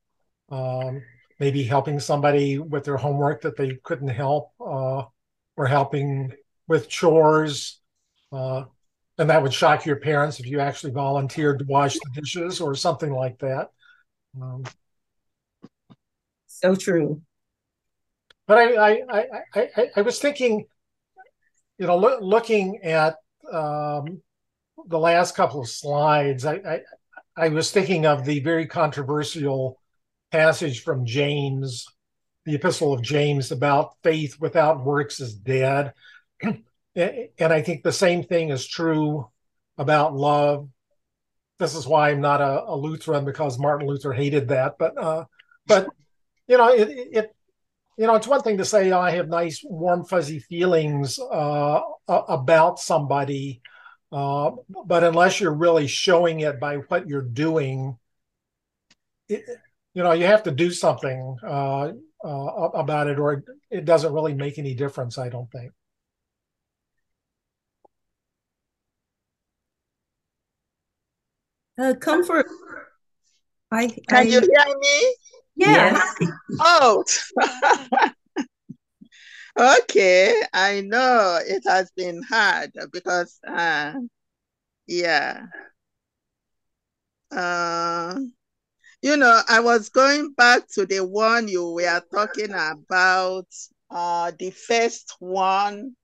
Um, 0.50 1.02
maybe 1.40 1.64
helping 1.64 2.00
somebody 2.00 2.60
with 2.60 2.86
their 2.86 2.98
homework 2.98 3.42
that 3.42 3.58
they 3.58 3.78
couldn't 3.84 4.08
help, 4.10 4.52
uh, 4.60 5.04
or 5.58 5.66
helping 5.66 6.32
with 6.68 6.90
chores. 6.90 7.80
Uh, 8.32 8.64
and 9.18 9.30
that 9.30 9.42
would 9.42 9.54
shock 9.54 9.86
your 9.86 9.96
parents 9.96 10.40
if 10.40 10.46
you 10.46 10.60
actually 10.60 10.92
volunteered 10.92 11.60
to 11.60 11.66
wash 11.66 11.94
the 11.94 12.22
dishes 12.22 12.60
or 12.60 12.76
something 12.76 13.12
like 13.12 13.40
that. 13.40 13.70
Um, 14.42 14.64
so 16.48 16.76
true. 16.76 17.22
But 18.48 18.58
I, 18.58 18.76
I, 18.76 19.02
I, 19.10 19.24
I, 19.56 19.88
I 19.98 20.02
was 20.02 20.20
thinking, 20.20 20.66
you 21.78 21.88
know, 21.88 21.98
lo- 21.98 22.20
looking 22.22 22.84
at 22.84 23.16
um, 23.52 24.22
the 24.88 25.00
last 25.00 25.36
couple 25.36 25.62
of 25.62 25.70
slides, 25.70 26.46
I, 26.46 26.56
I, 26.56 26.80
I 27.38 27.50
was 27.50 27.72
thinking 27.72 28.06
of 28.06 28.26
the 28.26 28.40
very 28.42 28.68
controversial 28.68 29.80
passage 30.32 30.84
from 30.84 31.06
James, 31.06 31.88
the 32.46 32.56
Epistle 32.56 32.94
of 32.94 33.02
James, 33.02 33.52
about 33.52 33.96
faith 34.04 34.40
without 34.40 34.84
works 34.84 35.20
is 35.20 35.34
dead. 35.34 35.94
and 36.96 37.30
I 37.40 37.62
think 37.62 37.84
the 37.84 37.92
same 37.92 38.24
thing 38.24 38.50
is 38.50 38.68
true 38.68 39.28
about 39.78 40.16
love. 40.16 40.70
This 41.58 41.76
is 41.76 41.88
why 41.88 42.12
I'm 42.12 42.22
not 42.22 42.42
a, 42.42 42.64
a 42.68 42.76
Lutheran 42.76 43.26
because 43.26 43.60
Martin 43.60 43.88
Luther 43.88 44.14
hated 44.14 44.50
that. 44.50 44.78
But 44.78 44.98
uh, 44.98 45.26
but 45.66 45.88
you 46.48 46.58
know 46.58 46.70
it, 46.70 46.90
it 46.90 47.36
you 47.98 48.08
know 48.08 48.16
it's 48.16 48.28
one 48.28 48.42
thing 48.42 48.58
to 48.58 48.66
say 48.66 48.92
oh, 48.92 49.00
I 49.00 49.12
have 49.12 49.28
nice 49.28 49.62
warm 49.64 50.06
fuzzy 50.06 50.40
feelings 50.40 51.18
uh, 51.20 51.82
about 52.08 52.80
somebody, 52.80 53.62
uh, 54.12 54.52
but 54.86 55.04
unless 55.04 55.40
you're 55.40 55.54
really 55.54 55.88
showing 55.88 56.42
it 56.42 56.60
by 56.60 56.78
what 56.78 57.08
you're 57.08 57.22
doing, 57.22 57.98
it, 59.30 59.44
you 59.94 60.04
know 60.04 60.12
you 60.12 60.26
have 60.26 60.44
to 60.44 60.52
do 60.52 60.72
something 60.72 61.38
uh, 62.24 62.70
about 62.74 63.08
it, 63.08 63.20
or 63.20 63.44
it 63.70 63.86
doesn't 63.86 64.14
really 64.14 64.34
make 64.34 64.58
any 64.58 64.74
difference. 64.74 65.18
I 65.18 65.30
don't 65.30 65.52
think. 65.52 65.72
Uh, 71.78 71.94
comfort. 72.00 72.48
I 73.72 73.88
can 73.88 74.18
I, 74.18 74.22
you 74.22 74.40
hear 74.40 74.78
me? 74.80 75.16
Yeah. 75.58 76.02
Yes. 76.20 76.32
Oh. 76.60 77.04
okay. 79.82 80.42
I 80.54 80.82
know 80.82 81.40
it 81.46 81.64
has 81.68 81.92
been 81.92 82.22
hard 82.24 82.72
because, 82.92 83.40
uh, 83.46 83.94
yeah. 84.88 85.48
Uh, 87.32 88.20
you 89.06 89.18
know, 89.18 89.40
I 89.48 89.60
was 89.60 89.90
going 89.90 90.34
back 90.34 90.68
to 90.70 90.88
the 90.88 91.06
one 91.06 91.48
you 91.48 91.74
were 91.74 92.02
talking 92.12 92.50
about, 92.52 93.46
uh, 93.92 94.32
the 94.40 94.50
first 94.50 95.16
one. 95.20 95.96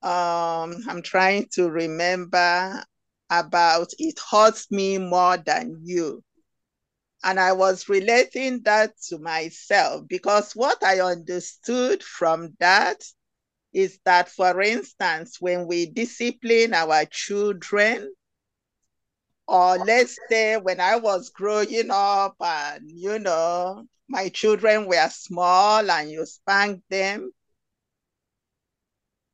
Um, 0.00 0.76
I'm 0.88 1.02
trying 1.02 1.48
to 1.54 1.68
remember 1.68 2.84
about 3.28 3.88
it 3.98 4.20
hurts 4.30 4.70
me 4.70 4.98
more 4.98 5.38
than 5.38 5.80
you. 5.82 6.22
And 7.24 7.40
I 7.40 7.50
was 7.50 7.88
relating 7.88 8.62
that 8.62 8.92
to 9.08 9.18
myself 9.18 10.04
because 10.06 10.52
what 10.52 10.84
I 10.84 11.00
understood 11.00 12.04
from 12.04 12.54
that 12.60 13.02
is 13.72 13.98
that, 14.04 14.28
for 14.28 14.62
instance, 14.62 15.40
when 15.40 15.66
we 15.66 15.86
discipline 15.86 16.74
our 16.74 17.06
children, 17.06 18.12
or 19.46 19.78
let's 19.78 20.18
say 20.28 20.56
when 20.56 20.80
I 20.80 20.96
was 20.96 21.30
growing 21.30 21.90
up 21.90 22.36
and, 22.40 22.90
you 22.90 23.18
know, 23.18 23.86
my 24.08 24.28
children 24.28 24.86
were 24.86 25.08
small 25.10 25.90
and 25.90 26.10
you 26.10 26.24
spank 26.26 26.82
them, 26.88 27.32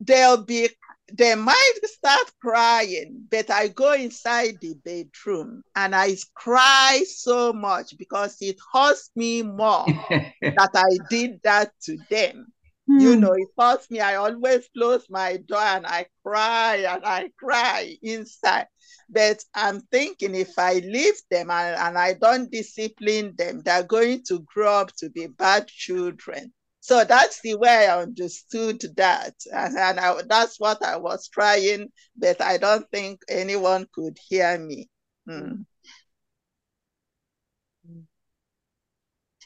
they'll 0.00 0.42
be 0.44 0.68
they 1.12 1.34
might 1.34 1.78
start 1.84 2.30
crying, 2.40 3.24
but 3.30 3.50
I 3.50 3.68
go 3.68 3.92
inside 3.94 4.60
the 4.60 4.74
bedroom 4.74 5.62
and 5.74 5.94
I 5.94 6.16
cry 6.34 7.02
so 7.06 7.52
much 7.52 7.96
because 7.98 8.36
it 8.40 8.58
hurts 8.72 9.10
me 9.16 9.42
more 9.42 9.86
that 10.56 10.70
I 10.74 10.98
did 11.08 11.40
that 11.42 11.72
to 11.82 11.98
them. 12.08 12.52
Mm. 12.90 13.00
You 13.00 13.14
hmm. 13.14 13.20
know, 13.20 13.32
it 13.32 13.48
hurts 13.58 13.90
me. 13.90 14.00
I 14.00 14.16
always 14.16 14.68
close 14.76 15.06
my 15.08 15.36
door 15.36 15.58
and 15.58 15.86
I 15.86 16.06
cry 16.24 16.76
and 16.88 17.04
I 17.04 17.30
cry 17.38 17.96
inside. 18.02 18.66
But 19.08 19.44
I'm 19.54 19.80
thinking 19.92 20.34
if 20.34 20.58
I 20.58 20.74
leave 20.74 21.20
them 21.30 21.50
and, 21.50 21.76
and 21.76 21.98
I 21.98 22.14
don't 22.14 22.50
discipline 22.50 23.34
them, 23.36 23.62
they're 23.64 23.82
going 23.82 24.24
to 24.28 24.40
grow 24.40 24.72
up 24.72 24.94
to 24.96 25.10
be 25.10 25.26
bad 25.26 25.68
children. 25.68 26.52
So 26.80 27.04
that's 27.04 27.40
the 27.42 27.56
way 27.56 27.86
I 27.88 28.00
understood 28.00 28.82
that. 28.96 29.34
And, 29.52 29.76
and 29.76 30.00
I, 30.00 30.22
that's 30.26 30.58
what 30.58 30.82
I 30.82 30.96
was 30.96 31.28
trying, 31.28 31.88
but 32.16 32.40
I 32.40 32.56
don't 32.56 32.88
think 32.90 33.20
anyone 33.28 33.86
could 33.92 34.18
hear 34.28 34.58
me. 34.58 34.88
Mm. 35.28 35.66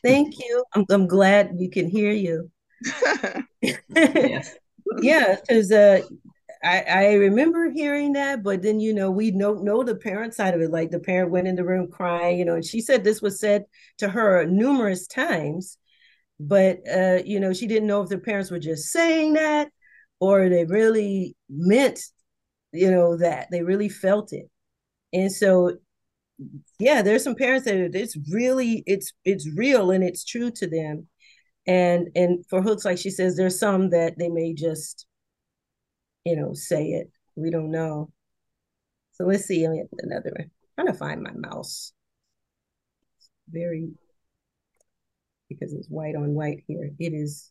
Thank 0.02 0.38
you. 0.38 0.64
I'm, 0.74 0.84
I'm 0.90 1.06
glad 1.06 1.54
we 1.54 1.68
can 1.68 1.88
hear 1.88 2.12
you. 2.12 2.50
yeah, 5.00 5.36
because 5.40 5.72
uh, 5.72 6.00
I, 6.62 6.80
I 6.80 7.12
remember 7.14 7.70
hearing 7.70 8.14
that, 8.14 8.42
but 8.42 8.62
then 8.62 8.80
you 8.80 8.94
know 8.94 9.10
we 9.10 9.30
know 9.30 9.54
know 9.54 9.82
the 9.82 9.94
parent 9.96 10.34
side 10.34 10.54
of 10.54 10.60
it. 10.60 10.70
Like 10.70 10.90
the 10.90 11.00
parent 11.00 11.30
went 11.30 11.48
in 11.48 11.56
the 11.56 11.64
room 11.64 11.90
crying, 11.90 12.38
you 12.38 12.44
know, 12.44 12.54
and 12.54 12.64
she 12.64 12.80
said 12.80 13.04
this 13.04 13.22
was 13.22 13.40
said 13.40 13.64
to 13.98 14.08
her 14.08 14.46
numerous 14.46 15.06
times, 15.06 15.78
but 16.40 16.80
uh, 16.90 17.20
you 17.24 17.40
know 17.40 17.52
she 17.52 17.66
didn't 17.66 17.88
know 17.88 18.02
if 18.02 18.08
the 18.08 18.18
parents 18.18 18.50
were 18.50 18.58
just 18.58 18.90
saying 18.90 19.34
that 19.34 19.70
or 20.20 20.48
they 20.48 20.64
really 20.64 21.36
meant 21.48 22.00
you 22.72 22.90
know 22.90 23.16
that 23.16 23.48
they 23.50 23.62
really 23.62 23.88
felt 23.88 24.32
it 24.32 24.50
and 25.12 25.32
so 25.32 25.76
yeah 26.78 27.02
there's 27.02 27.22
some 27.22 27.34
parents 27.34 27.64
that 27.64 27.94
it's 27.94 28.16
really 28.32 28.82
it's 28.86 29.12
it's 29.24 29.48
real 29.56 29.90
and 29.90 30.02
it's 30.02 30.24
true 30.24 30.50
to 30.50 30.66
them 30.66 31.06
and 31.66 32.08
and 32.14 32.44
for 32.46 32.62
hooks 32.62 32.84
like 32.84 32.98
she 32.98 33.10
says 33.10 33.36
there's 33.36 33.58
some 33.58 33.90
that 33.90 34.18
they 34.18 34.28
may 34.28 34.52
just 34.54 35.06
you 36.24 36.36
know 36.36 36.52
say 36.54 36.84
it 36.88 37.10
we 37.36 37.50
don't 37.50 37.70
know 37.70 38.10
so 39.12 39.24
let's 39.24 39.44
see 39.44 39.64
another 39.64 40.32
one 40.36 40.50
trying 40.74 40.86
to 40.86 40.94
find 40.94 41.22
my 41.22 41.32
mouse 41.32 41.92
very 43.48 43.94
because 45.48 45.72
it's 45.72 45.88
white 45.88 46.16
on 46.16 46.34
white 46.34 46.64
here. 46.66 46.90
It 46.98 47.12
is. 47.12 47.50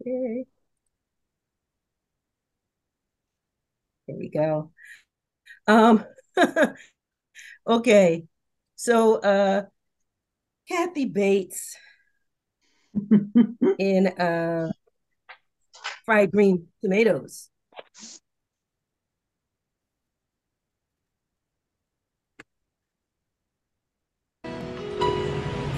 Okay. 0.00 0.46
There 4.06 4.16
we 4.16 4.28
go. 4.28 4.70
Um, 5.66 6.04
okay. 7.66 8.26
So 8.76 9.16
uh 9.16 9.62
Kathy 10.68 11.06
Bates 11.06 11.76
in 13.78 14.06
uh 14.06 14.70
fried 16.04 16.30
green 16.30 16.68
tomatoes. 16.82 17.48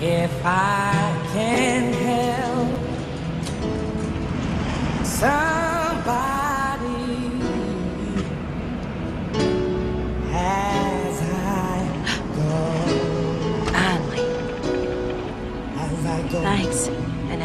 If 0.01 0.31
I 0.45 1.29
can 1.33 1.93
help 1.93 2.79
somebody 5.05 5.58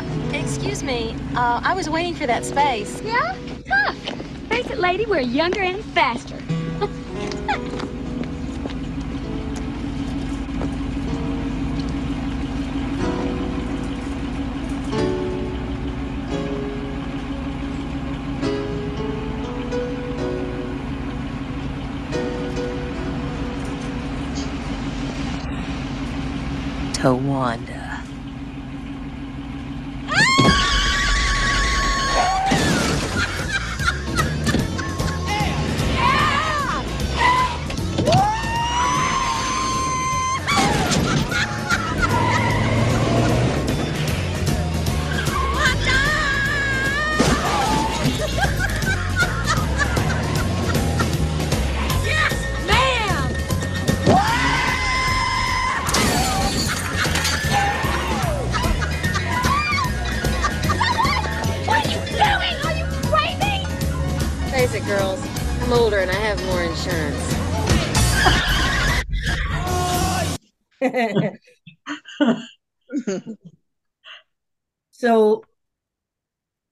Uh, 0.00 0.30
excuse 0.32 0.82
me. 0.82 1.14
Uh, 1.34 1.60
I 1.62 1.74
was 1.74 1.90
waiting 1.90 2.14
for 2.14 2.26
that 2.26 2.44
space. 2.44 3.02
Yeah? 3.02 3.36
Tough. 3.66 3.96
Face 4.48 4.70
it, 4.70 4.78
lady, 4.78 5.04
we're 5.06 5.20
younger 5.20 5.60
and 5.60 5.84
faster. 5.86 6.38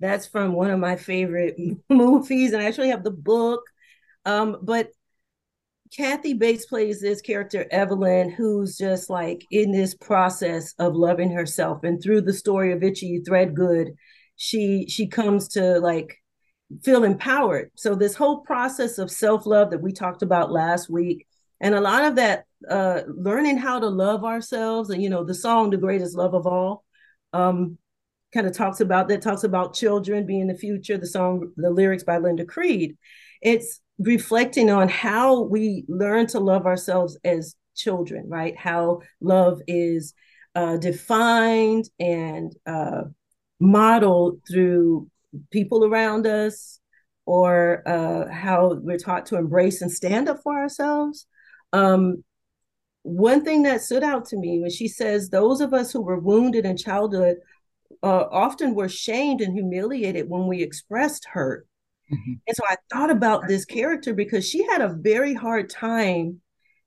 That's 0.00 0.26
from 0.26 0.52
one 0.52 0.70
of 0.70 0.78
my 0.78 0.96
favorite 0.96 1.56
movies, 1.88 2.52
and 2.52 2.62
I 2.62 2.66
actually 2.66 2.90
have 2.90 3.04
the 3.04 3.10
book. 3.10 3.62
Um, 4.24 4.58
but 4.62 4.90
Kathy 5.96 6.34
Bates 6.34 6.66
plays 6.66 7.00
this 7.00 7.20
character, 7.20 7.66
Evelyn, 7.70 8.30
who's 8.30 8.76
just 8.76 9.08
like 9.08 9.46
in 9.50 9.72
this 9.72 9.94
process 9.94 10.74
of 10.78 10.94
loving 10.94 11.30
herself. 11.30 11.82
And 11.82 12.02
through 12.02 12.22
the 12.22 12.32
story 12.32 12.72
of 12.72 12.80
Idgie 12.80 13.24
Threadgoode, 13.26 13.94
she 14.36 14.86
she 14.88 15.06
comes 15.06 15.48
to 15.48 15.80
like 15.80 16.18
feel 16.82 17.04
empowered. 17.04 17.70
So 17.76 17.94
this 17.94 18.14
whole 18.14 18.40
process 18.40 18.98
of 18.98 19.10
self-love 19.10 19.70
that 19.70 19.82
we 19.82 19.92
talked 19.92 20.22
about 20.22 20.52
last 20.52 20.90
week, 20.90 21.26
and 21.60 21.74
a 21.74 21.80
lot 21.80 22.04
of 22.04 22.16
that 22.16 22.44
uh 22.68 23.02
learning 23.08 23.58
how 23.58 23.80
to 23.80 23.88
love 23.88 24.24
ourselves, 24.24 24.90
and 24.90 25.02
you 25.02 25.10
know, 25.10 25.24
the 25.24 25.34
song 25.34 25.70
The 25.70 25.76
Greatest 25.78 26.16
Love 26.16 26.34
of 26.34 26.46
All, 26.46 26.84
um, 27.32 27.78
kind 28.32 28.46
of 28.46 28.52
talks 28.52 28.80
about 28.80 29.08
that, 29.08 29.22
talks 29.22 29.44
about 29.44 29.74
children 29.74 30.26
being 30.26 30.46
the 30.46 30.54
future, 30.54 30.96
the 30.98 31.06
song, 31.06 31.52
the 31.56 31.70
lyrics 31.70 32.04
by 32.04 32.18
Linda 32.18 32.44
Creed. 32.44 32.96
It's 33.40 33.80
reflecting 33.98 34.70
on 34.70 34.88
how 34.88 35.42
we 35.42 35.84
learn 35.88 36.26
to 36.28 36.40
love 36.40 36.66
ourselves 36.66 37.18
as 37.24 37.56
children, 37.74 38.28
right? 38.28 38.56
How 38.56 39.00
love 39.20 39.60
is 39.66 40.14
uh, 40.54 40.76
defined 40.76 41.88
and 41.98 42.54
uh, 42.66 43.02
modeled 43.60 44.40
through 44.50 45.08
people 45.50 45.84
around 45.84 46.26
us, 46.26 46.80
or 47.26 47.82
uh, 47.86 48.32
how 48.32 48.74
we're 48.80 48.96
taught 48.96 49.26
to 49.26 49.36
embrace 49.36 49.82
and 49.82 49.92
stand 49.92 50.28
up 50.28 50.40
for 50.42 50.56
ourselves. 50.58 51.26
Um, 51.72 52.24
one 53.02 53.44
thing 53.44 53.62
that 53.64 53.82
stood 53.82 54.02
out 54.02 54.24
to 54.26 54.36
me 54.36 54.60
when 54.60 54.70
she 54.70 54.88
says, 54.88 55.28
Those 55.28 55.60
of 55.60 55.74
us 55.74 55.92
who 55.92 56.00
were 56.00 56.18
wounded 56.18 56.64
in 56.64 56.76
childhood 56.76 57.36
uh, 58.02 58.24
often 58.30 58.74
were 58.74 58.88
shamed 58.88 59.40
and 59.40 59.52
humiliated 59.52 60.28
when 60.28 60.46
we 60.46 60.62
expressed 60.62 61.26
hurt. 61.26 61.66
Mm-hmm. 62.12 62.32
And 62.46 62.56
so 62.56 62.62
I 62.68 62.76
thought 62.92 63.10
about 63.10 63.48
this 63.48 63.64
character 63.64 64.14
because 64.14 64.48
she 64.48 64.64
had 64.64 64.80
a 64.80 64.94
very 64.94 65.34
hard 65.34 65.68
time. 65.68 66.40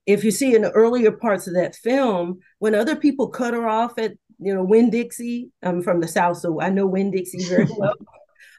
If 0.07 0.24
you 0.24 0.32
see 0.32 0.55
in 0.55 0.64
the 0.64 0.72
earlier 0.72 1.12
parts 1.12 1.47
of 1.47 1.53
that 1.53 1.76
film, 1.76 2.39
when 2.59 2.74
other 2.74 2.95
people 2.95 3.28
cut 3.30 3.53
her 3.53 3.68
off 3.68 3.99
at, 3.99 4.14
you 4.39 4.53
know, 4.53 4.64
Winn 4.64 4.89
Dixie, 4.89 5.51
I'm 5.62 5.84
from 5.84 6.01
the 6.01 6.07
South, 6.07 6.38
so 6.38 6.59
I 6.59 6.70
know 6.70 6.88
Winn 6.88 7.12
Dixie 7.12 7.43
very 7.45 7.68
well. 7.78 7.93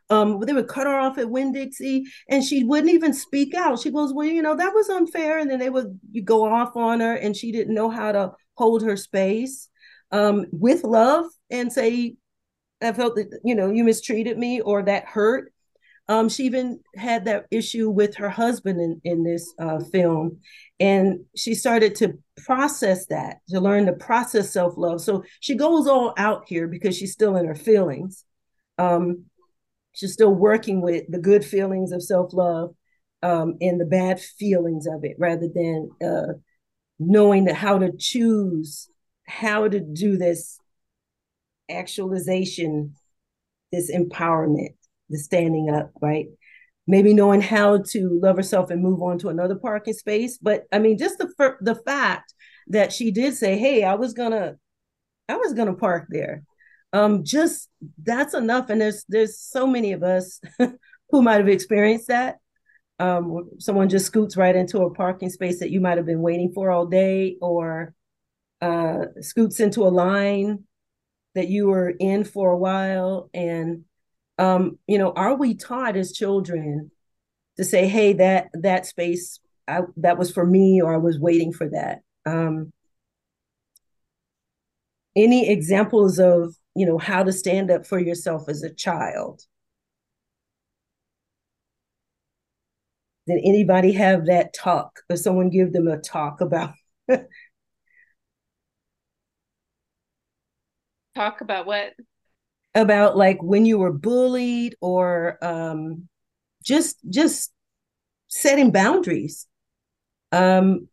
Um, 0.09 0.40
they 0.40 0.53
would 0.53 0.68
cut 0.68 0.86
her 0.86 0.94
off 0.94 1.18
at 1.18 1.30
Winn 1.30 1.53
Dixie, 1.53 2.05
and 2.28 2.44
she 2.44 2.64
wouldn't 2.64 2.92
even 2.92 3.14
speak 3.14 3.55
out. 3.55 3.80
She 3.80 3.90
goes, 3.90 4.12
"Well, 4.12 4.26
you 4.26 4.42
know, 4.42 4.55
that 4.55 4.74
was 4.74 4.90
unfair," 4.90 5.38
and 5.38 5.50
then 5.50 5.59
they 5.59 5.70
would 5.70 5.98
you 6.11 6.22
go 6.22 6.44
off 6.44 6.76
on 6.76 7.00
her, 7.00 7.14
and 7.14 7.34
she 7.34 7.50
didn't 7.50 7.74
know 7.74 7.88
how 7.88 8.12
to 8.12 8.32
hold 8.55 8.82
her 8.82 8.96
space 8.96 9.68
um, 10.11 10.46
with 10.53 10.84
love 10.84 11.26
and 11.50 11.72
say, 11.72 12.16
"I 12.83 12.93
felt 12.93 13.16
that 13.16 13.41
you 13.45 13.55
know 13.55 13.70
you 13.70 13.85
mistreated 13.85 14.39
me 14.39 14.61
or 14.61 14.83
that 14.83 15.07
hurt." 15.07 15.53
Um, 16.09 16.28
she 16.28 16.45
even 16.45 16.80
had 16.97 17.24
that 17.26 17.47
issue 17.51 17.89
with 17.89 18.16
her 18.16 18.28
husband 18.28 18.80
in, 18.80 19.01
in 19.05 19.22
this 19.22 19.55
uh, 19.59 19.78
film. 19.78 20.41
And 20.80 21.20
she 21.37 21.55
started 21.55 21.95
to 21.97 22.18
process 22.45 23.07
that, 23.07 23.39
to 23.51 23.61
learn 23.61 23.87
to 23.87 23.93
process 23.93 24.51
self 24.51 24.74
love. 24.76 25.01
So 25.01 25.24
she 25.41 25.55
goes 25.55 25.87
all 25.87 26.12
out 26.16 26.45
here 26.49 26.66
because 26.66 26.97
she's 26.97 27.12
still 27.12 27.37
in 27.37 27.47
her 27.47 27.55
feelings. 27.55 28.24
Um, 28.78 29.26
she's 29.93 30.12
still 30.12 30.35
working 30.35 30.80
with 30.80 31.05
the 31.09 31.20
good 31.20 31.45
feelings 31.45 31.93
of 31.93 32.03
self 32.03 32.33
love 32.33 32.74
um, 33.22 33.57
and 33.61 33.80
the 33.80 33.87
bad 33.87 34.20
feelings 34.20 34.87
of 34.87 35.05
it 35.05 35.16
rather 35.18 35.49
than 35.55 35.91
uh, 36.05 36.33
knowing 36.99 37.45
that 37.45 37.55
how 37.55 37.78
to 37.78 37.93
choose 37.97 38.89
how 39.26 39.68
to 39.68 39.78
do 39.78 40.16
this 40.16 40.59
actualization, 41.73 42.95
this 43.73 43.91
empowerment 43.91 44.75
the 45.12 45.18
standing 45.18 45.70
up, 45.70 45.93
right? 46.01 46.27
Maybe 46.89 47.14
knowing 47.14 47.41
how 47.41 47.83
to 47.91 48.18
love 48.20 48.37
herself 48.37 48.70
and 48.70 48.83
move 48.83 49.01
on 49.03 49.18
to 49.18 49.29
another 49.29 49.55
parking 49.55 49.95
space. 49.95 50.39
But 50.39 50.64
I 50.73 50.81
mean, 50.81 50.99
just 50.99 51.18
the 51.18 51.57
the 51.61 51.77
fact 51.87 52.35
that 52.68 52.93
she 52.93 53.12
did 53.12 53.35
say, 53.35 53.57
"Hey, 53.57 53.85
I 53.85 53.95
was 53.95 54.14
gonna, 54.14 54.57
I 55.29 55.37
was 55.37 55.53
gonna 55.53 55.75
park 55.75 56.07
there," 56.09 56.43
um, 56.93 57.23
just 57.25 57.68
that's 58.03 58.35
enough. 58.35 58.68
And 58.68 58.81
there's 58.81 59.05
there's 59.09 59.39
so 59.39 59.66
many 59.66 59.93
of 59.93 60.03
us 60.03 60.41
who 61.11 61.23
might 61.23 61.39
have 61.39 61.49
experienced 61.49 62.09
that. 62.09 62.39
Um, 62.99 63.51
someone 63.59 63.89
just 63.89 64.07
scoots 64.07 64.37
right 64.37 64.55
into 64.55 64.83
a 64.83 64.95
parking 64.95 65.31
space 65.31 65.61
that 65.61 65.70
you 65.70 65.81
might 65.81 65.99
have 65.99 66.07
been 66.07 66.23
waiting 66.23 66.53
for 66.53 66.70
all 66.73 66.87
day, 66.87 67.37
or 67.41 67.95
uh, 68.61 69.07
scoots 69.20 69.61
into 69.61 69.83
a 69.83 69.89
line 69.89 70.64
that 71.35 71.49
you 71.49 71.68
were 71.68 71.91
in 71.91 72.24
for 72.24 72.51
a 72.51 72.59
while, 72.59 73.30
and 73.35 73.85
um, 74.39 74.78
you 74.87 74.99
know, 74.99 75.12
are 75.12 75.35
we 75.35 75.55
taught 75.55 75.97
as 75.97 76.12
children 76.12 76.91
to 77.57 77.64
say, 77.64 77.89
"Hey, 77.89 78.14
that 78.14 78.49
that 78.55 78.87
space 78.87 79.41
I, 79.68 79.83
that 79.99 80.18
was 80.18 80.33
for 80.33 80.47
me," 80.47 80.80
or 80.83 80.95
"I 80.95 80.99
was 80.99 81.18
waiting 81.18 81.53
for 81.53 81.68
that"? 81.70 82.03
Um, 82.26 82.72
any 85.16 85.49
examples 85.49 86.18
of 86.18 86.55
you 86.74 86.87
know 86.87 86.99
how 86.99 87.22
to 87.22 87.33
stand 87.33 87.70
up 87.70 87.87
for 87.87 87.99
yourself 87.99 88.49
as 88.49 88.62
a 88.62 88.72
child? 88.74 89.43
Did 93.26 93.41
anybody 93.45 93.93
have 93.93 94.26
that 94.26 94.53
talk, 94.55 95.01
or 95.09 95.16
someone 95.16 95.51
give 95.51 95.72
them 95.72 95.89
a 95.89 95.99
talk 95.99 96.41
about? 96.41 96.74
talk 101.15 101.41
about 101.41 101.67
what? 101.67 101.93
about 102.75 103.17
like 103.17 103.43
when 103.43 103.67
you 103.67 103.79
were 103.79 103.93
bullied 103.93 104.75
or 104.81 105.39
um, 105.43 106.09
just 106.65 106.99
just 107.09 107.53
setting 108.29 108.71
boundaries. 108.71 109.47
Um, 110.31 110.89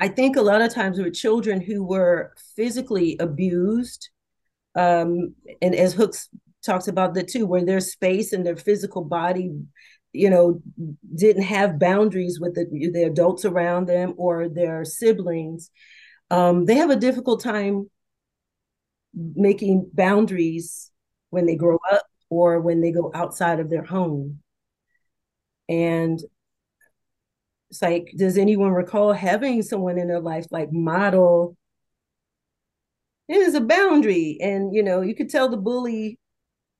I 0.00 0.08
think 0.08 0.36
a 0.36 0.42
lot 0.42 0.62
of 0.62 0.72
times 0.72 0.98
with 0.98 1.14
children 1.14 1.60
who 1.60 1.84
were 1.84 2.32
physically 2.56 3.16
abused, 3.20 4.08
um, 4.74 5.34
and 5.62 5.74
as 5.74 5.92
Hooks 5.92 6.28
talks 6.64 6.88
about 6.88 7.14
that 7.14 7.28
too, 7.28 7.46
where 7.46 7.64
their 7.64 7.80
space 7.80 8.32
and 8.32 8.44
their 8.44 8.56
physical 8.56 9.04
body, 9.04 9.52
you 10.12 10.30
know, 10.30 10.60
didn't 11.14 11.42
have 11.42 11.78
boundaries 11.78 12.40
with 12.40 12.54
the, 12.54 12.66
the 12.92 13.04
adults 13.04 13.44
around 13.44 13.86
them 13.86 14.14
or 14.16 14.48
their 14.48 14.84
siblings, 14.84 15.70
um, 16.30 16.64
they 16.64 16.74
have 16.76 16.90
a 16.90 16.96
difficult 16.96 17.42
time 17.42 17.88
making 19.14 19.90
boundaries 19.92 20.90
when 21.30 21.46
they 21.46 21.56
grow 21.56 21.78
up 21.92 22.04
or 22.30 22.60
when 22.60 22.80
they 22.80 22.92
go 22.92 23.10
outside 23.14 23.60
of 23.60 23.70
their 23.70 23.84
home. 23.84 24.40
And 25.68 26.20
it's 27.70 27.82
like, 27.82 28.12
does 28.16 28.38
anyone 28.38 28.70
recall 28.70 29.12
having 29.12 29.62
someone 29.62 29.98
in 29.98 30.08
their 30.08 30.20
life 30.20 30.46
like 30.50 30.72
model? 30.72 31.56
It 33.28 33.38
is 33.38 33.54
a 33.54 33.60
boundary. 33.60 34.38
And, 34.40 34.74
you 34.74 34.82
know, 34.82 35.00
you 35.00 35.14
could 35.14 35.30
tell 35.30 35.48
the 35.48 35.56
bully 35.56 36.18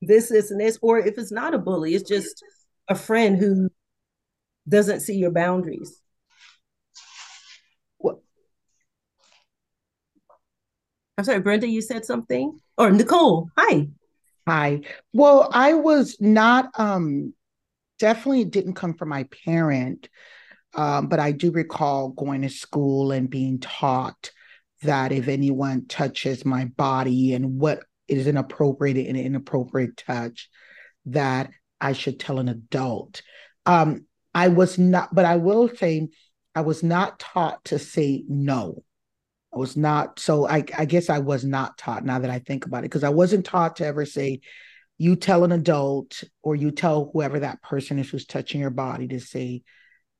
this, 0.03 0.28
this, 0.28 0.51
and 0.51 0.61
this, 0.61 0.78
or 0.82 0.99
if 0.99 1.18
it's 1.18 1.32
not 1.32 1.55
a 1.55 1.59
bully, 1.59 1.95
it's 1.95 2.09
just 2.09 2.43
a 2.89 2.95
friend 2.95 3.39
who 3.39 3.70
doesn't 4.68 5.01
see 5.01 5.16
your 5.16 5.30
boundaries. 5.30 6.03
I'm 11.16 11.24
sorry, 11.24 11.40
Brenda, 11.40 11.68
you 11.68 11.80
said 11.80 12.04
something? 12.04 12.60
Or 12.76 12.90
Nicole, 12.90 13.48
hi. 13.56 13.88
Hi. 14.48 14.80
Well, 15.12 15.48
I 15.52 15.74
was 15.74 16.16
not 16.20 16.70
um 16.78 17.34
definitely 17.98 18.44
didn't 18.44 18.74
come 18.74 18.94
from 18.94 19.08
my 19.08 19.26
parent, 19.44 20.08
um, 20.74 21.06
but 21.06 21.20
I 21.20 21.30
do 21.32 21.52
recall 21.52 22.08
going 22.08 22.42
to 22.42 22.48
school 22.48 23.12
and 23.12 23.30
being 23.30 23.60
taught 23.60 24.32
that 24.82 25.12
if 25.12 25.28
anyone 25.28 25.86
touches 25.86 26.44
my 26.44 26.64
body 26.64 27.32
and 27.32 27.58
what 27.58 27.84
is 28.08 28.26
inappropriate 28.26 28.96
and 28.96 29.16
inappropriate 29.16 29.96
touch, 29.96 30.50
that 31.06 31.50
I 31.80 31.92
should 31.92 32.18
tell 32.18 32.38
an 32.38 32.48
adult. 32.48 33.22
Um, 33.64 34.06
I 34.34 34.48
was 34.48 34.78
not, 34.78 35.14
but 35.14 35.24
I 35.24 35.36
will 35.36 35.68
say 35.68 36.08
I 36.54 36.62
was 36.62 36.82
not 36.82 37.20
taught 37.20 37.64
to 37.66 37.78
say 37.78 38.24
no. 38.28 38.82
I 39.55 39.59
was 39.59 39.76
not, 39.76 40.18
so 40.18 40.48
I, 40.48 40.64
I 40.76 40.84
guess 40.84 41.09
I 41.09 41.18
was 41.18 41.44
not 41.44 41.78
taught 41.78 42.05
now 42.05 42.18
that 42.18 42.30
I 42.30 42.40
think 42.40 42.66
about 42.66 42.78
it, 42.78 42.90
because 42.90 43.05
I 43.05 43.11
wasn't 43.11 43.46
taught 43.46 43.76
to 43.76 43.86
ever 43.86 44.05
say, 44.05 44.40
you 44.98 45.16
tell 45.16 45.44
an 45.44 45.52
adult 45.52 46.22
or 46.42 46.57
you 46.57 46.70
tell 46.70 47.11
whoever 47.12 47.40
that 47.40 47.62
person 47.62 47.98
is 47.98 48.11
who's 48.11 48.26
touching 48.26 48.61
your 48.61 48.70
body 48.70 49.09
to 49.09 49.20
say, 49.20 49.62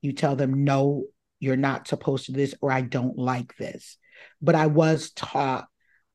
you 0.03 0.13
tell 0.13 0.37
them, 0.37 0.65
no, 0.65 1.05
you're 1.41 1.57
not 1.57 1.89
supposed 1.89 2.27
to 2.27 2.33
do 2.33 2.39
this, 2.39 2.55
or 2.61 2.71
I 2.71 2.81
don't 2.81 3.19
like 3.19 3.57
this. 3.57 3.97
But 4.41 4.55
I 4.55 4.67
was 4.67 5.11
taught 5.11 5.67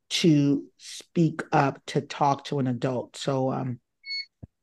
to 0.10 0.66
speak 0.78 1.42
up, 1.52 1.80
to 1.88 2.02
talk 2.02 2.46
to 2.46 2.60
an 2.60 2.68
adult. 2.68 3.16
So 3.18 3.52
um, 3.52 3.80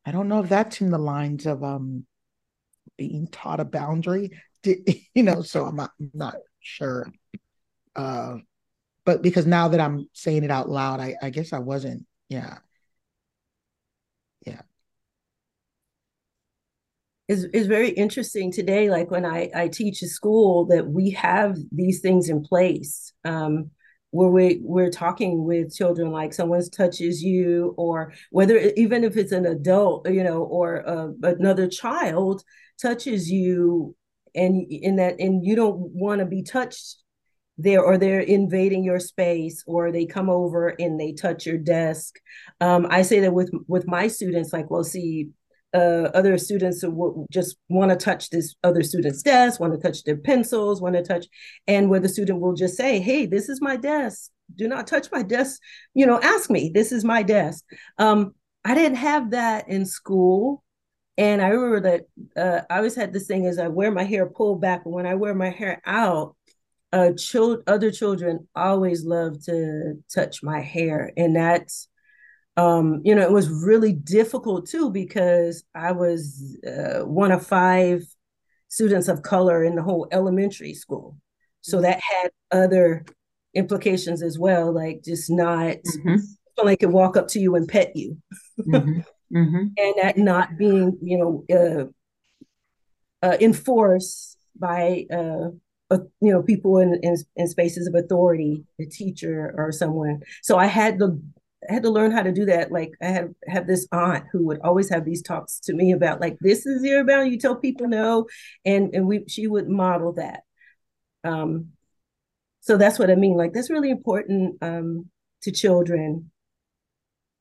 I 0.05 0.13
don't 0.13 0.29
know 0.29 0.41
if 0.41 0.49
that's 0.49 0.81
in 0.81 0.91
the 0.91 0.99
lines 0.99 1.47
of 1.47 1.63
um, 1.63 2.07
being 2.97 3.29
taught 3.29 3.61
a 3.61 3.65
boundary. 3.65 4.31
You 5.15 5.23
know, 5.23 5.43
so 5.43 5.65
I'm 5.65 5.77
not, 5.77 5.93
I'm 6.01 6.11
not 6.13 6.35
sure. 6.59 7.07
Uh, 7.97 8.37
but 9.05 9.23
because 9.23 9.47
now 9.47 9.69
that 9.69 9.81
I'm 9.81 10.09
saying 10.13 10.45
it 10.45 10.51
out 10.51 10.69
loud, 10.69 11.01
I, 11.01 11.17
I 11.23 11.31
guess 11.31 11.53
I 11.53 11.59
wasn't. 11.59 12.07
Yeah. 12.29 12.59
Yeah. 14.47 14.63
Is 17.29 17.45
is 17.47 17.67
very 17.67 17.91
interesting 17.91 18.53
today. 18.53 18.91
Like 18.91 19.11
when 19.11 19.25
I 19.25 19.51
I 19.55 19.69
teach 19.69 20.03
a 20.03 20.09
school, 20.09 20.67
that 20.67 20.89
we 20.89 21.11
have 21.11 21.57
these 21.73 22.01
things 22.01 22.29
in 22.29 22.43
place. 22.45 23.13
Um, 23.25 23.71
where 24.11 24.29
we 24.29 24.61
we're 24.63 24.91
talking 24.91 25.45
with 25.45 25.75
children 25.75 26.11
like 26.11 26.33
someone 26.33 26.63
touches 26.71 27.23
you 27.23 27.75
or 27.77 28.13
whether 28.31 28.57
even 28.77 29.05
if 29.05 29.17
it's 29.17 29.33
an 29.33 29.45
adult 29.45 30.09
you 30.09 30.23
know 30.23 30.43
or 30.45 30.89
uh, 30.89 31.09
another 31.25 31.69
child 31.69 32.43
touches 32.81 33.31
you 33.31 33.95
and 34.35 34.67
in 34.71 34.97
that 34.97 35.19
and 35.19 35.45
you 35.45 35.57
don't 35.57 35.79
want 35.79 36.21
to 36.21 36.25
be 36.25 36.43
touched 36.43 37.03
there 37.59 37.83
or 37.83 37.97
they're 37.97 38.21
invading 38.21 38.85
your 38.85 39.01
space 39.01 39.65
or 39.67 39.91
they 39.91 40.05
come 40.05 40.29
over 40.29 40.69
and 40.69 41.01
they 41.01 41.13
touch 41.13 41.47
your 41.47 41.59
desk 41.59 42.17
um, 42.61 42.87
i 42.91 43.03
say 43.03 43.21
that 43.21 43.33
with 43.33 43.51
with 43.67 43.87
my 43.87 44.09
students 44.09 44.53
like 44.53 44.71
we'll 44.71 44.85
see 44.85 45.31
uh, 45.75 46.11
other 46.15 46.39
students 46.39 46.81
who 46.81 47.27
just 47.31 47.57
want 47.69 47.91
to 47.91 47.97
touch 47.97 48.31
this 48.31 48.55
other 48.65 48.83
student's 48.83 49.23
desk, 49.23 49.61
want 49.61 49.75
to 49.75 49.81
touch 49.81 50.05
their 50.05 50.17
pencils, 50.17 50.81
want 50.81 50.95
to 50.95 51.03
touch, 51.03 51.27
and 51.67 51.91
where 51.91 52.01
the 52.01 52.09
student 52.09 52.41
will 52.41 52.55
just 52.55 52.77
say, 52.77 52.99
"Hey, 53.01 53.27
this 53.27 53.49
is 53.49 53.61
my 53.61 53.77
desk. 53.77 54.31
Do 54.55 54.69
not 54.69 54.87
touch 54.87 55.09
my 55.13 55.23
desk. 55.23 55.61
You 55.93 56.07
know, 56.07 56.21
ask 56.21 56.49
me. 56.51 56.71
This 56.73 56.93
is 56.93 57.05
my 57.05 57.23
desk." 57.23 57.65
Um, 57.99 58.35
I 58.65 58.75
didn't 58.75 58.97
have 58.97 59.33
that 59.33 59.69
in 59.69 59.85
school, 59.85 60.63
and 61.19 61.43
I 61.43 61.49
remember 61.49 61.81
that 61.81 62.03
uh, 62.41 62.65
I 62.71 62.79
always 62.79 62.95
had 62.95 63.13
this 63.13 63.27
thing 63.27 63.47
as 63.47 63.59
I 63.59 63.69
wear 63.69 63.91
my 63.91 64.05
hair 64.05 64.27
pulled 64.27 64.61
back, 64.61 64.85
but 64.85 64.91
when 64.91 65.07
I 65.07 65.15
wear 65.15 65.35
my 65.35 65.51
hair 65.51 65.83
out, 65.85 66.36
uh, 66.97 67.13
child, 67.13 67.63
other 67.67 67.91
children 67.91 68.49
always 68.55 69.05
love 69.05 69.45
to 69.45 70.03
touch 70.13 70.43
my 70.43 70.61
hair, 70.61 71.13
and 71.17 71.37
that's 71.37 71.89
um, 72.57 73.03
you 73.05 73.15
know, 73.15 73.21
it 73.21 73.33
was 73.33 73.51
really 73.51 73.93
difficult 73.93 74.67
too 74.67 74.91
because 74.91 75.63
I 75.75 75.93
was 75.93 76.59
uh, 76.67 77.01
one 77.01 77.31
of 77.31 77.47
five 77.47 78.03
students 78.69 79.09
of 79.09 79.23
color 79.23 79.63
in 79.63 79.75
the 79.75 79.83
whole 79.83 80.09
elementary 80.11 80.73
school. 80.73 81.19
So 81.61 81.77
mm-hmm. 81.77 81.83
that 81.83 82.01
had 82.01 82.31
other 82.51 83.05
implications 83.55 84.23
as 84.23 84.39
well, 84.39 84.73
like 84.73 85.03
just 85.05 85.31
not 85.31 85.77
mm-hmm. 85.77 86.17
someone 86.57 86.77
could 86.79 86.93
walk 86.93 87.19
up 87.19 87.29
to 87.29 87.41
you 87.41 87.57
and 87.57 87.69
pet 87.69 87.95
you, 87.95 88.17
mm-hmm. 88.59 89.01
mm-hmm. 89.37 89.57
and 89.77 89.95
that 90.01 90.17
not 90.17 90.57
being, 90.57 90.99
you 91.03 91.19
know, 91.19 91.93
uh, 93.23 93.27
uh, 93.27 93.37
enforced 93.39 94.39
by 94.59 95.05
you 95.91 96.33
know 96.33 96.43
people 96.43 96.79
in, 96.79 96.99
in, 97.03 97.17
in 97.37 97.49
spaces 97.49 97.87
of 97.87 97.95
authority, 97.95 98.65
a 98.81 98.87
teacher 98.87 99.55
or 99.57 99.73
someone. 99.73 100.23
So 100.43 100.57
I 100.57 100.67
had 100.67 100.99
to 100.99 101.21
I 101.69 101.75
had 101.75 101.83
to 101.83 101.91
learn 101.91 102.11
how 102.11 102.23
to 102.23 102.33
do 102.33 102.47
that. 102.47 102.73
Like 102.73 102.93
I 103.03 103.07
had 103.07 103.35
have 103.49 103.67
this 103.67 103.87
aunt 103.93 104.25
who 104.33 104.47
would 104.47 104.61
always 104.61 104.89
have 104.91 105.05
these 105.05 105.23
talks 105.23 105.61
to 105.61 105.75
me 105.75 105.93
about 105.93 106.21
like 106.21 106.37
this 106.41 106.67
is 106.67 106.85
your 106.85 107.05
boundary. 107.05 107.31
You 107.31 107.39
tell 107.39 107.57
people 107.57 107.89
no, 107.89 108.27
and 108.65 108.95
and 108.95 109.07
we 109.07 109.25
she 109.29 109.47
would 109.47 109.69
model 109.69 110.13
that. 110.15 110.43
Um, 111.25 111.69
so 112.61 112.77
that's 112.77 112.99
what 112.99 113.11
I 113.11 113.15
mean. 113.15 113.37
Like 113.37 113.53
that's 113.53 113.71
really 113.71 113.91
important 113.91 114.57
um, 114.63 115.11
to 115.43 115.53
children 115.53 116.31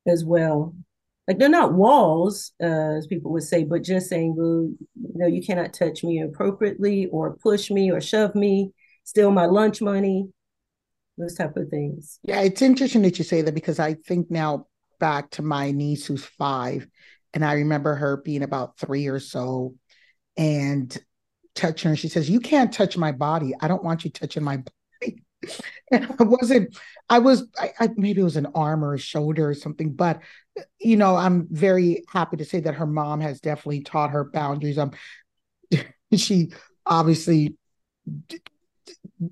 as 0.07 0.23
well. 0.23 0.75
Like 1.27 1.39
they're 1.39 1.49
not 1.49 1.73
walls, 1.73 2.51
uh, 2.61 2.97
as 2.97 3.07
people 3.07 3.31
would 3.31 3.43
say, 3.43 3.63
but 3.63 3.83
just 3.83 4.09
saying, 4.09 4.35
well, 4.37 4.71
no, 4.95 5.25
you 5.25 5.43
cannot 5.43 5.73
touch 5.73 6.03
me 6.03 6.21
appropriately, 6.21 7.07
or 7.07 7.35
push 7.37 7.71
me, 7.71 7.91
or 7.91 7.99
shove 7.99 8.35
me, 8.35 8.71
steal 9.03 9.31
my 9.31 9.45
lunch 9.45 9.81
money 9.81 10.27
those 11.17 11.35
type 11.35 11.55
of 11.57 11.69
things. 11.69 12.19
Yeah, 12.23 12.41
it's 12.41 12.61
interesting 12.61 13.01
that 13.03 13.17
you 13.17 13.23
say 13.23 13.41
that 13.41 13.55
because 13.55 13.79
I 13.79 13.93
think 13.93 14.29
now 14.29 14.67
back 14.99 15.31
to 15.31 15.41
my 15.41 15.71
niece 15.71 16.05
who's 16.05 16.25
five, 16.25 16.87
and 17.33 17.43
I 17.43 17.53
remember 17.53 17.95
her 17.95 18.17
being 18.17 18.43
about 18.43 18.77
three 18.77 19.07
or 19.07 19.19
so 19.19 19.75
and 20.37 20.95
touching 21.53 21.91
her. 21.91 21.95
She 21.95 22.07
says, 22.07 22.29
You 22.29 22.39
can't 22.39 22.73
touch 22.73 22.97
my 22.97 23.11
body. 23.11 23.53
I 23.59 23.67
don't 23.67 23.83
want 23.83 24.05
you 24.05 24.11
touching 24.11 24.43
my 24.43 24.57
body. 24.57 25.23
and 25.91 26.15
I 26.19 26.23
wasn't, 26.23 26.77
I 27.09 27.19
was, 27.19 27.47
I, 27.59 27.71
I, 27.79 27.89
maybe 27.95 28.21
it 28.21 28.25
was 28.25 28.37
an 28.37 28.47
arm 28.55 28.83
or 28.83 28.93
a 28.93 28.99
shoulder 28.99 29.49
or 29.49 29.53
something, 29.53 29.93
but 29.93 30.21
you 30.79 30.97
know, 30.97 31.15
I'm 31.15 31.47
very 31.51 32.03
happy 32.11 32.37
to 32.37 32.45
say 32.45 32.61
that 32.61 32.75
her 32.75 32.87
mom 32.87 33.21
has 33.21 33.41
definitely 33.41 33.81
taught 33.81 34.11
her 34.11 34.23
boundaries. 34.23 34.77
Um, 34.77 34.91
she 36.15 36.51
obviously, 36.85 37.55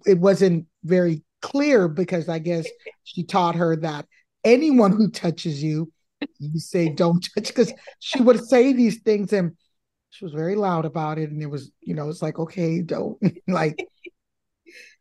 it 0.05 0.19
wasn't 0.19 0.67
very 0.83 1.23
clear 1.41 1.87
because 1.87 2.29
I 2.29 2.39
guess 2.39 2.67
she 3.03 3.23
taught 3.23 3.55
her 3.55 3.75
that 3.77 4.05
anyone 4.43 4.91
who 4.91 5.09
touches 5.09 5.61
you, 5.61 5.91
you 6.39 6.59
say 6.59 6.89
don't 6.89 7.25
touch 7.35 7.47
because 7.47 7.73
she 7.99 8.21
would 8.21 8.43
say 8.45 8.73
these 8.73 9.01
things 9.01 9.33
and 9.33 9.55
she 10.09 10.25
was 10.25 10.33
very 10.33 10.55
loud 10.55 10.85
about 10.85 11.17
it. 11.17 11.29
And 11.31 11.41
it 11.41 11.47
was, 11.47 11.71
you 11.81 11.95
know, 11.95 12.09
it's 12.09 12.21
like, 12.21 12.39
okay, 12.39 12.81
don't 12.81 13.17
like, 13.47 13.87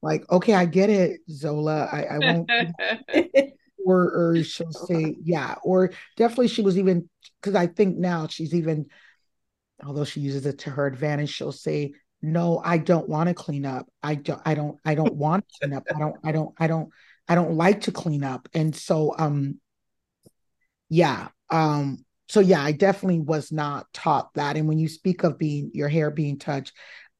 like, 0.03 0.31
okay, 0.31 0.55
I 0.55 0.65
get 0.67 0.91
it, 0.91 1.21
Zola. 1.31 1.89
I, 1.91 2.03
I 2.05 2.19
won't. 2.19 2.51
or, 3.85 4.31
or 4.31 4.43
she'll 4.45 4.73
say, 4.73 5.17
yeah, 5.23 5.57
or 5.63 5.93
definitely 6.17 6.49
she 6.49 6.63
was 6.63 6.79
even 6.79 7.09
because 7.41 7.55
I 7.55 7.67
think 7.67 7.97
now 7.97 8.27
she's 8.29 8.55
even, 8.55 8.87
although 9.85 10.05
she 10.05 10.21
uses 10.21 10.47
it 10.47 10.59
to 10.61 10.71
her 10.71 10.87
advantage, 10.87 11.31
she'll 11.31 11.53
say, 11.53 11.95
no 12.23 12.63
i 12.65 12.79
don't 12.79 13.09
want 13.09 13.29
to 13.29 13.35
clean 13.35 13.67
up 13.67 13.89
i 14.03 14.15
don't 14.15 14.41
i 14.45 14.55
don't 14.55 14.79
i 14.85 14.95
don't 14.95 15.15
want 15.15 15.45
to 15.49 15.55
clean 15.61 15.77
up 15.77 15.83
i 15.95 15.99
don't 15.99 16.17
i 16.25 16.33
don't 16.33 16.55
i 16.59 16.67
don't 16.67 16.91
i 17.29 17.35
don't 17.35 17.55
like 17.55 17.83
to 17.83 17.93
clean 17.93 18.23
up 18.23 18.49
and 18.55 18.75
so 18.75 19.15
um 19.19 19.59
yeah 20.89 21.29
um 21.51 21.99
so 22.29 22.39
yeah 22.39 22.63
i 22.63 22.71
definitely 22.71 23.21
was 23.21 23.51
not 23.51 23.93
taught 23.93 24.33
that 24.35 24.57
and 24.57 24.69
when 24.69 24.79
you 24.79 24.89
speak 24.89 25.25
of 25.25 25.37
being 25.37 25.71
your 25.75 25.89
hair 25.89 26.11
being 26.11 26.39
touched 26.39 26.73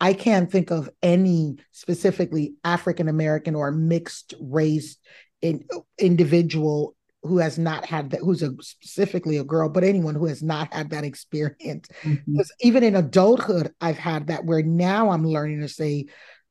i 0.03 0.13
can't 0.13 0.53
think 0.53 0.71
of 0.71 0.91
any 1.03 1.57
specifically 1.71 2.55
african 2.65 3.09
american 3.09 3.55
or 3.55 3.73
mixed 3.73 4.35
race 4.39 4.99
in, 5.41 5.65
individual 5.99 6.95
who 7.23 7.39
has 7.39 7.59
not 7.59 7.85
had 7.87 8.11
that 8.11 8.21
who's 8.21 8.43
a 8.43 8.53
specifically 8.61 9.39
a 9.39 9.45
girl 9.45 9.69
but 9.69 9.85
anyone 9.85 10.15
who 10.15 10.27
has 10.27 10.43
not 10.43 10.73
had 10.75 10.91
that 10.91 11.05
experience 11.05 11.89
mm-hmm. 12.03 12.33
because 12.33 12.53
even 12.61 12.83
in 12.83 12.97
adulthood 12.97 13.73
i've 13.81 13.99
had 13.99 14.27
that 14.27 14.45
where 14.45 14.63
now 14.63 15.11
i'm 15.11 15.27
learning 15.27 15.61
to 15.61 15.69
say 15.69 16.05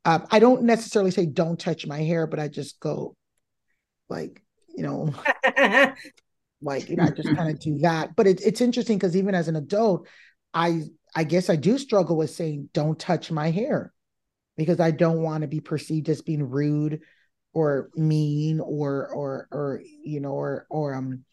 uh, 0.06 0.20
i 0.32 0.40
don't 0.40 0.64
necessarily 0.64 1.12
say 1.12 1.26
don't 1.26 1.60
touch 1.60 1.86
my 1.86 2.02
hair 2.02 2.26
but 2.26 2.40
i 2.40 2.48
just 2.48 2.80
go 2.80 3.16
like 4.10 4.42
you 4.76 4.84
know 4.84 5.14
like 6.62 6.90
you 6.90 6.96
know 6.96 7.04
i 7.04 7.10
just 7.10 7.36
kind 7.36 7.50
of 7.50 7.60
do 7.60 7.78
that 7.80 8.16
but 8.16 8.28
it, 8.28 8.42
it's 8.42 8.62
interesting 8.62 8.98
because 8.98 9.16
even 9.16 9.36
as 9.36 9.48
an 9.48 9.56
adult 9.56 10.08
i 10.54 10.82
i 11.16 11.24
guess 11.24 11.50
i 11.50 11.56
do 11.56 11.78
struggle 11.78 12.16
with 12.18 12.30
saying 12.30 12.70
don't 12.74 13.00
touch 13.00 13.32
my 13.32 13.52
hair 13.52 13.94
because 14.58 14.80
i 14.80 14.92
don't 14.92 15.22
want 15.22 15.42
to 15.42 15.48
be 15.48 15.60
perceived 15.60 16.10
as 16.10 16.22
being 16.22 16.50
rude 16.50 17.02
or 17.54 17.90
mean 17.96 18.60
or 18.60 19.08
or 19.10 19.48
or 19.52 19.82
you 20.04 20.20
know 20.20 20.32
or 20.32 20.66
or 20.70 20.94
um 20.94 21.24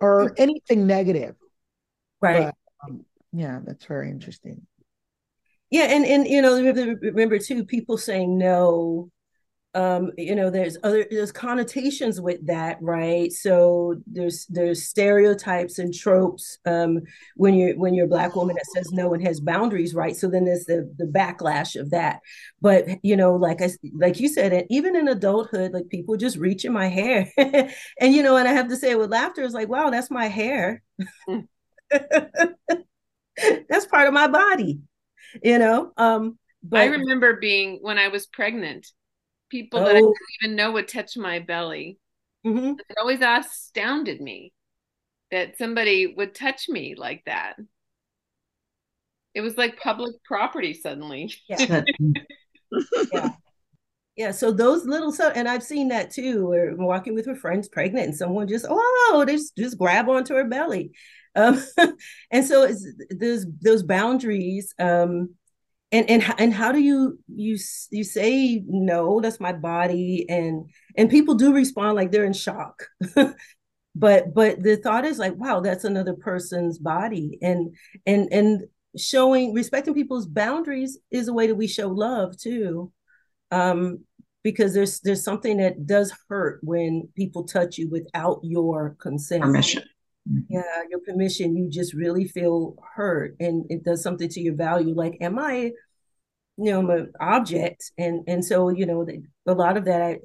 or 0.00 0.32
anything 0.36 0.86
negative. 0.86 1.34
Right. 2.20 2.44
But, 2.44 2.54
um, 2.88 3.04
yeah 3.32 3.60
that's 3.64 3.84
very 3.84 4.10
interesting. 4.10 4.66
Yeah 5.70 5.84
and 5.84 6.04
and 6.04 6.26
you 6.26 6.40
know 6.40 6.60
remember 6.60 7.38
too 7.38 7.64
people 7.64 7.98
saying 7.98 8.38
no 8.38 9.10
um 9.78 10.10
you 10.18 10.34
know 10.34 10.50
there's 10.50 10.76
other 10.82 11.06
there's 11.08 11.30
connotations 11.30 12.20
with 12.20 12.44
that 12.46 12.78
right? 12.80 13.32
So 13.32 13.94
there's 14.06 14.44
there's 14.46 14.88
stereotypes 14.88 15.78
and 15.78 15.94
tropes 15.94 16.58
um 16.66 16.98
when 17.36 17.54
you're 17.54 17.78
when 17.78 17.94
you're 17.94 18.06
a 18.06 18.08
black 18.08 18.34
woman 18.34 18.56
that 18.56 18.66
says 18.74 18.90
no 18.90 19.14
and 19.14 19.24
has 19.24 19.38
boundaries 19.38 19.94
right? 19.94 20.16
So 20.16 20.28
then 20.28 20.44
there's 20.44 20.64
the 20.64 20.92
the 20.98 21.04
backlash 21.04 21.80
of 21.80 21.90
that. 21.90 22.20
But 22.60 22.86
you 23.04 23.16
know 23.16 23.36
like 23.36 23.62
i 23.62 23.70
like 23.94 24.18
you 24.18 24.28
said 24.28 24.52
and 24.52 24.66
even 24.68 24.96
in 24.96 25.06
adulthood 25.06 25.72
like 25.72 25.88
people 25.88 26.16
just 26.16 26.36
reach 26.36 26.64
in 26.64 26.72
my 26.72 26.88
hair. 26.88 27.30
And 28.00 28.14
you 28.14 28.22
know 28.22 28.36
and 28.36 28.48
i 28.48 28.52
have 28.52 28.68
to 28.68 28.76
say 28.76 28.94
with 28.96 29.10
laughter 29.10 29.42
it's 29.44 29.54
like 29.54 29.68
wow 29.68 29.90
that's 29.90 30.10
my 30.10 30.26
hair. 30.26 30.82
That's 33.70 33.86
part 33.86 34.08
of 34.08 34.14
my 34.14 34.26
body 34.26 34.80
you 35.42 35.58
know? 35.58 35.92
Um 35.96 36.38
but, 36.62 36.80
I 36.80 36.86
remember 36.86 37.36
being 37.36 37.78
when 37.82 37.98
I 37.98 38.08
was 38.08 38.26
pregnant 38.26 38.88
people 39.50 39.80
oh. 39.80 39.84
that 39.84 39.96
I 39.96 40.00
didn't 40.00 40.14
even 40.42 40.56
know 40.56 40.72
would 40.72 40.88
touch 40.88 41.16
my 41.16 41.38
belly. 41.38 41.98
Mm-hmm. 42.46 42.74
It 42.88 42.96
always 42.98 43.20
astounded 43.20 44.20
me 44.20 44.52
that 45.30 45.58
somebody 45.58 46.14
would 46.16 46.34
touch 46.34 46.68
me 46.68 46.94
like 46.96 47.22
that. 47.26 47.56
It 49.34 49.40
was 49.40 49.56
like 49.56 49.80
public 49.80 50.22
property 50.24 50.74
suddenly. 50.74 51.32
Yeah. 51.48 51.82
yeah. 53.12 53.30
Yeah, 54.16 54.32
so 54.32 54.50
those 54.50 54.84
little 54.84 55.12
so 55.12 55.28
and 55.28 55.48
I've 55.48 55.62
seen 55.62 55.88
that 55.88 56.10
too. 56.10 56.48
Where 56.48 56.70
I'm 56.70 56.84
walking 56.84 57.14
with 57.14 57.24
her 57.26 57.36
friends 57.36 57.68
pregnant, 57.68 58.06
and 58.06 58.16
someone 58.16 58.48
just 58.48 58.66
oh, 58.68 59.24
they 59.24 59.34
just, 59.36 59.56
just 59.56 59.78
grab 59.78 60.08
onto 60.08 60.34
her 60.34 60.42
belly, 60.42 60.90
um, 61.36 61.62
and 62.32 62.44
so 62.44 62.64
it's 62.64 62.84
those 63.16 63.46
those 63.60 63.84
boundaries. 63.84 64.74
Um, 64.80 65.36
and 65.90 66.08
and 66.10 66.34
and 66.38 66.52
how 66.52 66.72
do 66.72 66.80
you 66.80 67.18
you 67.34 67.56
you 67.90 68.04
say 68.04 68.62
no 68.66 69.20
that's 69.20 69.40
my 69.40 69.52
body 69.52 70.26
and 70.28 70.68
and 70.96 71.10
people 71.10 71.34
do 71.34 71.52
respond 71.54 71.96
like 71.96 72.10
they're 72.10 72.24
in 72.24 72.32
shock. 72.32 72.86
But 73.94 74.32
but 74.32 74.62
the 74.62 74.76
thought 74.76 75.04
is 75.04 75.18
like 75.18 75.34
wow 75.34 75.58
that's 75.58 75.82
another 75.82 76.14
person's 76.14 76.78
body 76.78 77.36
and 77.42 77.74
and 78.06 78.28
and 78.32 78.62
showing 78.96 79.52
respecting 79.54 79.92
people's 79.92 80.26
boundaries 80.26 80.98
is 81.10 81.26
a 81.26 81.32
way 81.32 81.48
that 81.48 81.56
we 81.56 81.66
show 81.66 81.88
love 81.88 82.36
too. 82.38 82.92
Um 83.50 84.04
because 84.44 84.72
there's 84.72 85.00
there's 85.00 85.24
something 85.24 85.56
that 85.56 85.84
does 85.84 86.12
hurt 86.28 86.60
when 86.62 87.08
people 87.16 87.42
touch 87.42 87.76
you 87.76 87.88
without 87.88 88.38
your 88.44 88.94
consent. 89.00 89.42
Permission 89.42 89.82
yeah 90.48 90.82
your 90.90 91.00
permission 91.00 91.56
you 91.56 91.70
just 91.70 91.94
really 91.94 92.26
feel 92.26 92.76
hurt 92.94 93.34
and 93.40 93.64
it 93.70 93.84
does 93.84 94.02
something 94.02 94.28
to 94.28 94.40
your 94.40 94.54
value 94.54 94.94
like 94.94 95.16
am 95.20 95.38
i 95.38 95.70
you 96.58 96.72
know 96.72 96.80
I'm 96.80 96.90
an 96.90 97.12
object? 97.20 97.92
And 97.96 98.24
and 98.26 98.44
so 98.44 98.68
you 98.68 98.84
know 98.84 99.06
a 99.46 99.54
lot 99.54 99.76
of 99.76 99.84
that 99.86 100.02
i 100.02 100.18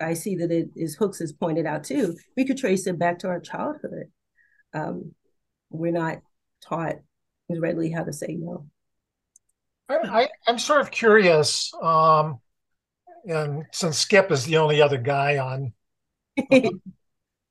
i 0.00 0.14
see 0.14 0.36
that 0.36 0.50
it 0.50 0.70
is 0.74 0.96
hooks 0.96 1.18
has 1.18 1.32
pointed 1.32 1.66
out 1.66 1.84
too 1.84 2.16
we 2.36 2.44
could 2.46 2.56
trace 2.56 2.86
it 2.86 2.98
back 2.98 3.18
to 3.20 3.28
our 3.28 3.40
childhood. 3.40 4.10
Um 4.72 5.12
we're 5.70 5.92
not 5.92 6.18
taught 6.62 6.96
as 7.50 7.58
readily 7.58 7.90
how 7.90 8.04
to 8.04 8.12
say 8.12 8.36
no. 8.38 8.66
I, 9.88 9.96
I 9.96 10.28
am 10.48 10.58
sort 10.58 10.80
of 10.80 10.90
curious 10.90 11.70
um 11.82 12.40
and 13.26 13.64
since 13.72 13.98
skip 13.98 14.30
is 14.30 14.44
the 14.44 14.56
only 14.56 14.80
other 14.80 14.98
guy 14.98 15.38
on 15.38 15.72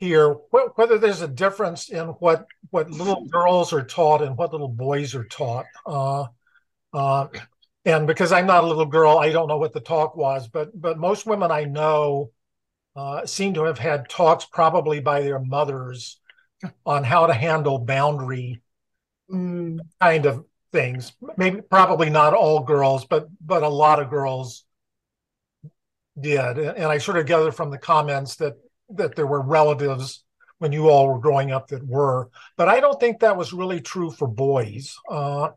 here 0.04 0.34
whether 0.76 0.98
there's 0.98 1.22
a 1.22 1.28
difference 1.28 1.90
in 1.90 2.08
what 2.20 2.46
what 2.72 2.92
little 2.92 3.26
girls 3.26 3.72
are 3.72 3.84
taught 3.84 4.22
and 4.22 4.38
what 4.38 4.52
little 4.52 4.68
boys 4.68 5.16
are 5.16 5.24
taught 5.26 5.66
uh, 5.86 6.26
uh, 6.94 7.28
and 7.86 8.06
because 8.06 8.32
i'm 8.34 8.46
not 8.46 8.66
a 8.66 8.68
little 8.68 8.86
girl 8.86 9.18
i 9.18 9.32
don't 9.32 9.48
know 9.48 9.58
what 9.58 9.72
the 9.72 9.80
talk 9.80 10.16
was 10.18 10.48
but 10.50 10.70
but 10.80 10.98
most 10.98 11.26
women 11.26 11.52
i 11.52 11.64
know 11.64 12.32
uh, 12.96 13.26
seem 13.26 13.54
to 13.54 13.64
have 13.64 13.80
had 13.80 14.10
talks 14.10 14.46
probably 14.46 15.00
by 15.00 15.22
their 15.22 15.40
mothers 15.40 16.20
on 16.86 17.04
how 17.04 17.26
to 17.26 17.34
handle 17.34 17.80
boundary 17.80 18.62
mm. 19.32 19.80
kind 20.02 20.26
of 20.26 20.46
things 20.74 21.14
maybe 21.38 21.62
probably 21.62 22.10
not 22.10 22.34
all 22.34 22.60
girls 22.60 23.06
but 23.06 23.28
but 23.40 23.64
a 23.64 23.70
lot 23.70 24.02
of 24.02 24.10
girls 24.10 24.66
did 26.20 26.58
and 26.58 26.86
i 26.86 26.98
sort 26.98 27.18
of 27.18 27.26
gathered 27.26 27.56
from 27.56 27.72
the 27.72 27.78
comments 27.78 28.36
that 28.36 28.56
that 28.98 29.16
there 29.16 29.28
were 29.28 29.42
relatives 29.42 30.24
when 30.60 30.72
you 30.72 30.90
all 30.90 31.08
were 31.08 31.20
growing 31.20 31.52
up 31.52 31.68
that 31.68 31.86
were, 31.86 32.30
but 32.56 32.70
I 32.70 32.80
don't 32.80 33.00
think 33.00 33.20
that 33.20 33.38
was 33.38 33.54
really 33.54 33.82
true 33.82 34.12
for 34.12 34.28
boys. 34.28 34.96
Uh, 35.10 35.50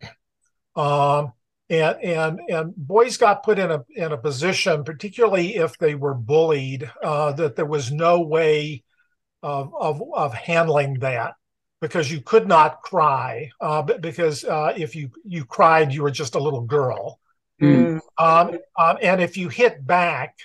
um, 0.75 1.33
and 1.69 1.97
and 2.03 2.41
and 2.49 2.77
boys 2.77 3.17
got 3.17 3.43
put 3.43 3.59
in 3.59 3.71
a 3.71 3.85
in 3.95 4.13
a 4.13 4.19
position, 4.19 4.85
particularly 4.85 5.57
if 5.57 5.77
they 5.79 5.95
were 5.95 6.15
bullied, 6.15 6.91
uh, 7.03 7.33
that 7.33 7.57
there 7.57 7.67
was 7.67 7.91
no 7.91 8.21
way 8.21 8.85
of 9.43 9.73
of 9.75 10.03
of 10.15 10.35
handling 10.35 11.01
that 11.01 11.35
because 11.81 12.11
you 12.11 12.21
could 12.21 12.47
not 12.47 12.83
cry 12.83 13.51
uh, 13.61 13.83
because 13.83 14.45
uh, 14.45 14.73
if 14.77 14.95
you 14.95 15.11
you 15.25 15.45
cried, 15.45 15.93
you 15.93 16.03
were 16.03 16.11
just 16.11 16.35
a 16.35 16.43
little 16.43 16.63
girl. 16.63 17.19
Mm. 17.61 18.01
Um, 18.19 18.59
um, 18.79 18.99
and 19.03 19.21
if 19.21 19.37
you 19.37 19.49
hit 19.49 19.85
back, 19.87 20.37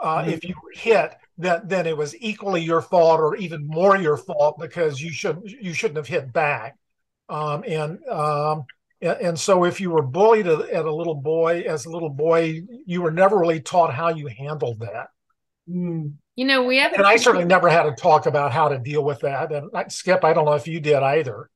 uh, 0.00 0.22
mm. 0.22 0.28
if 0.28 0.44
you 0.44 0.54
were 0.62 0.72
hit, 0.74 1.12
then 1.38 1.62
then 1.64 1.86
it 1.86 1.96
was 1.96 2.16
equally 2.20 2.62
your 2.62 2.80
fault 2.80 3.20
or 3.20 3.36
even 3.36 3.66
more 3.66 3.96
your 3.96 4.16
fault 4.16 4.58
because 4.58 5.00
you 5.00 5.12
should 5.12 5.40
you 5.44 5.72
shouldn't 5.72 5.98
have 5.98 6.06
hit 6.06 6.32
back. 6.32 6.76
Um, 7.28 7.64
and 7.66 8.02
um, 8.08 8.64
and, 9.00 9.18
and 9.20 9.38
so 9.38 9.64
if 9.64 9.80
you 9.80 9.90
were 9.90 10.02
bullied 10.02 10.46
at, 10.46 10.60
at, 10.70 10.84
a 10.84 10.94
little 10.94 11.14
boy 11.14 11.62
as 11.62 11.86
a 11.86 11.90
little 11.90 12.10
boy, 12.10 12.62
you 12.86 13.02
were 13.02 13.10
never 13.10 13.38
really 13.38 13.60
taught 13.60 13.92
how 13.92 14.08
you 14.08 14.26
handled 14.26 14.80
that. 14.80 15.08
Mm. 15.68 16.14
You 16.36 16.44
know, 16.44 16.64
we 16.64 16.76
have, 16.78 16.92
and 16.92 17.06
I 17.06 17.16
certainly 17.16 17.46
never 17.46 17.68
had 17.70 17.86
a 17.86 17.92
talk 17.92 18.26
about 18.26 18.52
how 18.52 18.68
to 18.68 18.78
deal 18.78 19.02
with 19.02 19.20
that. 19.20 19.50
And 19.52 19.70
Skip, 19.90 20.22
I 20.22 20.34
don't 20.34 20.44
know 20.44 20.52
if 20.52 20.68
you 20.68 20.80
did 20.80 21.02
either. 21.02 21.50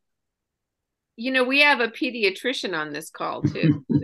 You 1.17 1.33
know, 1.33 1.45
we 1.45 1.61
have 1.61 1.81
a 1.81 1.89
pediatrician 1.89 2.75
on 2.75 2.93
this 2.93 3.11
call 3.11 3.43
too. 3.43 3.85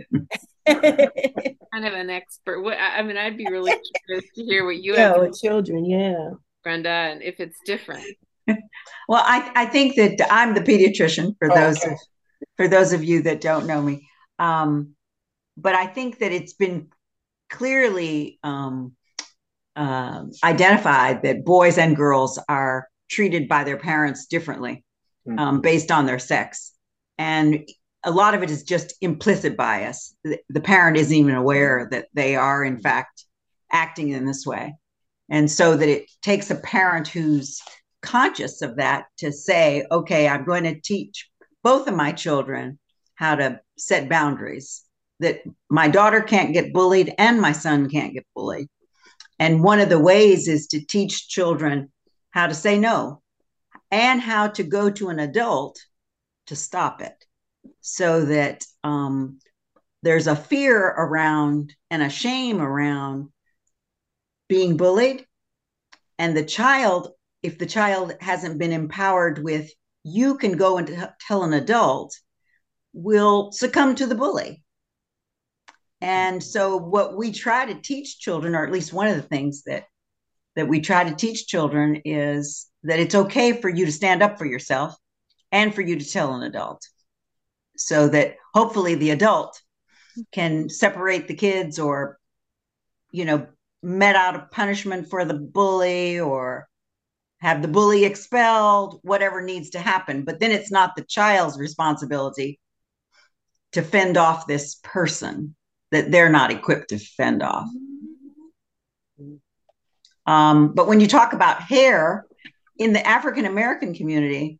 kind 0.67 1.85
of 1.85 1.93
an 1.93 2.09
expert. 2.09 2.61
What 2.61 2.77
I 2.79 3.01
mean, 3.03 3.17
I'd 3.17 3.37
be 3.37 3.47
really 3.47 3.71
curious 4.05 4.25
to 4.35 4.43
hear 4.43 4.65
what 4.65 4.77
you 4.77 4.93
yeah, 4.93 5.13
have 5.13 5.21
with 5.21 5.39
children, 5.39 5.85
yeah, 5.85 6.31
Brenda, 6.63 6.89
and 6.89 7.21
if 7.21 7.39
it's 7.39 7.57
different. 7.65 8.05
well, 8.47 9.23
I 9.25 9.51
I 9.55 9.65
think 9.65 9.95
that 9.95 10.27
I'm 10.31 10.53
the 10.53 10.61
pediatrician 10.61 11.35
for 11.39 11.51
Oh, 11.51 11.55
those 11.55 11.77
okay. 11.77 11.93
of, 11.93 11.99
for 12.57 12.67
those 12.67 12.93
of 12.93 13.03
you 13.03 13.23
that 13.23 13.41
don't 13.41 13.67
know 13.67 13.81
me. 13.81 14.07
Um, 14.39 14.95
but 15.57 15.75
I 15.75 15.87
think 15.87 16.19
that 16.19 16.31
it's 16.31 16.53
been 16.53 16.89
clearly 17.49 18.39
um, 18.43 18.93
um 19.75 20.31
identified 20.43 21.23
that 21.23 21.45
boys 21.45 21.77
and 21.77 21.95
girls 21.95 22.39
are 22.49 22.87
treated 23.09 23.47
by 23.47 23.63
their 23.63 23.77
parents 23.77 24.25
differently 24.25 24.83
um, 25.37 25.61
based 25.61 25.91
on 25.91 26.05
their 26.05 26.19
sex. 26.19 26.73
And 27.17 27.67
a 28.07 28.11
lot 28.11 28.33
of 28.33 28.41
it 28.41 28.49
is 28.49 28.63
just 28.63 28.93
implicit 29.01 29.57
bias. 29.57 30.15
The, 30.23 30.39
the 30.47 30.61
parent 30.61 30.95
isn't 30.95 31.13
even 31.15 31.35
aware 31.35 31.89
that 31.91 32.07
they 32.13 32.37
are, 32.37 32.63
in 32.63 32.79
fact, 32.79 33.25
acting 33.69 34.09
in 34.09 34.25
this 34.25 34.45
way. 34.45 34.75
And 35.29 35.51
so 35.51 35.75
that 35.75 35.89
it 35.89 36.09
takes 36.21 36.49
a 36.49 36.55
parent 36.55 37.09
who's 37.09 37.61
conscious 38.01 38.61
of 38.61 38.77
that 38.77 39.07
to 39.17 39.33
say, 39.33 39.85
okay, 39.91 40.25
I'm 40.25 40.45
going 40.45 40.63
to 40.63 40.79
teach 40.79 41.29
both 41.63 41.89
of 41.89 41.95
my 41.95 42.13
children 42.13 42.79
how 43.15 43.35
to 43.35 43.59
set 43.77 44.07
boundaries, 44.07 44.83
that 45.19 45.41
my 45.69 45.89
daughter 45.89 46.21
can't 46.21 46.53
get 46.53 46.71
bullied 46.71 47.13
and 47.17 47.41
my 47.41 47.51
son 47.51 47.89
can't 47.89 48.13
get 48.13 48.25
bullied. 48.33 48.69
And 49.37 49.61
one 49.61 49.81
of 49.81 49.89
the 49.89 49.99
ways 49.99 50.47
is 50.47 50.67
to 50.67 50.79
teach 50.79 51.27
children 51.27 51.91
how 52.31 52.47
to 52.47 52.53
say 52.53 52.77
no 52.77 53.21
and 53.91 54.21
how 54.21 54.47
to 54.47 54.63
go 54.63 54.89
to 54.91 55.09
an 55.09 55.19
adult 55.19 55.77
to 56.45 56.55
stop 56.55 57.01
it 57.01 57.26
so 57.81 58.25
that 58.25 58.65
um, 58.83 59.39
there's 60.03 60.27
a 60.27 60.35
fear 60.35 60.79
around 60.79 61.73
and 61.89 62.01
a 62.01 62.09
shame 62.09 62.61
around 62.61 63.29
being 64.47 64.77
bullied. 64.77 65.25
And 66.19 66.35
the 66.35 66.45
child, 66.45 67.09
if 67.43 67.57
the 67.57 67.65
child 67.65 68.13
hasn't 68.21 68.57
been 68.57 68.71
empowered 68.71 69.43
with, 69.43 69.69
you 70.03 70.37
can 70.37 70.57
go 70.57 70.77
and 70.77 70.87
t- 70.87 70.95
tell 71.27 71.43
an 71.43 71.53
adult, 71.53 72.15
will 72.93 73.51
succumb 73.51 73.95
to 73.95 74.07
the 74.07 74.15
bully. 74.15 74.63
And 75.99 76.43
so, 76.43 76.77
what 76.77 77.17
we 77.17 77.31
try 77.31 77.65
to 77.65 77.81
teach 77.81 78.19
children, 78.19 78.55
or 78.55 78.65
at 78.65 78.71
least 78.71 78.93
one 78.93 79.07
of 79.07 79.15
the 79.15 79.21
things 79.21 79.63
that 79.63 79.85
that 80.55 80.67
we 80.67 80.79
try 80.79 81.03
to 81.03 81.15
teach 81.15 81.47
children, 81.47 82.01
is 82.05 82.67
that 82.83 82.99
it's 82.99 83.15
okay 83.15 83.53
for 83.53 83.69
you 83.69 83.85
to 83.85 83.91
stand 83.91 84.23
up 84.23 84.37
for 84.37 84.45
yourself 84.45 84.95
and 85.51 85.73
for 85.73 85.81
you 85.81 85.97
to 85.99 86.09
tell 86.09 86.35
an 86.35 86.43
adult 86.43 86.87
so 87.77 88.07
that 88.09 88.35
hopefully 88.53 88.95
the 88.95 89.11
adult 89.11 89.61
can 90.31 90.69
separate 90.69 91.27
the 91.27 91.35
kids 91.35 91.79
or 91.79 92.17
you 93.11 93.25
know 93.25 93.47
met 93.83 94.15
out 94.15 94.35
a 94.35 94.47
punishment 94.51 95.09
for 95.09 95.23
the 95.23 95.33
bully 95.33 96.19
or 96.19 96.67
have 97.39 97.61
the 97.61 97.67
bully 97.67 98.03
expelled 98.03 98.99
whatever 99.03 99.41
needs 99.41 99.69
to 99.69 99.79
happen. 99.79 100.23
But 100.23 100.39
then 100.39 100.51
it's 100.51 100.71
not 100.71 100.95
the 100.95 101.03
child's 101.03 101.59
responsibility 101.59 102.59
to 103.73 103.83
fend 103.83 104.17
off 104.17 104.47
this 104.47 104.75
person 104.83 105.55
that 105.91 106.11
they're 106.11 106.31
not 106.31 106.51
equipped 106.51 106.89
to 106.89 106.97
fend 106.97 107.43
off. 107.43 107.67
Um, 110.25 110.73
but 110.73 110.87
when 110.87 110.99
you 110.99 111.07
talk 111.07 111.33
about 111.33 111.61
hair 111.61 112.25
in 112.77 112.93
the 112.93 113.05
african 113.05 113.45
american 113.45 113.93
community 113.93 114.59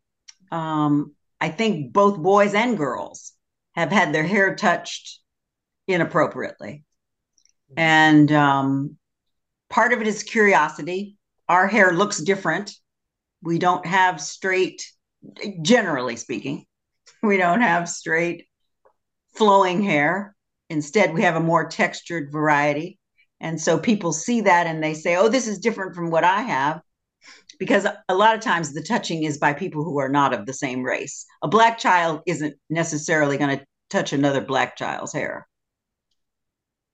um, 0.51 1.13
I 1.39 1.49
think 1.49 1.93
both 1.93 2.17
boys 2.17 2.53
and 2.53 2.77
girls 2.77 3.33
have 3.75 3.91
had 3.91 4.13
their 4.13 4.23
hair 4.23 4.55
touched 4.55 5.19
inappropriately. 5.87 6.83
And 7.75 8.31
um, 8.31 8.97
part 9.69 9.93
of 9.93 10.01
it 10.01 10.07
is 10.07 10.23
curiosity. 10.23 11.17
Our 11.47 11.67
hair 11.67 11.93
looks 11.93 12.21
different. 12.21 12.73
We 13.43 13.59
don't 13.59 13.85
have 13.85 14.19
straight, 14.19 14.85
generally 15.61 16.15
speaking, 16.15 16.65
we 17.21 17.37
don't 17.37 17.61
have 17.61 17.89
straight 17.89 18.47
flowing 19.35 19.83
hair. 19.83 20.35
Instead, 20.69 21.13
we 21.13 21.21
have 21.21 21.35
a 21.35 21.41
more 21.41 21.67
textured 21.67 22.31
variety. 22.31 22.99
And 23.39 23.61
so 23.61 23.77
people 23.77 24.11
see 24.11 24.41
that 24.41 24.67
and 24.67 24.83
they 24.83 24.93
say, 24.93 25.15
oh, 25.15 25.29
this 25.29 25.47
is 25.47 25.59
different 25.59 25.95
from 25.95 26.09
what 26.09 26.23
I 26.23 26.41
have 26.41 26.81
because 27.59 27.85
a 28.09 28.15
lot 28.15 28.35
of 28.35 28.41
times 28.41 28.73
the 28.73 28.81
touching 28.83 29.23
is 29.23 29.37
by 29.37 29.53
people 29.53 29.83
who 29.83 29.99
are 29.99 30.09
not 30.09 30.33
of 30.33 30.45
the 30.45 30.53
same 30.53 30.83
race. 30.83 31.25
A 31.43 31.47
black 31.47 31.77
child 31.77 32.21
isn't 32.25 32.55
necessarily 32.69 33.37
going 33.37 33.59
to 33.59 33.65
touch 33.89 34.13
another 34.13 34.41
black 34.41 34.75
child's 34.77 35.13
hair. 35.13 35.47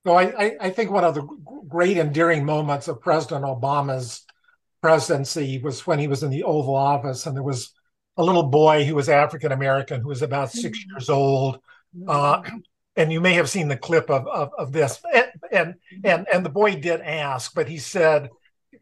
So 0.06 0.14
I, 0.16 0.24
I, 0.46 0.56
I 0.62 0.70
think 0.70 0.92
one 0.92 1.04
of 1.04 1.16
the 1.16 1.22
great 1.68 1.98
endearing 1.98 2.46
moments 2.46 2.88
of 2.88 3.02
President 3.02 3.46
Obama's 3.46 4.26
presidency 4.82 5.60
was 5.60 5.88
when 5.88 6.00
he 6.00 6.08
was 6.08 6.24
in 6.24 6.32
the 6.32 6.44
Oval 6.44 6.76
Office 6.76 7.26
and 7.26 7.36
there 7.36 7.44
was 7.44 7.74
a 8.18 8.24
little 8.24 8.44
boy 8.44 8.86
who 8.86 8.96
was 8.96 9.10
African 9.10 9.52
American 9.52 10.02
who 10.02 10.10
was 10.10 10.22
about 10.22 10.52
6 10.52 10.80
Mm-hmm. 10.80 10.90
years 10.96 11.10
old. 11.10 11.60
Uh, 12.08 12.42
and 12.98 13.12
you 13.12 13.22
may 13.22 13.34
have 13.36 13.50
seen 13.50 13.68
the 13.70 13.78
clip 13.78 14.10
of 14.10 14.28
of, 14.28 14.52
of 14.58 14.72
this, 14.74 15.00
and, 15.14 15.28
and 15.52 15.76
and 16.04 16.28
and 16.34 16.46
the 16.46 16.50
boy 16.50 16.76
did 16.76 17.02
ask, 17.02 17.54
but 17.56 17.68
he 17.70 17.78
said, 17.78 18.30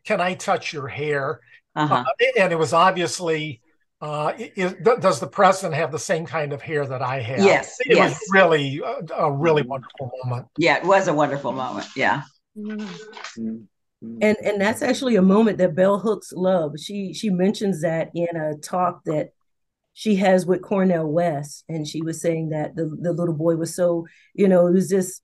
"Can 0.05 0.21
I 0.21 0.35
touch 0.35 0.73
your 0.73 0.87
hair?" 0.87 1.41
Uh-huh. 1.75 2.03
Uh, 2.07 2.25
and 2.39 2.51
it 2.51 2.59
was 2.59 2.73
obviously. 2.73 3.61
Uh, 4.01 4.33
is, 4.55 4.73
does 4.99 5.19
the 5.19 5.27
president 5.27 5.75
have 5.75 5.91
the 5.91 5.99
same 5.99 6.25
kind 6.25 6.53
of 6.53 6.61
hair 6.61 6.87
that 6.87 7.03
I 7.03 7.19
have? 7.19 7.45
Yes, 7.45 7.77
it 7.81 7.95
yes. 7.97 8.19
was 8.19 8.29
really 8.33 8.81
a, 8.83 9.13
a 9.13 9.31
really 9.31 9.61
wonderful 9.61 10.09
moment. 10.23 10.47
Yeah, 10.57 10.77
it 10.77 10.85
was 10.85 11.07
a 11.07 11.13
wonderful 11.13 11.51
moment. 11.51 11.85
Yeah. 11.95 12.23
Mm-hmm. 12.57 14.17
and 14.21 14.37
and 14.43 14.59
that's 14.59 14.81
actually 14.81 15.17
a 15.17 15.21
moment 15.21 15.59
that 15.59 15.75
Bell 15.75 15.99
Hooks 15.99 16.33
loves. 16.33 16.83
She 16.83 17.13
she 17.13 17.29
mentions 17.29 17.83
that 17.83 18.09
in 18.15 18.35
a 18.35 18.57
talk 18.57 19.03
that 19.05 19.29
she 19.93 20.15
has 20.15 20.47
with 20.47 20.63
Cornel 20.63 21.11
West, 21.11 21.63
and 21.69 21.87
she 21.87 22.01
was 22.01 22.21
saying 22.21 22.49
that 22.49 22.75
the 22.75 22.85
the 22.99 23.13
little 23.13 23.35
boy 23.35 23.55
was 23.55 23.75
so 23.75 24.07
you 24.33 24.47
know 24.47 24.65
it 24.65 24.73
was 24.73 24.89
just 24.89 25.21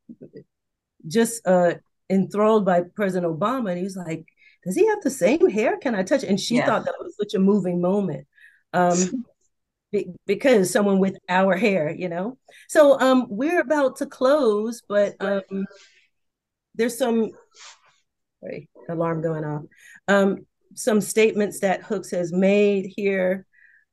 just 1.08 1.46
uh 1.48 1.74
enthralled 2.10 2.66
by 2.66 2.84
President 2.96 3.32
Obama, 3.32 3.70
and 3.70 3.78
he 3.78 3.84
was 3.84 3.98
like, 3.98 4.26
"Does 4.68 4.76
he 4.76 4.88
have 4.88 5.02
the 5.02 5.10
same 5.10 5.50
hair? 5.50 5.78
Can 5.78 5.96
I 5.96 6.04
touch?" 6.04 6.24
it? 6.24 6.30
And 6.30 6.40
she 6.40 6.58
Yeah. 6.58 6.68
thought 6.68 6.86
that 6.86 6.96
was 7.02 7.16
such 7.18 7.34
a 7.34 7.40
moving 7.40 7.82
moment. 7.82 8.28
Um, 8.74 9.26
be- 9.92 10.14
because 10.26 10.72
someone 10.72 11.00
with 11.00 11.18
our 11.30 11.56
hair, 11.56 11.90
you 11.90 12.10
know. 12.10 12.38
So 12.68 13.00
um, 13.00 13.26
we're 13.30 13.62
about 13.62 13.98
to 13.98 14.06
close, 14.06 14.84
but 14.88 15.16
um, 15.20 15.66
there's 16.76 16.98
some 16.98 17.32
sorry, 18.42 18.70
alarm 18.90 19.22
going 19.22 19.44
off. 19.44 19.64
Um, 20.08 20.46
some 20.76 21.02
statements 21.02 21.62
that 21.62 21.84
Hooks 21.84 22.12
has 22.12 22.32
made 22.32 22.92
here 22.96 23.46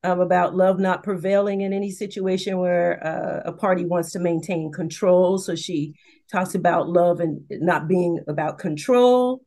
um, 0.02 0.20
about 0.20 0.54
love 0.54 0.78
not 0.78 1.02
prevailing 1.02 1.62
in 1.62 1.72
any 1.72 1.90
situation 1.90 2.58
where 2.58 3.04
uh, 3.04 3.42
a 3.46 3.52
party 3.52 3.86
wants 3.86 4.12
to 4.12 4.18
maintain 4.18 4.70
control. 4.70 5.38
So 5.38 5.54
she 5.54 5.94
talks 6.30 6.54
about 6.54 6.88
love 6.88 7.20
and 7.20 7.40
not 7.50 7.88
being 7.88 8.20
about 8.28 8.58
control. 8.58 9.40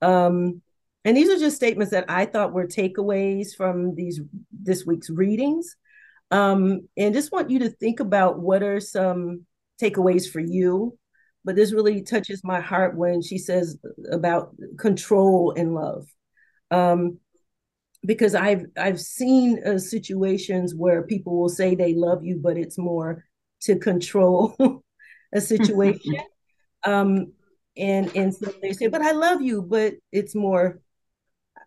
Um, 0.00 0.62
and 1.04 1.16
these 1.16 1.28
are 1.28 1.38
just 1.38 1.56
statements 1.56 1.90
that 1.92 2.06
I 2.08 2.24
thought 2.24 2.52
were 2.52 2.66
takeaways 2.66 3.54
from 3.54 3.94
these 3.94 4.20
this 4.52 4.86
week's 4.86 5.10
readings. 5.10 5.76
Um, 6.30 6.88
and 6.96 7.14
just 7.14 7.32
want 7.32 7.50
you 7.50 7.58
to 7.60 7.70
think 7.70 8.00
about 8.00 8.40
what 8.40 8.62
are 8.62 8.80
some 8.80 9.42
takeaways 9.80 10.30
for 10.30 10.40
you. 10.40 10.98
But 11.44 11.56
this 11.56 11.72
really 11.72 12.02
touches 12.02 12.42
my 12.42 12.60
heart 12.60 12.96
when 12.96 13.20
she 13.20 13.36
says 13.36 13.78
about 14.10 14.54
control 14.78 15.52
and 15.56 15.74
love. 15.74 16.06
Um, 16.70 17.18
because 18.06 18.34
i've 18.34 18.66
i've 18.76 19.00
seen 19.00 19.62
uh, 19.66 19.78
situations 19.78 20.74
where 20.74 21.02
people 21.02 21.38
will 21.38 21.48
say 21.48 21.74
they 21.74 21.94
love 21.94 22.22
you 22.22 22.36
but 22.36 22.58
it's 22.58 22.76
more 22.76 23.24
to 23.60 23.78
control 23.78 24.54
a 25.34 25.40
situation. 25.40 26.16
Um, 26.86 27.32
and 27.78 28.14
and 28.14 28.34
so 28.34 28.52
they 28.60 28.74
say 28.74 28.88
but 28.88 29.00
i 29.00 29.12
love 29.12 29.40
you 29.40 29.62
but 29.62 29.94
it's 30.12 30.34
more 30.34 30.82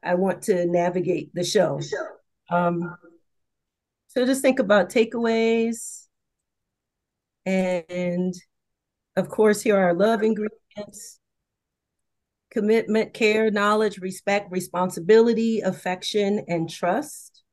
i 0.07 0.15
want 0.15 0.41
to 0.43 0.65
navigate 0.65 1.33
the 1.33 1.43
show. 1.43 1.79
Um, 2.49 2.95
so 4.07 4.25
just 4.25 4.41
think 4.41 4.59
about 4.59 4.89
takeaways 4.89 6.07
and 7.45 8.35
of 9.17 9.29
course, 9.29 9.61
here 9.61 9.75
are 9.75 9.85
our 9.85 9.93
love 9.95 10.21
ingredients. 10.21 11.19
Commitment, 12.51 13.13
care, 13.13 13.49
knowledge, 13.49 13.97
respect, 13.97 14.51
responsibility, 14.51 15.61
affection, 15.61 16.45
and 16.47 16.69
trust. 16.69 17.43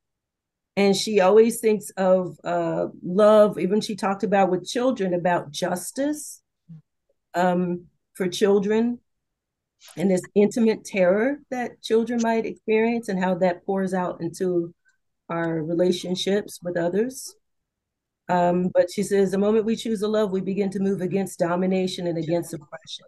And 0.77 0.95
she 0.95 1.21
always 1.21 1.61
thinks 1.61 1.91
of 1.97 2.37
uh, 2.45 2.89
love, 3.03 3.59
even 3.59 3.81
she 3.81 3.97
talked 3.97 4.25
about 4.25 4.51
with 4.51 4.69
children 4.69 5.15
about 5.15 5.53
justice 5.53 6.43
um, 7.35 7.87
for 8.15 8.29
children 8.29 8.99
and 9.97 10.11
this 10.11 10.23
intimate 10.35 10.85
terror 10.85 11.39
that 11.51 11.83
children 11.83 12.21
might 12.23 12.47
experience 12.47 13.09
and 13.09 13.23
how 13.23 13.35
that 13.37 13.65
pours 13.65 13.95
out 13.95 14.21
into 14.21 14.75
our 15.29 15.63
relationships 15.63 16.59
with 16.63 16.77
others. 16.77 17.35
Um, 18.29 18.71
but 18.73 18.91
she 18.91 19.03
says, 19.03 19.31
the 19.31 19.39
moment 19.39 19.67
we 19.67 19.77
choose 19.77 20.01
to 20.01 20.09
love, 20.09 20.31
we 20.31 20.41
begin 20.41 20.71
to 20.71 20.81
move 20.81 21.01
against 21.01 21.39
domination 21.39 22.07
and 22.07 22.17
against 22.17 22.55
oppression. 22.55 23.07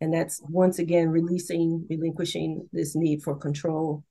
And 0.00 0.14
that's 0.14 0.40
once 0.48 0.78
again 0.78 1.10
releasing, 1.10 1.86
relinquishing 1.90 2.68
this 2.72 2.94
need 2.94 3.22
for 3.22 3.34
control 3.34 4.04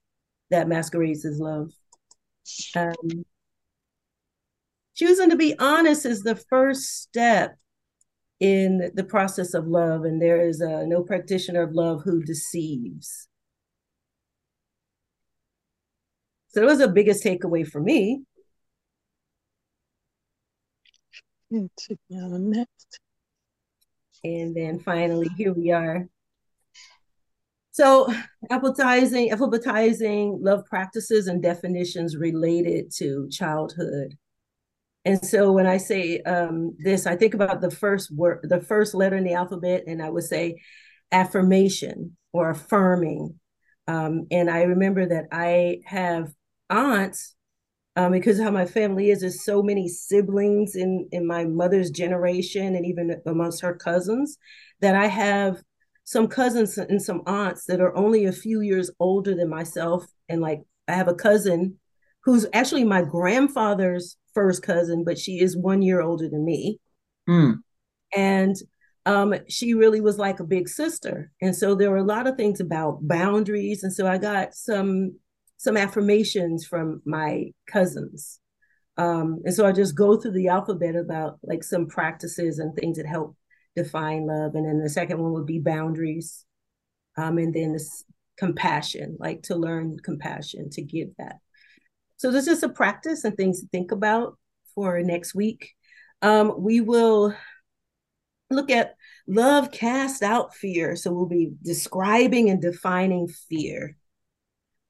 that 0.49 0.67
masquerades 0.67 1.25
as 1.25 1.39
love. 1.39 1.71
Um, 2.75 2.93
choosing 4.95 5.29
to 5.29 5.35
be 5.35 5.57
honest 5.59 6.05
is 6.05 6.21
the 6.21 6.35
first 6.35 7.01
step 7.01 7.57
in 8.39 8.91
the 8.93 9.03
process 9.03 9.53
of 9.53 9.67
love, 9.67 10.03
and 10.03 10.21
there 10.21 10.47
is 10.47 10.61
uh, 10.61 10.83
no 10.85 11.01
practitioner 11.01 11.63
of 11.63 11.73
love 11.73 12.03
who 12.03 12.23
deceives. 12.23 13.27
So 16.49 16.61
that 16.61 16.65
was 16.67 16.79
the 16.79 16.87
biggest 16.87 17.23
takeaway 17.23 17.67
for 17.67 17.81
me. 17.81 18.23
Next. 21.49 22.99
And 24.23 24.55
then 24.55 24.79
finally, 24.79 25.29
here 25.37 25.53
we 25.53 25.71
are. 25.71 26.07
So, 27.71 28.11
alphabetizing, 28.51 29.31
alphabetizing 29.31 30.39
love 30.41 30.65
practices 30.65 31.27
and 31.27 31.41
definitions 31.41 32.17
related 32.17 32.91
to 32.95 33.29
childhood. 33.29 34.17
And 35.07 35.25
so, 35.25 35.53
when 35.53 35.67
I 35.67 35.77
say 35.77 36.19
um, 36.23 36.75
this, 36.79 37.07
I 37.07 37.15
think 37.15 37.33
about 37.33 37.61
the 37.61 37.71
first 37.71 38.11
word, 38.13 38.41
the 38.43 38.59
first 38.59 38.93
letter 38.93 39.15
in 39.15 39.23
the 39.23 39.35
alphabet, 39.35 39.85
and 39.87 40.03
I 40.03 40.09
would 40.09 40.25
say 40.25 40.57
affirmation 41.13 42.17
or 42.33 42.49
affirming. 42.49 43.39
Um, 43.87 44.27
and 44.31 44.49
I 44.49 44.63
remember 44.63 45.07
that 45.07 45.27
I 45.31 45.79
have 45.85 46.33
aunts 46.69 47.35
um, 47.95 48.11
because 48.11 48.37
how 48.37 48.51
my 48.51 48.65
family 48.65 49.09
is, 49.09 49.21
there's 49.21 49.45
so 49.45 49.63
many 49.63 49.87
siblings 49.87 50.75
in 50.75 51.07
in 51.13 51.25
my 51.25 51.45
mother's 51.45 51.89
generation 51.89 52.75
and 52.75 52.85
even 52.85 53.21
amongst 53.25 53.61
her 53.61 53.75
cousins 53.75 54.37
that 54.81 54.95
I 54.95 55.07
have 55.07 55.63
some 56.03 56.27
cousins 56.27 56.77
and 56.77 57.01
some 57.01 57.21
aunts 57.25 57.63
that 57.67 57.79
are 57.79 57.95
only 57.95 58.25
a 58.25 58.33
few 58.33 58.59
years 58.59 58.91
older 58.99 59.33
than 59.35 59.47
myself. 59.47 60.05
And 60.27 60.41
like 60.41 60.63
I 60.89 60.95
have 60.95 61.07
a 61.07 61.15
cousin 61.15 61.79
who's 62.27 62.45
actually 62.51 62.83
my 62.83 63.01
grandfather's 63.01 64.17
first 64.33 64.61
cousin, 64.61 65.05
but 65.05 65.17
she 65.17 65.39
is 65.39 65.55
one 65.55 65.81
year 65.81 66.01
older 66.01 66.27
than 66.27 66.43
me. 66.43 66.77
Mm. 67.27 67.59
And 68.13 68.53
um, 69.05 69.33
she 69.47 69.73
really 69.73 70.01
was 70.01 70.17
like 70.17 70.41
a 70.41 70.43
big 70.43 70.67
sister. 70.67 71.31
And 71.41 71.55
so 71.55 71.73
there 71.73 71.89
were 71.89 71.95
a 71.95 72.03
lot 72.03 72.27
of 72.27 72.35
things 72.35 72.59
about 72.59 73.07
boundaries. 73.07 73.81
And 73.81 73.93
so 73.93 74.05
I 74.05 74.17
got 74.17 74.53
some 74.53 75.17
some 75.55 75.77
affirmations 75.77 76.67
from 76.67 77.01
my 77.05 77.45
cousins. 77.65 78.41
Um, 78.97 79.39
and 79.45 79.53
so 79.53 79.65
I 79.65 79.71
just 79.71 79.95
go 79.95 80.17
through 80.17 80.33
the 80.33 80.49
alphabet 80.49 80.97
about 80.97 81.39
like 81.43 81.63
some 81.63 81.87
practices 81.87 82.59
and 82.59 82.75
things 82.75 82.97
that 82.97 83.07
help 83.07 83.37
define 83.77 84.27
love. 84.27 84.53
And 84.55 84.67
then 84.67 84.83
the 84.83 84.89
second 84.89 85.19
one 85.19 85.31
would 85.31 85.45
be 85.45 85.59
boundaries. 85.59 86.43
Um, 87.15 87.37
and 87.37 87.53
then 87.53 87.71
this 87.71 88.03
compassion, 88.35 89.15
like 89.17 89.43
to 89.43 89.55
learn 89.55 89.95
compassion, 90.03 90.69
to 90.71 90.81
give 90.81 91.07
that. 91.19 91.37
So 92.17 92.31
this 92.31 92.47
is 92.47 92.63
a 92.63 92.69
practice 92.69 93.23
and 93.23 93.37
things 93.37 93.61
to 93.61 93.67
think 93.67 93.91
about 93.91 94.37
for 94.75 95.01
next 95.01 95.35
week. 95.35 95.73
Um, 96.21 96.53
we 96.57 96.81
will 96.81 97.33
look 98.49 98.71
at 98.71 98.95
love 99.27 99.71
cast 99.71 100.23
out 100.23 100.55
fear. 100.55 100.95
So 100.95 101.11
we'll 101.11 101.27
be 101.27 101.51
describing 101.63 102.49
and 102.49 102.61
defining 102.61 103.27
fear 103.27 103.97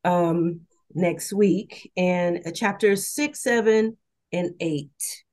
um, 0.03 0.61
next 0.93 1.33
week, 1.33 1.91
and 1.97 2.41
uh, 2.45 2.51
chapters 2.51 3.07
six, 3.07 3.41
seven, 3.43 3.97
and 4.31 4.51
eight. 4.59 5.23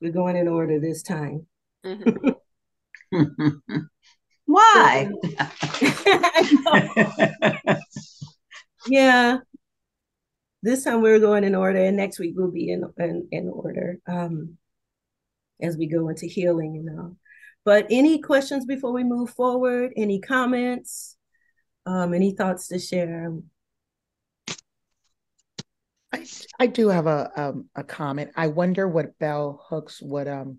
We're 0.00 0.12
going 0.12 0.36
in 0.36 0.46
order 0.48 0.80
this 0.80 1.02
time. 1.02 1.46
Why? 4.46 5.10
yeah. 8.86 9.38
This 10.62 10.84
time 10.84 11.02
we're 11.02 11.18
going 11.18 11.44
in 11.44 11.54
order, 11.54 11.78
and 11.78 11.96
next 11.96 12.18
week 12.18 12.34
we'll 12.36 12.50
be 12.50 12.70
in 12.70 12.84
in, 12.98 13.28
in 13.32 13.48
order 13.48 13.98
um, 14.06 14.58
as 15.60 15.76
we 15.76 15.86
go 15.86 16.08
into 16.08 16.26
healing 16.26 16.76
and 16.76 17.00
all. 17.00 17.16
But 17.64 17.86
any 17.90 18.20
questions 18.20 18.64
before 18.64 18.92
we 18.92 19.04
move 19.04 19.30
forward? 19.30 19.92
Any 19.96 20.20
comments? 20.20 21.16
Um, 21.86 22.14
any 22.14 22.32
thoughts 22.32 22.68
to 22.68 22.78
share? 22.78 23.32
I, 26.12 26.26
I 26.60 26.66
do 26.66 26.88
have 26.88 27.06
a 27.06 27.30
um, 27.36 27.68
a 27.74 27.82
comment. 27.82 28.30
I 28.36 28.48
wonder 28.48 28.86
what 28.86 29.18
Bell 29.18 29.64
Hooks 29.68 30.00
would 30.02 30.28
um 30.28 30.58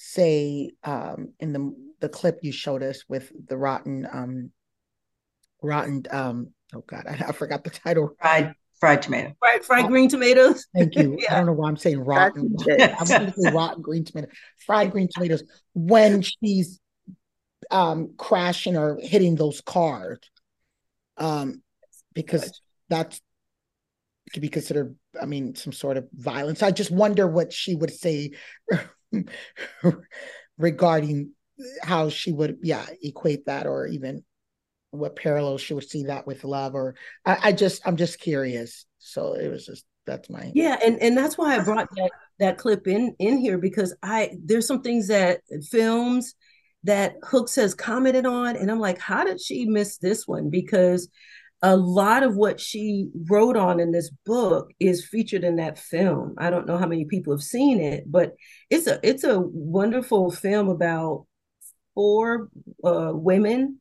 say 0.00 0.70
um 0.84 1.32
in 1.40 1.52
the 1.52 1.74
the 2.00 2.08
clip 2.08 2.38
you 2.42 2.52
showed 2.52 2.84
us 2.84 3.02
with 3.08 3.32
the 3.48 3.56
rotten 3.56 4.06
um 4.12 4.52
rotten 5.60 6.04
um 6.12 6.52
oh 6.72 6.84
god 6.86 7.04
I, 7.08 7.14
I 7.28 7.32
forgot 7.32 7.64
the 7.64 7.70
title 7.70 8.14
Fried 8.20 8.54
fried 8.80 9.02
tomato. 9.02 9.34
Fried 9.38 9.64
fried 9.64 9.86
green 9.86 10.08
tomatoes. 10.08 10.66
Thank 10.74 10.94
you. 10.96 11.18
I 11.28 11.36
don't 11.36 11.46
know 11.46 11.52
why 11.52 11.68
I'm 11.68 11.76
saying 11.76 12.00
rotten. 12.00 12.54
I'm 12.70 13.06
going 13.06 13.32
to 13.32 13.34
say 13.36 13.50
rotten 13.52 13.82
green 13.82 14.04
tomato, 14.04 14.28
fried 14.66 14.90
green 14.90 15.08
tomatoes 15.12 15.42
when 15.74 16.22
she's 16.22 16.80
um 17.70 18.14
crashing 18.16 18.76
or 18.76 18.98
hitting 19.00 19.36
those 19.36 19.60
cars. 19.60 20.18
Um, 21.16 21.62
because 22.14 22.60
that's 22.88 23.20
could 24.32 24.42
be 24.42 24.48
considered, 24.48 24.94
I 25.20 25.26
mean, 25.26 25.54
some 25.54 25.72
sort 25.72 25.96
of 25.96 26.08
violence. 26.12 26.62
I 26.62 26.70
just 26.70 26.90
wonder 26.90 27.26
what 27.26 27.52
she 27.52 27.74
would 27.74 27.92
say 27.92 28.32
regarding 30.58 31.32
how 31.82 32.08
she 32.08 32.32
would, 32.32 32.58
yeah, 32.62 32.84
equate 33.02 33.46
that 33.46 33.66
or 33.66 33.86
even 33.86 34.24
what 34.90 35.16
parallels 35.16 35.60
she 35.60 35.74
would 35.74 35.88
see 35.88 36.04
that 36.04 36.26
with 36.26 36.44
love 36.44 36.74
or 36.74 36.94
I, 37.24 37.38
I 37.44 37.52
just 37.52 37.86
I'm 37.86 37.96
just 37.96 38.18
curious. 38.18 38.86
So 38.98 39.34
it 39.34 39.48
was 39.48 39.66
just 39.66 39.84
that's 40.06 40.30
my 40.30 40.50
Yeah, 40.54 40.76
and 40.84 41.00
and 41.00 41.16
that's 41.16 41.36
why 41.36 41.56
I 41.56 41.62
brought 41.62 41.88
that 41.96 42.10
that 42.38 42.58
clip 42.58 42.86
in 42.86 43.14
in 43.18 43.38
here 43.38 43.58
because 43.58 43.94
I 44.02 44.32
there's 44.42 44.66
some 44.66 44.82
things 44.82 45.08
that 45.08 45.40
films 45.70 46.34
that 46.84 47.16
Hooks 47.22 47.56
has 47.56 47.74
commented 47.74 48.24
on, 48.24 48.56
and 48.56 48.70
I'm 48.70 48.80
like, 48.80 48.98
how 48.98 49.24
did 49.24 49.40
she 49.40 49.66
miss 49.66 49.98
this 49.98 50.26
one? 50.26 50.48
Because 50.48 51.08
a 51.60 51.76
lot 51.76 52.22
of 52.22 52.36
what 52.36 52.60
she 52.60 53.08
wrote 53.28 53.56
on 53.56 53.80
in 53.80 53.90
this 53.90 54.10
book 54.24 54.70
is 54.78 55.04
featured 55.04 55.42
in 55.42 55.56
that 55.56 55.76
film. 55.76 56.34
I 56.38 56.50
don't 56.50 56.66
know 56.66 56.78
how 56.78 56.86
many 56.86 57.04
people 57.04 57.32
have 57.32 57.42
seen 57.42 57.80
it, 57.80 58.04
but 58.10 58.34
it's 58.70 58.86
a 58.86 59.00
it's 59.02 59.24
a 59.24 59.40
wonderful 59.40 60.30
film 60.30 60.68
about 60.68 61.26
four 61.94 62.48
uh, 62.84 63.10
women 63.12 63.80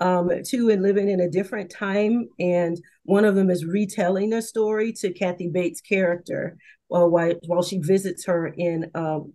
um, 0.00 0.30
two 0.44 0.70
and 0.70 0.82
living 0.82 1.08
in 1.08 1.20
a 1.20 1.30
different 1.30 1.70
time. 1.70 2.28
And 2.38 2.78
one 3.04 3.24
of 3.24 3.34
them 3.34 3.50
is 3.50 3.64
retelling 3.64 4.32
a 4.32 4.42
story 4.42 4.92
to 4.94 5.12
Kathy 5.12 5.48
Bates' 5.48 5.80
character 5.80 6.56
while 6.88 7.10
while, 7.10 7.34
while 7.46 7.62
she 7.62 7.78
visits 7.78 8.26
her 8.26 8.46
in 8.46 8.90
um, 8.94 9.32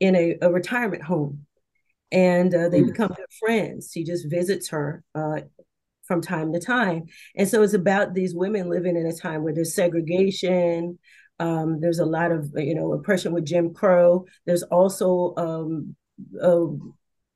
in 0.00 0.16
a, 0.16 0.36
a 0.42 0.50
retirement 0.50 1.02
home, 1.02 1.46
and 2.12 2.54
uh, 2.54 2.68
they 2.68 2.82
Mm. 2.82 2.88
become 2.88 3.08
good 3.08 3.32
friends. 3.38 3.90
She 3.92 4.04
just 4.04 4.28
visits 4.30 4.68
her 4.70 5.04
uh, 5.14 5.40
from 6.04 6.20
time 6.20 6.52
to 6.52 6.60
time, 6.60 7.04
and 7.36 7.48
so 7.48 7.62
it's 7.62 7.74
about 7.74 8.14
these 8.14 8.34
women 8.34 8.68
living 8.68 8.96
in 8.96 9.06
a 9.06 9.12
time 9.12 9.42
where 9.44 9.54
there's 9.54 9.74
segregation. 9.74 10.98
Um, 11.38 11.80
there's 11.80 12.00
a 12.00 12.06
lot 12.06 12.32
of 12.32 12.50
you 12.56 12.74
know 12.74 12.92
oppression 12.92 13.32
with 13.32 13.46
Jim 13.46 13.72
Crow. 13.74 14.26
There's 14.46 14.62
also 14.64 15.34
um, 15.36 15.96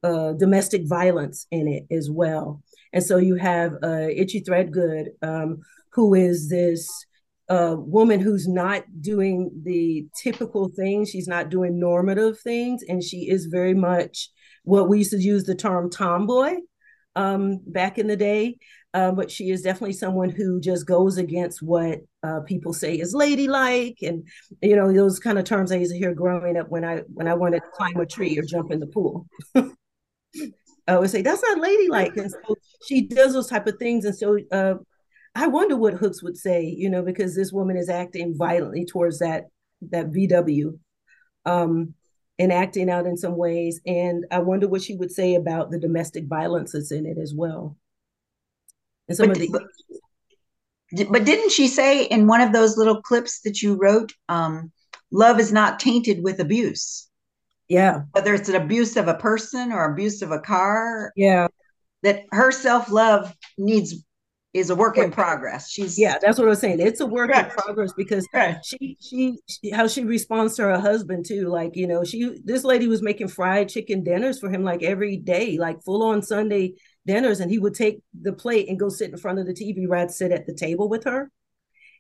uh, 0.04 0.32
domestic 0.34 0.86
violence 0.86 1.46
in 1.50 1.66
it 1.66 1.86
as 1.90 2.10
well. 2.10 2.62
And 2.92 3.02
so 3.02 3.16
you 3.16 3.36
have 3.36 3.72
uh, 3.82 4.08
Idgie 4.08 4.44
Threadgoode, 4.46 5.08
um, 5.22 5.62
who 5.92 6.14
is 6.14 6.48
this 6.48 6.88
uh, 7.48 7.76
woman 7.78 8.20
who's 8.20 8.46
not 8.46 8.84
doing 9.00 9.50
the 9.64 10.06
typical 10.22 10.68
things. 10.68 11.10
She's 11.10 11.28
not 11.28 11.50
doing 11.50 11.78
normative 11.78 12.38
things, 12.40 12.82
and 12.88 13.02
she 13.02 13.28
is 13.28 13.46
very 13.46 13.74
much 13.74 14.30
what 14.64 14.88
we 14.88 14.98
used 14.98 15.10
to 15.12 15.18
use 15.18 15.44
the 15.44 15.54
term 15.54 15.90
tomboy 15.90 16.56
um, 17.16 17.60
back 17.66 17.98
in 17.98 18.06
the 18.06 18.16
day. 18.16 18.58
Uh, 18.92 19.10
but 19.10 19.28
she 19.28 19.50
is 19.50 19.62
definitely 19.62 19.92
someone 19.92 20.30
who 20.30 20.60
just 20.60 20.86
goes 20.86 21.18
against 21.18 21.60
what 21.60 21.98
uh, 22.22 22.40
people 22.46 22.72
say 22.72 22.94
is 22.94 23.12
ladylike, 23.12 23.98
and 24.02 24.26
you 24.62 24.76
know 24.76 24.92
those 24.92 25.18
kind 25.18 25.36
of 25.38 25.44
terms 25.44 25.72
I 25.72 25.76
used 25.76 25.92
to 25.92 25.98
hear 25.98 26.14
growing 26.14 26.56
up 26.56 26.68
when 26.68 26.84
I 26.84 26.98
when 27.12 27.26
I 27.26 27.34
wanted 27.34 27.60
to 27.60 27.70
climb 27.74 27.96
a 27.96 28.06
tree 28.06 28.38
or 28.38 28.42
jump 28.42 28.70
in 28.70 28.78
the 28.78 28.86
pool. 28.86 29.26
I 30.86 30.98
would 30.98 31.10
say 31.10 31.22
that's 31.22 31.42
not 31.42 31.58
ladylike, 31.58 32.16
and 32.16 32.30
so 32.30 32.56
she 32.86 33.06
does 33.06 33.32
those 33.32 33.48
type 33.48 33.66
of 33.66 33.78
things. 33.78 34.04
And 34.04 34.14
so 34.14 34.38
uh, 34.52 34.74
I 35.34 35.46
wonder 35.46 35.76
what 35.76 35.94
Hooks 35.94 36.22
would 36.22 36.36
say, 36.36 36.64
you 36.64 36.90
know, 36.90 37.02
because 37.02 37.34
this 37.34 37.52
woman 37.52 37.76
is 37.76 37.88
acting 37.88 38.36
violently 38.36 38.84
towards 38.84 39.18
that 39.20 39.46
that 39.90 40.10
VW, 40.10 40.78
um, 41.46 41.94
and 42.38 42.52
acting 42.52 42.90
out 42.90 43.06
in 43.06 43.16
some 43.16 43.36
ways. 43.36 43.80
And 43.86 44.24
I 44.30 44.40
wonder 44.40 44.68
what 44.68 44.82
she 44.82 44.96
would 44.96 45.12
say 45.12 45.34
about 45.34 45.70
the 45.70 45.78
domestic 45.78 46.26
violence 46.26 46.72
that's 46.72 46.92
in 46.92 47.06
it 47.06 47.18
as 47.18 47.34
well. 47.34 47.76
And 49.08 49.16
some 49.16 49.28
But, 49.28 49.36
of 49.36 49.42
the 49.42 49.48
but, 49.50 51.12
but 51.12 51.24
didn't 51.24 51.50
she 51.50 51.68
say 51.68 52.04
in 52.04 52.26
one 52.26 52.40
of 52.40 52.52
those 52.52 52.76
little 52.76 53.02
clips 53.02 53.40
that 53.40 53.62
you 53.62 53.76
wrote, 53.80 54.12
um, 54.28 54.72
love 55.10 55.40
is 55.40 55.52
not 55.52 55.78
tainted 55.80 56.22
with 56.22 56.40
abuse? 56.40 57.08
Yeah, 57.68 58.02
Whether 58.12 58.34
it's 58.34 58.48
an 58.48 58.56
abuse 58.56 58.96
of 58.96 59.08
a 59.08 59.14
person 59.14 59.72
or 59.72 59.92
abuse 59.92 60.22
of 60.22 60.30
a 60.30 60.38
car, 60.40 61.12
yeah, 61.16 61.48
that 62.02 62.22
her 62.32 62.50
self 62.52 62.90
love 62.90 63.34
needs 63.58 64.04
is 64.52 64.70
a 64.70 64.74
work 64.76 64.98
in 64.98 65.10
progress. 65.10 65.68
She's 65.68 65.98
yeah. 65.98 66.16
That's 66.20 66.38
what 66.38 66.46
I 66.46 66.50
was 66.50 66.60
saying. 66.60 66.78
It's 66.78 67.00
a 67.00 67.06
work 67.06 67.34
in 67.34 67.44
progress 67.46 67.92
because 67.96 68.24
Right. 68.32 68.56
she, 68.64 68.96
she 69.00 69.38
she 69.48 69.70
how 69.70 69.88
she 69.88 70.04
responds 70.04 70.54
to 70.56 70.62
her 70.62 70.78
husband 70.78 71.24
too 71.26 71.48
like 71.48 71.74
you 71.74 71.86
know 71.88 72.04
she 72.04 72.38
this 72.44 72.62
lady 72.62 72.86
was 72.86 73.02
making 73.02 73.28
fried 73.28 73.68
chicken 73.68 74.04
dinners 74.04 74.38
for 74.38 74.48
him 74.50 74.62
like 74.62 74.82
every 74.84 75.16
day 75.16 75.58
like 75.58 75.82
full 75.82 76.04
on 76.04 76.22
sunday 76.22 76.74
dinners 77.06 77.40
and 77.40 77.50
he 77.50 77.58
would 77.58 77.74
take 77.74 78.00
the 78.22 78.32
plate 78.32 78.68
and 78.68 78.78
go 78.78 78.88
sit 78.88 79.10
in 79.10 79.16
front 79.16 79.38
of 79.40 79.46
the 79.46 79.52
tv 79.52 79.86
rather 79.88 80.10
sit 80.12 80.30
at 80.32 80.46
the 80.46 80.54
table 80.54 80.88
with 80.88 81.04
her 81.04 81.30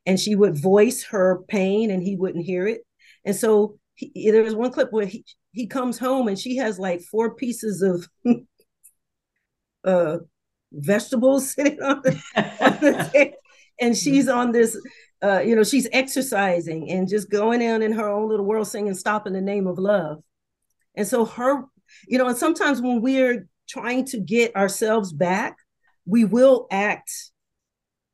and 0.06 0.20
she 0.20 0.34
would 0.36 0.56
voice 0.56 1.02
her 1.04 1.42
pain 1.48 1.90
and 1.90 2.02
he 2.02 2.16
wouldn't 2.16 2.44
hear 2.44 2.66
it 2.68 2.82
and 3.24 3.34
so 3.34 3.78
he, 3.96 4.30
there 4.30 4.42
was 4.42 4.54
one 4.54 4.70
clip 4.72 4.92
where 4.92 5.06
he, 5.06 5.24
he 5.54 5.66
comes 5.66 5.98
home 5.98 6.28
and 6.28 6.38
she 6.38 6.56
has 6.56 6.78
like 6.78 7.00
four 7.00 7.34
pieces 7.34 7.80
of 7.82 8.08
uh 9.84 10.18
vegetables 10.72 11.50
sitting 11.54 11.80
on 11.82 12.02
the, 12.02 12.10
on 12.60 12.72
the 12.80 13.10
table 13.14 13.36
and 13.80 13.96
she's 13.96 14.28
on 14.28 14.52
this 14.52 14.76
uh, 15.22 15.40
you 15.40 15.56
know, 15.56 15.64
she's 15.64 15.88
exercising 15.90 16.90
and 16.90 17.08
just 17.08 17.30
going 17.30 17.60
down 17.60 17.80
in 17.80 17.92
her 17.92 18.06
own 18.06 18.28
little 18.28 18.44
world 18.44 18.68
singing 18.68 18.92
Stop 18.92 19.26
in 19.26 19.32
the 19.32 19.40
Name 19.40 19.66
of 19.66 19.78
Love. 19.78 20.22
And 20.96 21.06
so 21.08 21.24
her, 21.24 21.64
you 22.06 22.18
know, 22.18 22.28
and 22.28 22.36
sometimes 22.36 22.82
when 22.82 23.00
we're 23.00 23.48
trying 23.66 24.04
to 24.06 24.20
get 24.20 24.54
ourselves 24.54 25.14
back, 25.14 25.56
we 26.04 26.24
will 26.24 26.66
act 26.70 27.10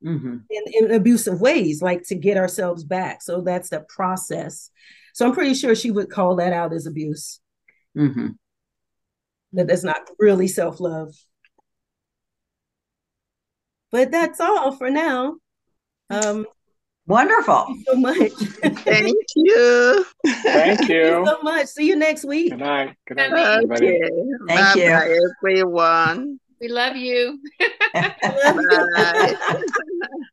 Mhm. 0.04 0.44
in, 0.48 0.84
in 0.84 0.90
abusive 0.92 1.40
ways, 1.40 1.82
like 1.82 2.04
to 2.04 2.14
get 2.14 2.36
ourselves 2.36 2.84
back. 2.84 3.22
So 3.22 3.40
that's 3.40 3.70
the 3.70 3.84
process. 3.88 4.70
So 5.12 5.26
I'm 5.26 5.32
pretty 5.34 5.54
sure 5.54 5.74
she 5.74 5.90
would 5.90 6.10
call 6.10 6.36
that 6.36 6.52
out 6.52 6.72
as 6.72 6.86
abuse. 6.86 7.40
Mhm. 7.96 8.36
That 9.52 9.66
that's 9.66 9.84
not 9.84 10.08
really 10.18 10.46
self-love. 10.48 11.14
But 13.92 14.10
that's 14.12 14.40
all 14.40 14.72
for 14.76 14.90
now. 14.90 15.36
Um, 16.10 16.46
Wonderful. 17.06 17.64
thank 17.66 17.76
you 17.78 17.84
so 17.86 17.96
much. 17.96 18.32
Thank 18.84 19.16
you. 19.34 20.06
Thank 20.24 20.78
Thank 20.78 20.88
you 20.88 20.96
you. 20.96 21.26
so 21.26 21.42
much. 21.42 21.66
See 21.66 21.88
you 21.88 21.96
next 21.96 22.24
week. 22.24 22.50
Good 22.50 22.60
night. 22.60 22.94
Good 23.08 23.16
night, 23.16 23.30
Good 23.30 23.38
everybody. 23.72 23.86
Okay. 23.88 24.10
Thank 24.46 24.76
you. 24.76 24.90
Bye-bye, 24.90 25.18
everyone. 25.42 26.40
We 26.60 26.68
love 26.80 26.94
you. 26.96 27.40
Bye. 27.92 29.34